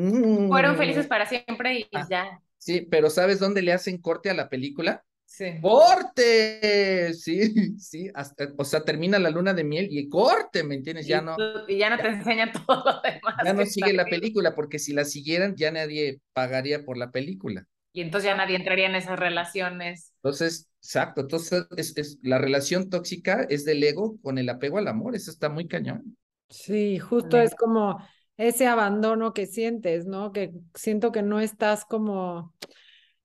Fueron 0.48 0.76
felices 0.76 1.06
para 1.06 1.26
siempre 1.26 1.80
y 1.80 1.88
ah, 1.92 2.06
ya. 2.10 2.42
Sí, 2.58 2.86
pero 2.90 3.08
¿sabes 3.08 3.38
dónde 3.38 3.62
le 3.62 3.72
hacen 3.72 3.98
corte 3.98 4.28
a 4.30 4.34
la 4.34 4.48
película? 4.48 5.04
Sí. 5.30 5.60
¡Corte! 5.62 7.14
Sí, 7.14 7.40
sí, 7.78 8.10
o 8.58 8.64
sea, 8.64 8.82
termina 8.82 9.16
la 9.20 9.30
luna 9.30 9.54
de 9.54 9.62
miel 9.62 9.86
y 9.88 10.08
corte, 10.08 10.64
¿me 10.64 10.74
entiendes? 10.74 11.06
Ya 11.06 11.20
no. 11.22 11.36
Y 11.68 11.78
ya 11.78 11.88
no 11.88 11.98
te 11.98 12.08
enseñan 12.08 12.50
todo 12.66 12.82
lo 12.84 13.00
demás. 13.00 13.36
Ya 13.44 13.52
no 13.52 13.64
sigue 13.64 13.92
la 13.92 14.06
película, 14.06 14.56
porque 14.56 14.80
si 14.80 14.92
la 14.92 15.04
siguieran, 15.04 15.54
ya 15.54 15.70
nadie 15.70 16.20
pagaría 16.32 16.84
por 16.84 16.96
la 16.96 17.12
película. 17.12 17.64
Y 17.92 18.00
entonces 18.00 18.28
ya 18.28 18.36
nadie 18.36 18.56
entraría 18.56 18.86
en 18.86 18.96
esas 18.96 19.20
relaciones. 19.20 20.12
Entonces, 20.16 20.68
exacto, 20.82 21.20
entonces 21.20 21.64
es, 21.76 21.96
es, 21.96 22.18
la 22.22 22.38
relación 22.38 22.90
tóxica 22.90 23.46
es 23.48 23.64
del 23.64 23.84
ego 23.84 24.18
con 24.22 24.36
el 24.36 24.48
apego 24.48 24.78
al 24.78 24.88
amor, 24.88 25.14
eso 25.14 25.30
está 25.30 25.48
muy 25.48 25.68
cañón. 25.68 26.16
Sí, 26.48 26.98
justo 26.98 27.38
es 27.40 27.54
como 27.54 28.04
ese 28.36 28.66
abandono 28.66 29.32
que 29.32 29.46
sientes, 29.46 30.06
¿no? 30.06 30.32
Que 30.32 30.50
siento 30.74 31.12
que 31.12 31.22
no 31.22 31.38
estás 31.38 31.84
como 31.84 32.52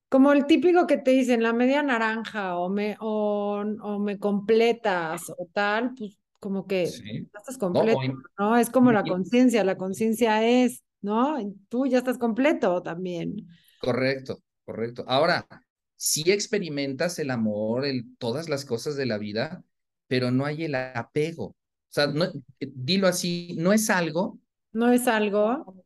como 0.09 0.31
el 0.33 0.45
típico 0.45 0.87
que 0.87 0.97
te 0.97 1.11
dicen 1.11 1.43
la 1.43 1.53
media 1.53 1.83
naranja 1.83 2.57
o 2.57 2.69
me, 2.69 2.95
o, 2.99 3.63
o 3.81 3.99
me 3.99 4.19
completas 4.19 5.29
o 5.29 5.49
tal, 5.53 5.93
pues 5.95 6.17
como 6.39 6.67
que 6.67 6.83
estás 6.83 7.57
completo, 7.59 7.99
no, 8.37 8.55
Es 8.57 8.69
como 8.69 8.91
la 8.91 9.03
conciencia, 9.03 9.63
la 9.63 9.77
conciencia 9.77 10.47
es, 10.47 10.83
¿no? 11.01 11.37
Tú 11.69 11.87
ya 11.87 11.97
estás 11.97 12.19
completo 12.19 12.83
también. 12.83 13.47
Correcto, 13.81 14.43
correcto. 14.63 15.03
Ahora, 15.07 15.47
sí 15.95 16.31
experimentas 16.31 17.17
el 17.17 17.31
amor, 17.31 17.85
el, 17.85 18.15
todas 18.17 18.47
las 18.47 18.63
cosas 18.63 18.95
de 18.95 19.07
la 19.07 19.17
vida, 19.17 19.63
pero 20.07 20.29
no 20.29 20.45
hay 20.45 20.65
el 20.65 20.75
apego. 20.75 21.45
O 21.45 21.55
sea, 21.89 22.07
no, 22.07 22.27
dilo 22.59 23.07
así, 23.07 23.55
no 23.57 23.73
es 23.73 23.89
algo. 23.89 24.37
No 24.71 24.91
es 24.91 25.07
algo. 25.07 25.83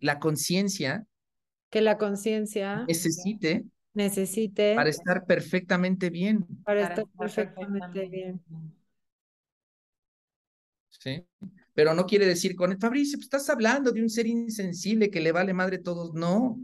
la 0.00 0.18
conciencia 0.18 1.04
que 1.70 1.80
la 1.80 1.96
conciencia 1.96 2.84
necesite, 2.86 3.64
necesite 3.94 4.74
para 4.74 4.90
estar 4.90 5.24
perfectamente 5.24 6.10
bien. 6.10 6.46
Para, 6.64 6.82
estar 6.82 7.04
perfectamente, 7.18 8.08
bien. 8.08 8.42
Sí, 10.88 11.24
pero 11.72 11.94
no 11.94 12.04
quiere 12.04 12.26
decir 12.26 12.54
con 12.54 12.78
Fabricio, 12.78 13.16
pues 13.16 13.26
estás 13.26 13.48
hablando 13.48 13.92
de 13.92 14.02
un 14.02 14.10
ser 14.10 14.26
insensible 14.26 15.10
que 15.10 15.20
le 15.20 15.32
vale 15.32 15.54
madre 15.54 15.76
a 15.76 15.82
todos. 15.82 16.12
No, 16.12 16.60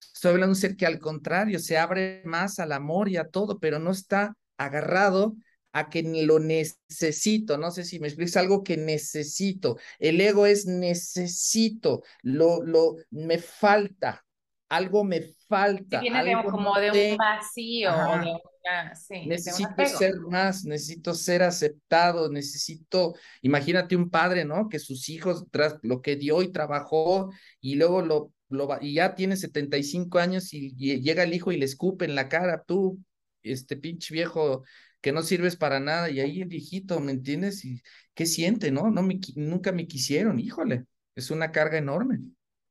estoy 0.00 0.32
hablando 0.32 0.48
de 0.48 0.58
un 0.58 0.60
ser 0.60 0.76
que 0.76 0.86
al 0.86 0.98
contrario 0.98 1.58
se 1.58 1.78
abre 1.78 2.22
más 2.24 2.58
al 2.58 2.72
amor 2.72 3.08
y 3.08 3.16
a 3.16 3.26
todo, 3.26 3.58
pero 3.58 3.78
no 3.78 3.90
está 3.90 4.36
agarrado 4.56 5.34
a 5.72 5.88
que 5.88 6.02
lo 6.02 6.38
necesito, 6.38 7.56
no 7.56 7.70
sé 7.70 7.84
si 7.84 8.00
me 8.00 8.08
explico, 8.08 8.38
algo 8.38 8.62
que 8.62 8.76
necesito. 8.76 9.78
El 9.98 10.20
ego 10.20 10.46
es 10.46 10.66
necesito, 10.66 12.02
lo, 12.22 12.62
lo, 12.62 12.96
me 13.10 13.38
falta, 13.38 14.24
algo 14.68 15.04
me 15.04 15.34
falta. 15.48 16.00
viene 16.00 16.18
algo 16.18 16.50
como 16.50 16.78
de 16.78 17.12
un 17.12 17.16
vacío, 17.16 17.90
de 17.92 18.40
una, 18.62 18.94
sí, 18.94 19.26
necesito 19.26 19.86
ser 19.86 20.14
más, 20.28 20.64
necesito 20.64 21.14
ser 21.14 21.42
aceptado, 21.42 22.30
necesito, 22.30 23.14
imagínate 23.42 23.96
un 23.96 24.10
padre, 24.10 24.44
¿no? 24.44 24.68
Que 24.68 24.78
sus 24.78 25.08
hijos, 25.08 25.44
tras 25.50 25.76
lo 25.82 26.02
que 26.02 26.16
dio 26.16 26.42
y 26.42 26.50
trabajó, 26.50 27.30
y 27.60 27.76
luego 27.76 28.02
lo, 28.02 28.32
lo 28.48 28.68
y 28.80 28.94
ya 28.94 29.14
tiene 29.14 29.36
75 29.36 30.18
años 30.18 30.52
y, 30.52 30.74
y 30.76 31.00
llega 31.00 31.22
el 31.22 31.32
hijo 31.32 31.52
y 31.52 31.58
le 31.58 31.64
escupe 31.64 32.04
en 32.04 32.16
la 32.16 32.28
cara, 32.28 32.64
tú, 32.66 32.98
este 33.42 33.76
pinche 33.76 34.12
viejo 34.12 34.64
que 35.00 35.12
no 35.12 35.22
sirves 35.22 35.56
para 35.56 35.80
nada, 35.80 36.10
y 36.10 36.20
ahí 36.20 36.42
el 36.42 36.48
viejito, 36.48 37.00
¿me 37.00 37.12
entiendes? 37.12 37.64
¿Y 37.64 37.82
qué 38.14 38.26
siente, 38.26 38.70
no? 38.70 38.90
no 38.90 39.02
me, 39.02 39.18
nunca 39.36 39.72
me 39.72 39.86
quisieron, 39.86 40.38
híjole, 40.38 40.84
es 41.14 41.30
una 41.30 41.52
carga 41.52 41.78
enorme. 41.78 42.20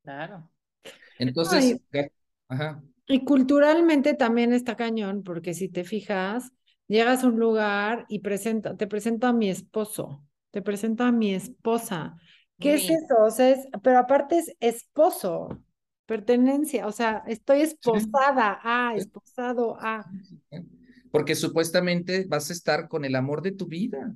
Claro. 0.04 0.50
Entonces, 1.18 1.80
ajá. 2.48 2.82
Y 3.08 3.24
culturalmente 3.26 4.14
también 4.14 4.54
está 4.54 4.76
cañón, 4.76 5.24
porque 5.24 5.56
si 5.56 5.68
te 5.68 5.84
fijas, 5.84 6.52
llegas 6.88 7.24
a 7.24 7.28
un 7.28 7.40
lugar 7.40 8.06
y 8.08 8.20
presenta, 8.20 8.78
te 8.78 8.86
presento 8.86 9.26
a 9.26 9.34
mi 9.34 9.50
esposo, 9.50 10.24
te 10.52 10.62
presento 10.62 11.04
a 11.04 11.12
mi 11.12 11.34
esposa. 11.34 12.16
¿Qué 12.60 12.76
es 12.76 12.84
eso? 12.84 13.16
O 13.22 13.32
sea, 13.32 13.50
es, 13.50 13.68
pero 13.82 14.00
aparte 14.00 14.38
es 14.38 14.56
esposo, 14.60 15.64
pertenencia, 16.06 16.86
o 16.88 16.92
sea, 16.92 17.24
estoy 17.26 17.62
esposada 17.62 18.60
a, 18.62 18.96
esposado 18.96 19.78
a 19.80 20.06
porque 21.12 21.36
supuestamente 21.36 22.26
vas 22.28 22.50
a 22.50 22.54
estar 22.54 22.88
con 22.88 23.06
el 23.06 23.16
amor 23.16 23.42
de 23.42 23.52
tu 23.52 23.68
vida. 23.68 24.14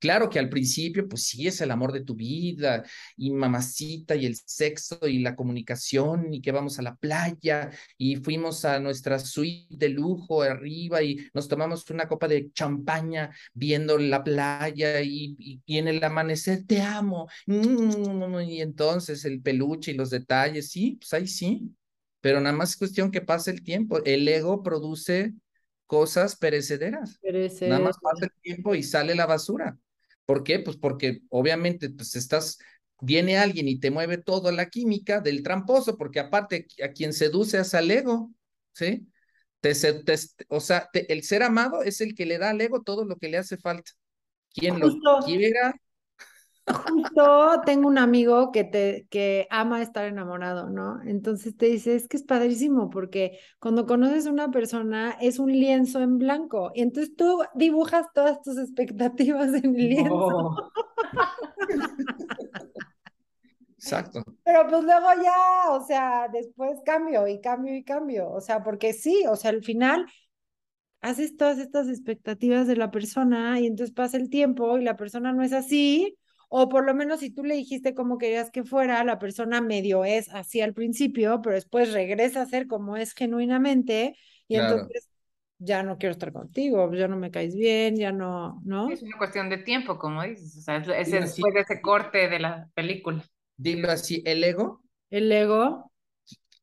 Claro 0.00 0.30
que 0.30 0.38
al 0.38 0.48
principio, 0.48 1.06
pues 1.06 1.24
sí 1.24 1.46
es 1.46 1.60
el 1.60 1.70
amor 1.70 1.92
de 1.92 2.00
tu 2.00 2.14
vida, 2.14 2.82
y 3.18 3.30
mamacita, 3.30 4.16
y 4.16 4.24
el 4.24 4.34
sexo, 4.34 4.98
y 5.06 5.18
la 5.18 5.36
comunicación, 5.36 6.32
y 6.32 6.40
que 6.40 6.52
vamos 6.52 6.78
a 6.78 6.82
la 6.82 6.96
playa, 6.96 7.70
y 7.98 8.16
fuimos 8.16 8.64
a 8.64 8.80
nuestra 8.80 9.18
suite 9.18 9.76
de 9.76 9.90
lujo 9.90 10.40
arriba, 10.40 11.02
y 11.02 11.18
nos 11.34 11.48
tomamos 11.48 11.88
una 11.90 12.08
copa 12.08 12.28
de 12.28 12.50
champaña 12.52 13.30
viendo 13.52 13.98
la 13.98 14.24
playa, 14.24 15.02
y, 15.02 15.36
y, 15.66 15.76
en 15.76 15.88
el 15.88 16.02
amanecer, 16.02 16.64
te 16.66 16.80
amo, 16.80 17.28
y 17.46 18.60
entonces 18.62 19.26
el 19.26 19.42
peluche 19.42 19.90
y 19.90 19.94
los 19.94 20.08
detalles, 20.08 20.70
sí, 20.70 20.96
pues 20.98 21.12
ahí 21.12 21.26
sí, 21.26 21.74
pero 22.22 22.40
nada 22.40 22.56
más 22.56 22.70
es 22.70 22.76
cuestión 22.76 23.10
que 23.10 23.20
pase 23.20 23.50
el 23.50 23.62
tiempo. 23.62 24.02
El 24.04 24.28
ego 24.28 24.62
produce 24.62 25.34
cosas 25.90 26.36
perecederas. 26.36 27.18
Nada 27.62 27.80
más 27.80 27.96
pasa 28.00 28.26
el 28.26 28.42
tiempo 28.42 28.76
y 28.76 28.84
sale 28.84 29.16
la 29.16 29.26
basura. 29.26 29.76
¿Por 30.24 30.44
qué? 30.44 30.60
Pues 30.60 30.76
porque 30.76 31.22
obviamente 31.30 31.90
pues 31.90 32.14
estás, 32.14 32.58
viene 33.00 33.38
alguien 33.38 33.66
y 33.66 33.80
te 33.80 33.90
mueve 33.90 34.16
toda 34.16 34.52
la 34.52 34.68
química 34.68 35.20
del 35.20 35.42
tramposo, 35.42 35.98
porque 35.98 36.20
aparte 36.20 36.68
a 36.80 36.92
quien 36.92 37.12
seduce 37.12 37.58
es 37.58 37.74
al 37.74 37.90
ego, 37.90 38.30
¿sí? 38.72 39.08
Te, 39.58 39.72
o 40.46 40.60
sea, 40.60 40.88
el 40.92 41.24
ser 41.24 41.42
amado 41.42 41.82
es 41.82 42.00
el 42.00 42.14
que 42.14 42.24
le 42.24 42.38
da 42.38 42.50
al 42.50 42.60
ego 42.60 42.82
todo 42.82 43.04
lo 43.04 43.16
que 43.16 43.28
le 43.28 43.38
hace 43.38 43.56
falta. 43.56 43.90
Quien 44.54 44.78
lo 44.78 44.96
quiera, 45.24 45.74
Justo 46.72 47.60
tengo 47.64 47.88
un 47.88 47.98
amigo 47.98 48.52
que 48.52 48.64
te 48.64 49.06
que 49.10 49.46
ama 49.50 49.82
estar 49.82 50.04
enamorado, 50.04 50.70
¿no? 50.70 51.00
Entonces 51.02 51.56
te 51.56 51.66
dice, 51.66 51.94
es 51.94 52.08
que 52.08 52.16
es 52.16 52.22
padrísimo 52.22 52.90
porque 52.90 53.38
cuando 53.58 53.86
conoces 53.86 54.26
a 54.26 54.30
una 54.30 54.50
persona 54.50 55.16
es 55.20 55.38
un 55.38 55.52
lienzo 55.52 56.00
en 56.00 56.18
blanco 56.18 56.70
y 56.74 56.82
entonces 56.82 57.14
tú 57.16 57.42
dibujas 57.54 58.06
todas 58.14 58.42
tus 58.42 58.58
expectativas 58.58 59.54
en 59.54 59.76
el 59.76 59.88
lienzo. 59.88 60.56
Exacto. 63.74 64.22
Pero 64.44 64.66
pues 64.68 64.84
luego 64.84 65.06
ya, 65.22 65.70
o 65.70 65.84
sea, 65.86 66.28
después 66.30 66.78
cambio 66.84 67.26
y 67.26 67.40
cambio 67.40 67.74
y 67.74 67.82
cambio, 67.82 68.30
o 68.30 68.40
sea, 68.40 68.62
porque 68.62 68.92
sí, 68.92 69.24
o 69.26 69.36
sea, 69.36 69.50
al 69.50 69.62
final 69.62 70.06
haces 71.00 71.36
todas 71.36 71.58
estas 71.58 71.88
expectativas 71.88 72.66
de 72.66 72.76
la 72.76 72.90
persona 72.90 73.58
y 73.58 73.66
entonces 73.66 73.94
pasa 73.94 74.18
el 74.18 74.28
tiempo 74.28 74.76
y 74.76 74.84
la 74.84 74.96
persona 74.96 75.32
no 75.32 75.42
es 75.42 75.54
así 75.54 76.18
o 76.52 76.68
por 76.68 76.84
lo 76.84 76.94
menos 76.94 77.20
si 77.20 77.30
tú 77.30 77.44
le 77.44 77.54
dijiste 77.54 77.94
cómo 77.94 78.18
querías 78.18 78.50
que 78.50 78.64
fuera, 78.64 79.04
la 79.04 79.20
persona 79.20 79.60
medio 79.60 80.04
es 80.04 80.28
así 80.30 80.60
al 80.60 80.74
principio, 80.74 81.40
pero 81.42 81.54
después 81.54 81.92
regresa 81.92 82.42
a 82.42 82.46
ser 82.46 82.66
como 82.66 82.96
es 82.96 83.14
genuinamente 83.14 84.16
y 84.48 84.56
entonces 84.56 85.08
ya 85.58 85.84
no 85.84 85.96
quiero 85.96 86.12
estar 86.12 86.32
contigo, 86.32 86.92
ya 86.92 87.06
no 87.06 87.16
me 87.16 87.30
caes 87.30 87.54
bien, 87.54 87.94
ya 87.96 88.10
no, 88.10 88.60
¿no? 88.64 88.90
es 88.90 89.00
una 89.02 89.16
cuestión 89.16 89.48
de 89.48 89.58
tiempo, 89.58 89.96
como 89.96 90.24
dices, 90.24 90.56
o 90.56 90.60
sea, 90.60 90.78
es, 90.78 91.10
después 91.12 91.54
de 91.54 91.60
ese 91.60 91.80
corte 91.80 92.28
de 92.28 92.40
la 92.40 92.68
película. 92.74 93.24
Dilo 93.56 93.88
así, 93.88 94.20
el 94.26 94.42
ego. 94.42 94.82
El 95.08 95.30
ego. 95.30 95.92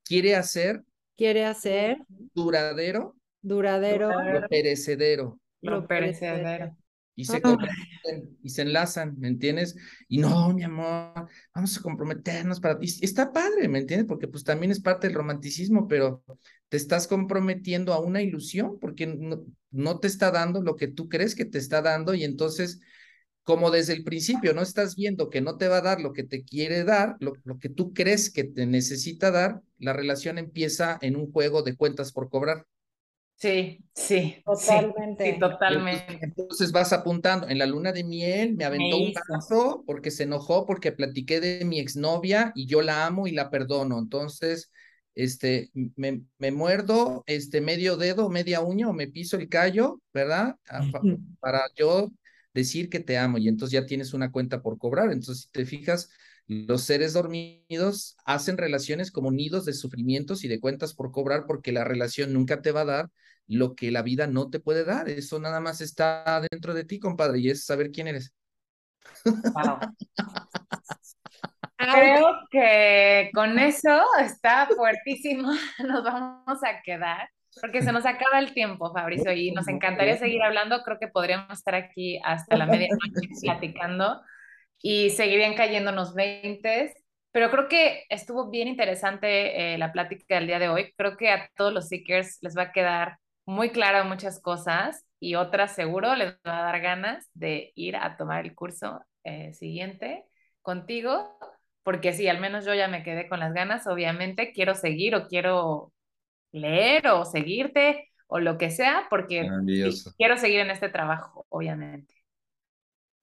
Quiere 0.03 0.35
hacer. 0.35 0.83
Quiere 1.15 1.45
hacer. 1.45 1.99
Duradero. 2.09 3.15
Duradero. 3.41 4.09
Lo 4.09 4.47
perecedero. 4.49 5.39
Lo 5.61 5.87
perecedero 5.87 6.75
y 7.17 7.25
se 7.25 7.41
y 8.43 8.49
se 8.49 8.61
enlazan, 8.61 9.15
¿me 9.17 9.27
entiendes? 9.27 9.75
Y 10.07 10.19
no, 10.19 10.53
mi 10.53 10.61
amor, 10.63 11.27
vamos 11.53 11.75
a 11.75 11.81
comprometernos 11.81 12.59
para... 12.59 12.77
Y 12.79 13.03
está 13.03 13.33
padre, 13.33 13.67
¿me 13.67 13.79
entiendes? 13.79 14.07
Porque 14.07 14.27
pues 14.27 14.43
también 14.43 14.71
es 14.71 14.79
parte 14.79 15.07
del 15.07 15.15
romanticismo, 15.15 15.87
pero 15.87 16.23
te 16.69 16.77
estás 16.77 17.07
comprometiendo 17.07 17.93
a 17.93 17.99
una 17.99 18.21
ilusión 18.21 18.77
porque 18.79 19.07
no, 19.07 19.43
no 19.71 19.99
te 19.99 20.07
está 20.07 20.29
dando 20.29 20.61
lo 20.61 20.75
que 20.75 20.87
tú 20.87 21.09
crees 21.09 21.33
que 21.33 21.45
te 21.45 21.57
está 21.57 21.81
dando 21.81 22.13
y 22.13 22.23
entonces 22.23 22.79
como 23.41 23.71
desde 23.71 23.93
el 23.93 24.03
principio 24.03 24.53
no 24.53 24.61
estás 24.61 24.95
viendo 24.95 25.31
que 25.31 25.41
no 25.41 25.57
te 25.57 25.69
va 25.69 25.77
a 25.77 25.81
dar 25.81 25.99
lo 26.01 26.13
que 26.13 26.23
te 26.23 26.43
quiere 26.43 26.83
dar, 26.83 27.15
lo, 27.19 27.33
lo, 27.45 27.57
que 27.57 27.69
tú 27.69 27.93
crees 27.93 28.29
que 28.29 28.43
te 28.43 28.67
necesita 28.67 29.31
dar, 29.31 29.61
la 29.79 29.93
relación 29.93 30.37
empieza 30.37 30.99
en 31.01 31.15
un 31.15 31.31
juego 31.31 31.63
de 31.63 31.75
cuentas 31.75 32.11
por 32.11 32.29
cobrar. 32.29 32.67
Sí, 33.39 33.85
sí. 33.93 34.41
Totalmente. 34.43 35.33
Sí, 35.33 35.39
totalmente. 35.39 36.19
Entonces 36.21 36.71
vas 36.71 36.91
apuntando. 36.91 37.47
En 37.47 37.59
la 37.59 37.67
luna 37.67 37.91
de 37.91 38.03
miel 38.03 38.55
me 38.55 38.65
aventó 38.65 38.97
un 38.97 39.13
brazo 39.13 39.83
porque 39.85 40.09
se 40.09 40.23
enojó 40.23 40.65
porque 40.65 40.91
platiqué 40.91 41.39
de 41.39 41.63
mi 41.63 41.79
exnovia 41.79 42.51
y 42.55 42.65
yo 42.65 42.81
la 42.81 43.05
amo 43.05 43.27
y 43.27 43.31
la 43.31 43.51
perdono. 43.51 43.99
Entonces, 43.99 44.71
este, 45.13 45.69
me, 45.95 46.23
me 46.39 46.51
muerdo 46.51 47.23
este 47.27 47.61
medio 47.61 47.95
dedo, 47.95 48.29
media 48.29 48.61
uña 48.61 48.89
o 48.89 48.93
me 48.93 49.07
piso 49.07 49.37
el 49.37 49.49
callo, 49.49 50.01
¿verdad? 50.13 50.55
Ah, 50.67 50.81
para 51.39 51.61
yo 51.75 52.11
decir 52.55 52.89
que 52.89 52.99
te 52.99 53.19
amo 53.19 53.37
y 53.37 53.47
entonces 53.47 53.73
ya 53.79 53.85
tienes 53.85 54.13
una 54.15 54.31
cuenta 54.31 54.63
por 54.63 54.79
cobrar. 54.79 55.11
Entonces, 55.11 55.43
si 55.43 55.51
te 55.51 55.65
fijas, 55.65 56.09
los 56.47 56.83
seres 56.83 57.13
dormidos 57.13 58.17
hacen 58.25 58.57
relaciones 58.57 59.11
como 59.11 59.31
nidos 59.31 59.65
de 59.65 59.73
sufrimientos 59.73 60.43
y 60.43 60.47
de 60.47 60.59
cuentas 60.59 60.93
por 60.95 61.11
cobrar 61.11 61.45
porque 61.45 61.71
la 61.71 61.83
relación 61.83 62.33
nunca 62.33 62.61
te 62.63 62.71
va 62.71 62.81
a 62.81 62.85
dar 62.85 63.09
lo 63.47 63.75
que 63.75 63.91
la 63.91 64.01
vida 64.01 64.27
no 64.27 64.49
te 64.49 64.59
puede 64.59 64.83
dar. 64.83 65.09
Eso 65.09 65.39
nada 65.39 65.59
más 65.59 65.81
está 65.81 66.41
dentro 66.51 66.73
de 66.73 66.83
ti, 66.83 66.99
compadre, 66.99 67.39
y 67.39 67.49
es 67.49 67.65
saber 67.65 67.91
quién 67.91 68.07
eres. 68.07 68.33
Creo 71.77 72.39
que 72.49 73.29
con 73.33 73.57
eso 73.59 74.01
está 74.19 74.67
fuertísimo. 74.67 75.51
Nos 75.87 76.03
vamos 76.03 76.63
a 76.63 76.81
quedar 76.83 77.29
porque 77.61 77.81
se 77.81 77.91
nos 77.91 78.05
acaba 78.05 78.39
el 78.39 78.53
tiempo, 78.53 78.93
Fabricio, 78.93 79.31
y 79.33 79.51
nos 79.51 79.67
encantaría 79.67 80.17
seguir 80.17 80.41
hablando. 80.43 80.83
Creo 80.83 80.99
que 80.99 81.07
podríamos 81.07 81.57
estar 81.57 81.75
aquí 81.75 82.19
hasta 82.23 82.55
la 82.55 82.65
medianoche 82.65 83.29
platicando 83.41 84.21
y 84.79 85.09
seguirían 85.11 85.55
cayéndonos 85.55 86.13
20, 86.13 86.93
pero 87.31 87.49
creo 87.51 87.67
que 87.67 88.05
estuvo 88.09 88.49
bien 88.49 88.67
interesante 88.67 89.73
eh, 89.73 89.77
la 89.77 89.91
plática 89.91 90.35
del 90.35 90.47
día 90.47 90.59
de 90.59 90.69
hoy. 90.69 90.93
Creo 90.95 91.17
que 91.17 91.29
a 91.31 91.49
todos 91.55 91.73
los 91.73 91.87
seekers 91.87 92.37
les 92.41 92.55
va 92.55 92.63
a 92.63 92.71
quedar 92.71 93.17
muy 93.47 93.69
claro 93.69 94.03
muchas 94.05 94.41
cosas 94.41 95.05
y 95.19 95.35
otras 95.35 95.73
seguro 95.73 96.15
les 96.15 96.33
va 96.45 96.59
a 96.59 96.63
dar 96.63 96.81
ganas 96.81 97.27
de 97.33 97.71
ir 97.75 97.95
a 97.95 98.17
tomar 98.17 98.45
el 98.45 98.53
curso 98.53 98.99
eh, 99.23 99.53
siguiente 99.53 100.25
contigo, 100.61 101.39
porque 101.81 102.11
sí, 102.11 102.27
al 102.27 102.41
menos 102.41 102.65
yo 102.65 102.73
ya 102.73 102.89
me 102.89 103.03
quedé 103.03 103.29
con 103.29 103.39
las 103.39 103.53
ganas, 103.53 103.87
obviamente 103.87 104.51
quiero 104.51 104.75
seguir 104.75 105.15
o 105.15 105.27
quiero 105.27 105.93
leer 106.51 107.07
o 107.07 107.23
seguirte 107.23 108.11
o 108.27 108.39
lo 108.39 108.57
que 108.57 108.69
sea, 108.69 109.07
porque 109.09 109.49
quiero 110.17 110.37
seguir 110.37 110.59
en 110.59 110.69
este 110.69 110.89
trabajo, 110.89 111.45
obviamente. 111.47 112.13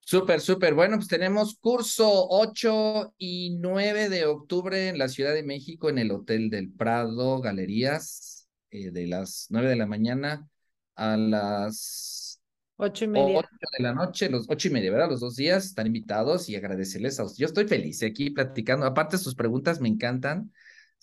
Súper, 0.01 0.41
súper. 0.41 0.72
Bueno, 0.75 0.97
pues 0.97 1.09
tenemos 1.09 1.59
curso 1.59 2.29
8 2.31 3.14
y 3.18 3.57
9 3.59 4.09
de 4.09 4.25
octubre 4.25 4.89
en 4.89 4.99
la 4.99 5.09
Ciudad 5.09 5.35
de 5.35 5.43
México 5.43 5.91
en 5.91 5.99
el 5.99 6.11
Hotel 6.11 6.49
del 6.49 6.72
Prado, 6.72 7.41
Galerías, 7.41 8.34
eh, 8.75 8.91
de 8.91 9.07
las 9.07 9.47
9 9.51 9.68
de 9.68 9.77
la 9.77 9.87
mañana 9.87 10.49
a 10.97 11.16
las 11.16 12.41
ocho 12.77 13.05
y 13.05 13.09
media. 13.09 13.39
8 13.39 13.49
de 13.79 13.83
la 13.83 13.95
noche, 13.95 14.29
los 14.29 14.47
ocho 14.49 14.68
y 14.68 14.70
media, 14.72 14.91
¿verdad? 14.91 15.11
Los 15.11 15.20
dos 15.20 15.37
días 15.37 15.64
están 15.64 15.87
invitados 15.87 16.49
y 16.49 16.57
agradecerles 16.57 17.18
a 17.18 17.25
ustedes. 17.25 17.39
Yo 17.39 17.47
estoy 17.47 17.66
feliz 17.66 18.03
aquí 18.03 18.31
platicando. 18.31 18.87
Aparte, 18.87 19.18
sus 19.18 19.35
preguntas 19.35 19.81
me 19.81 19.89
encantan 19.89 20.51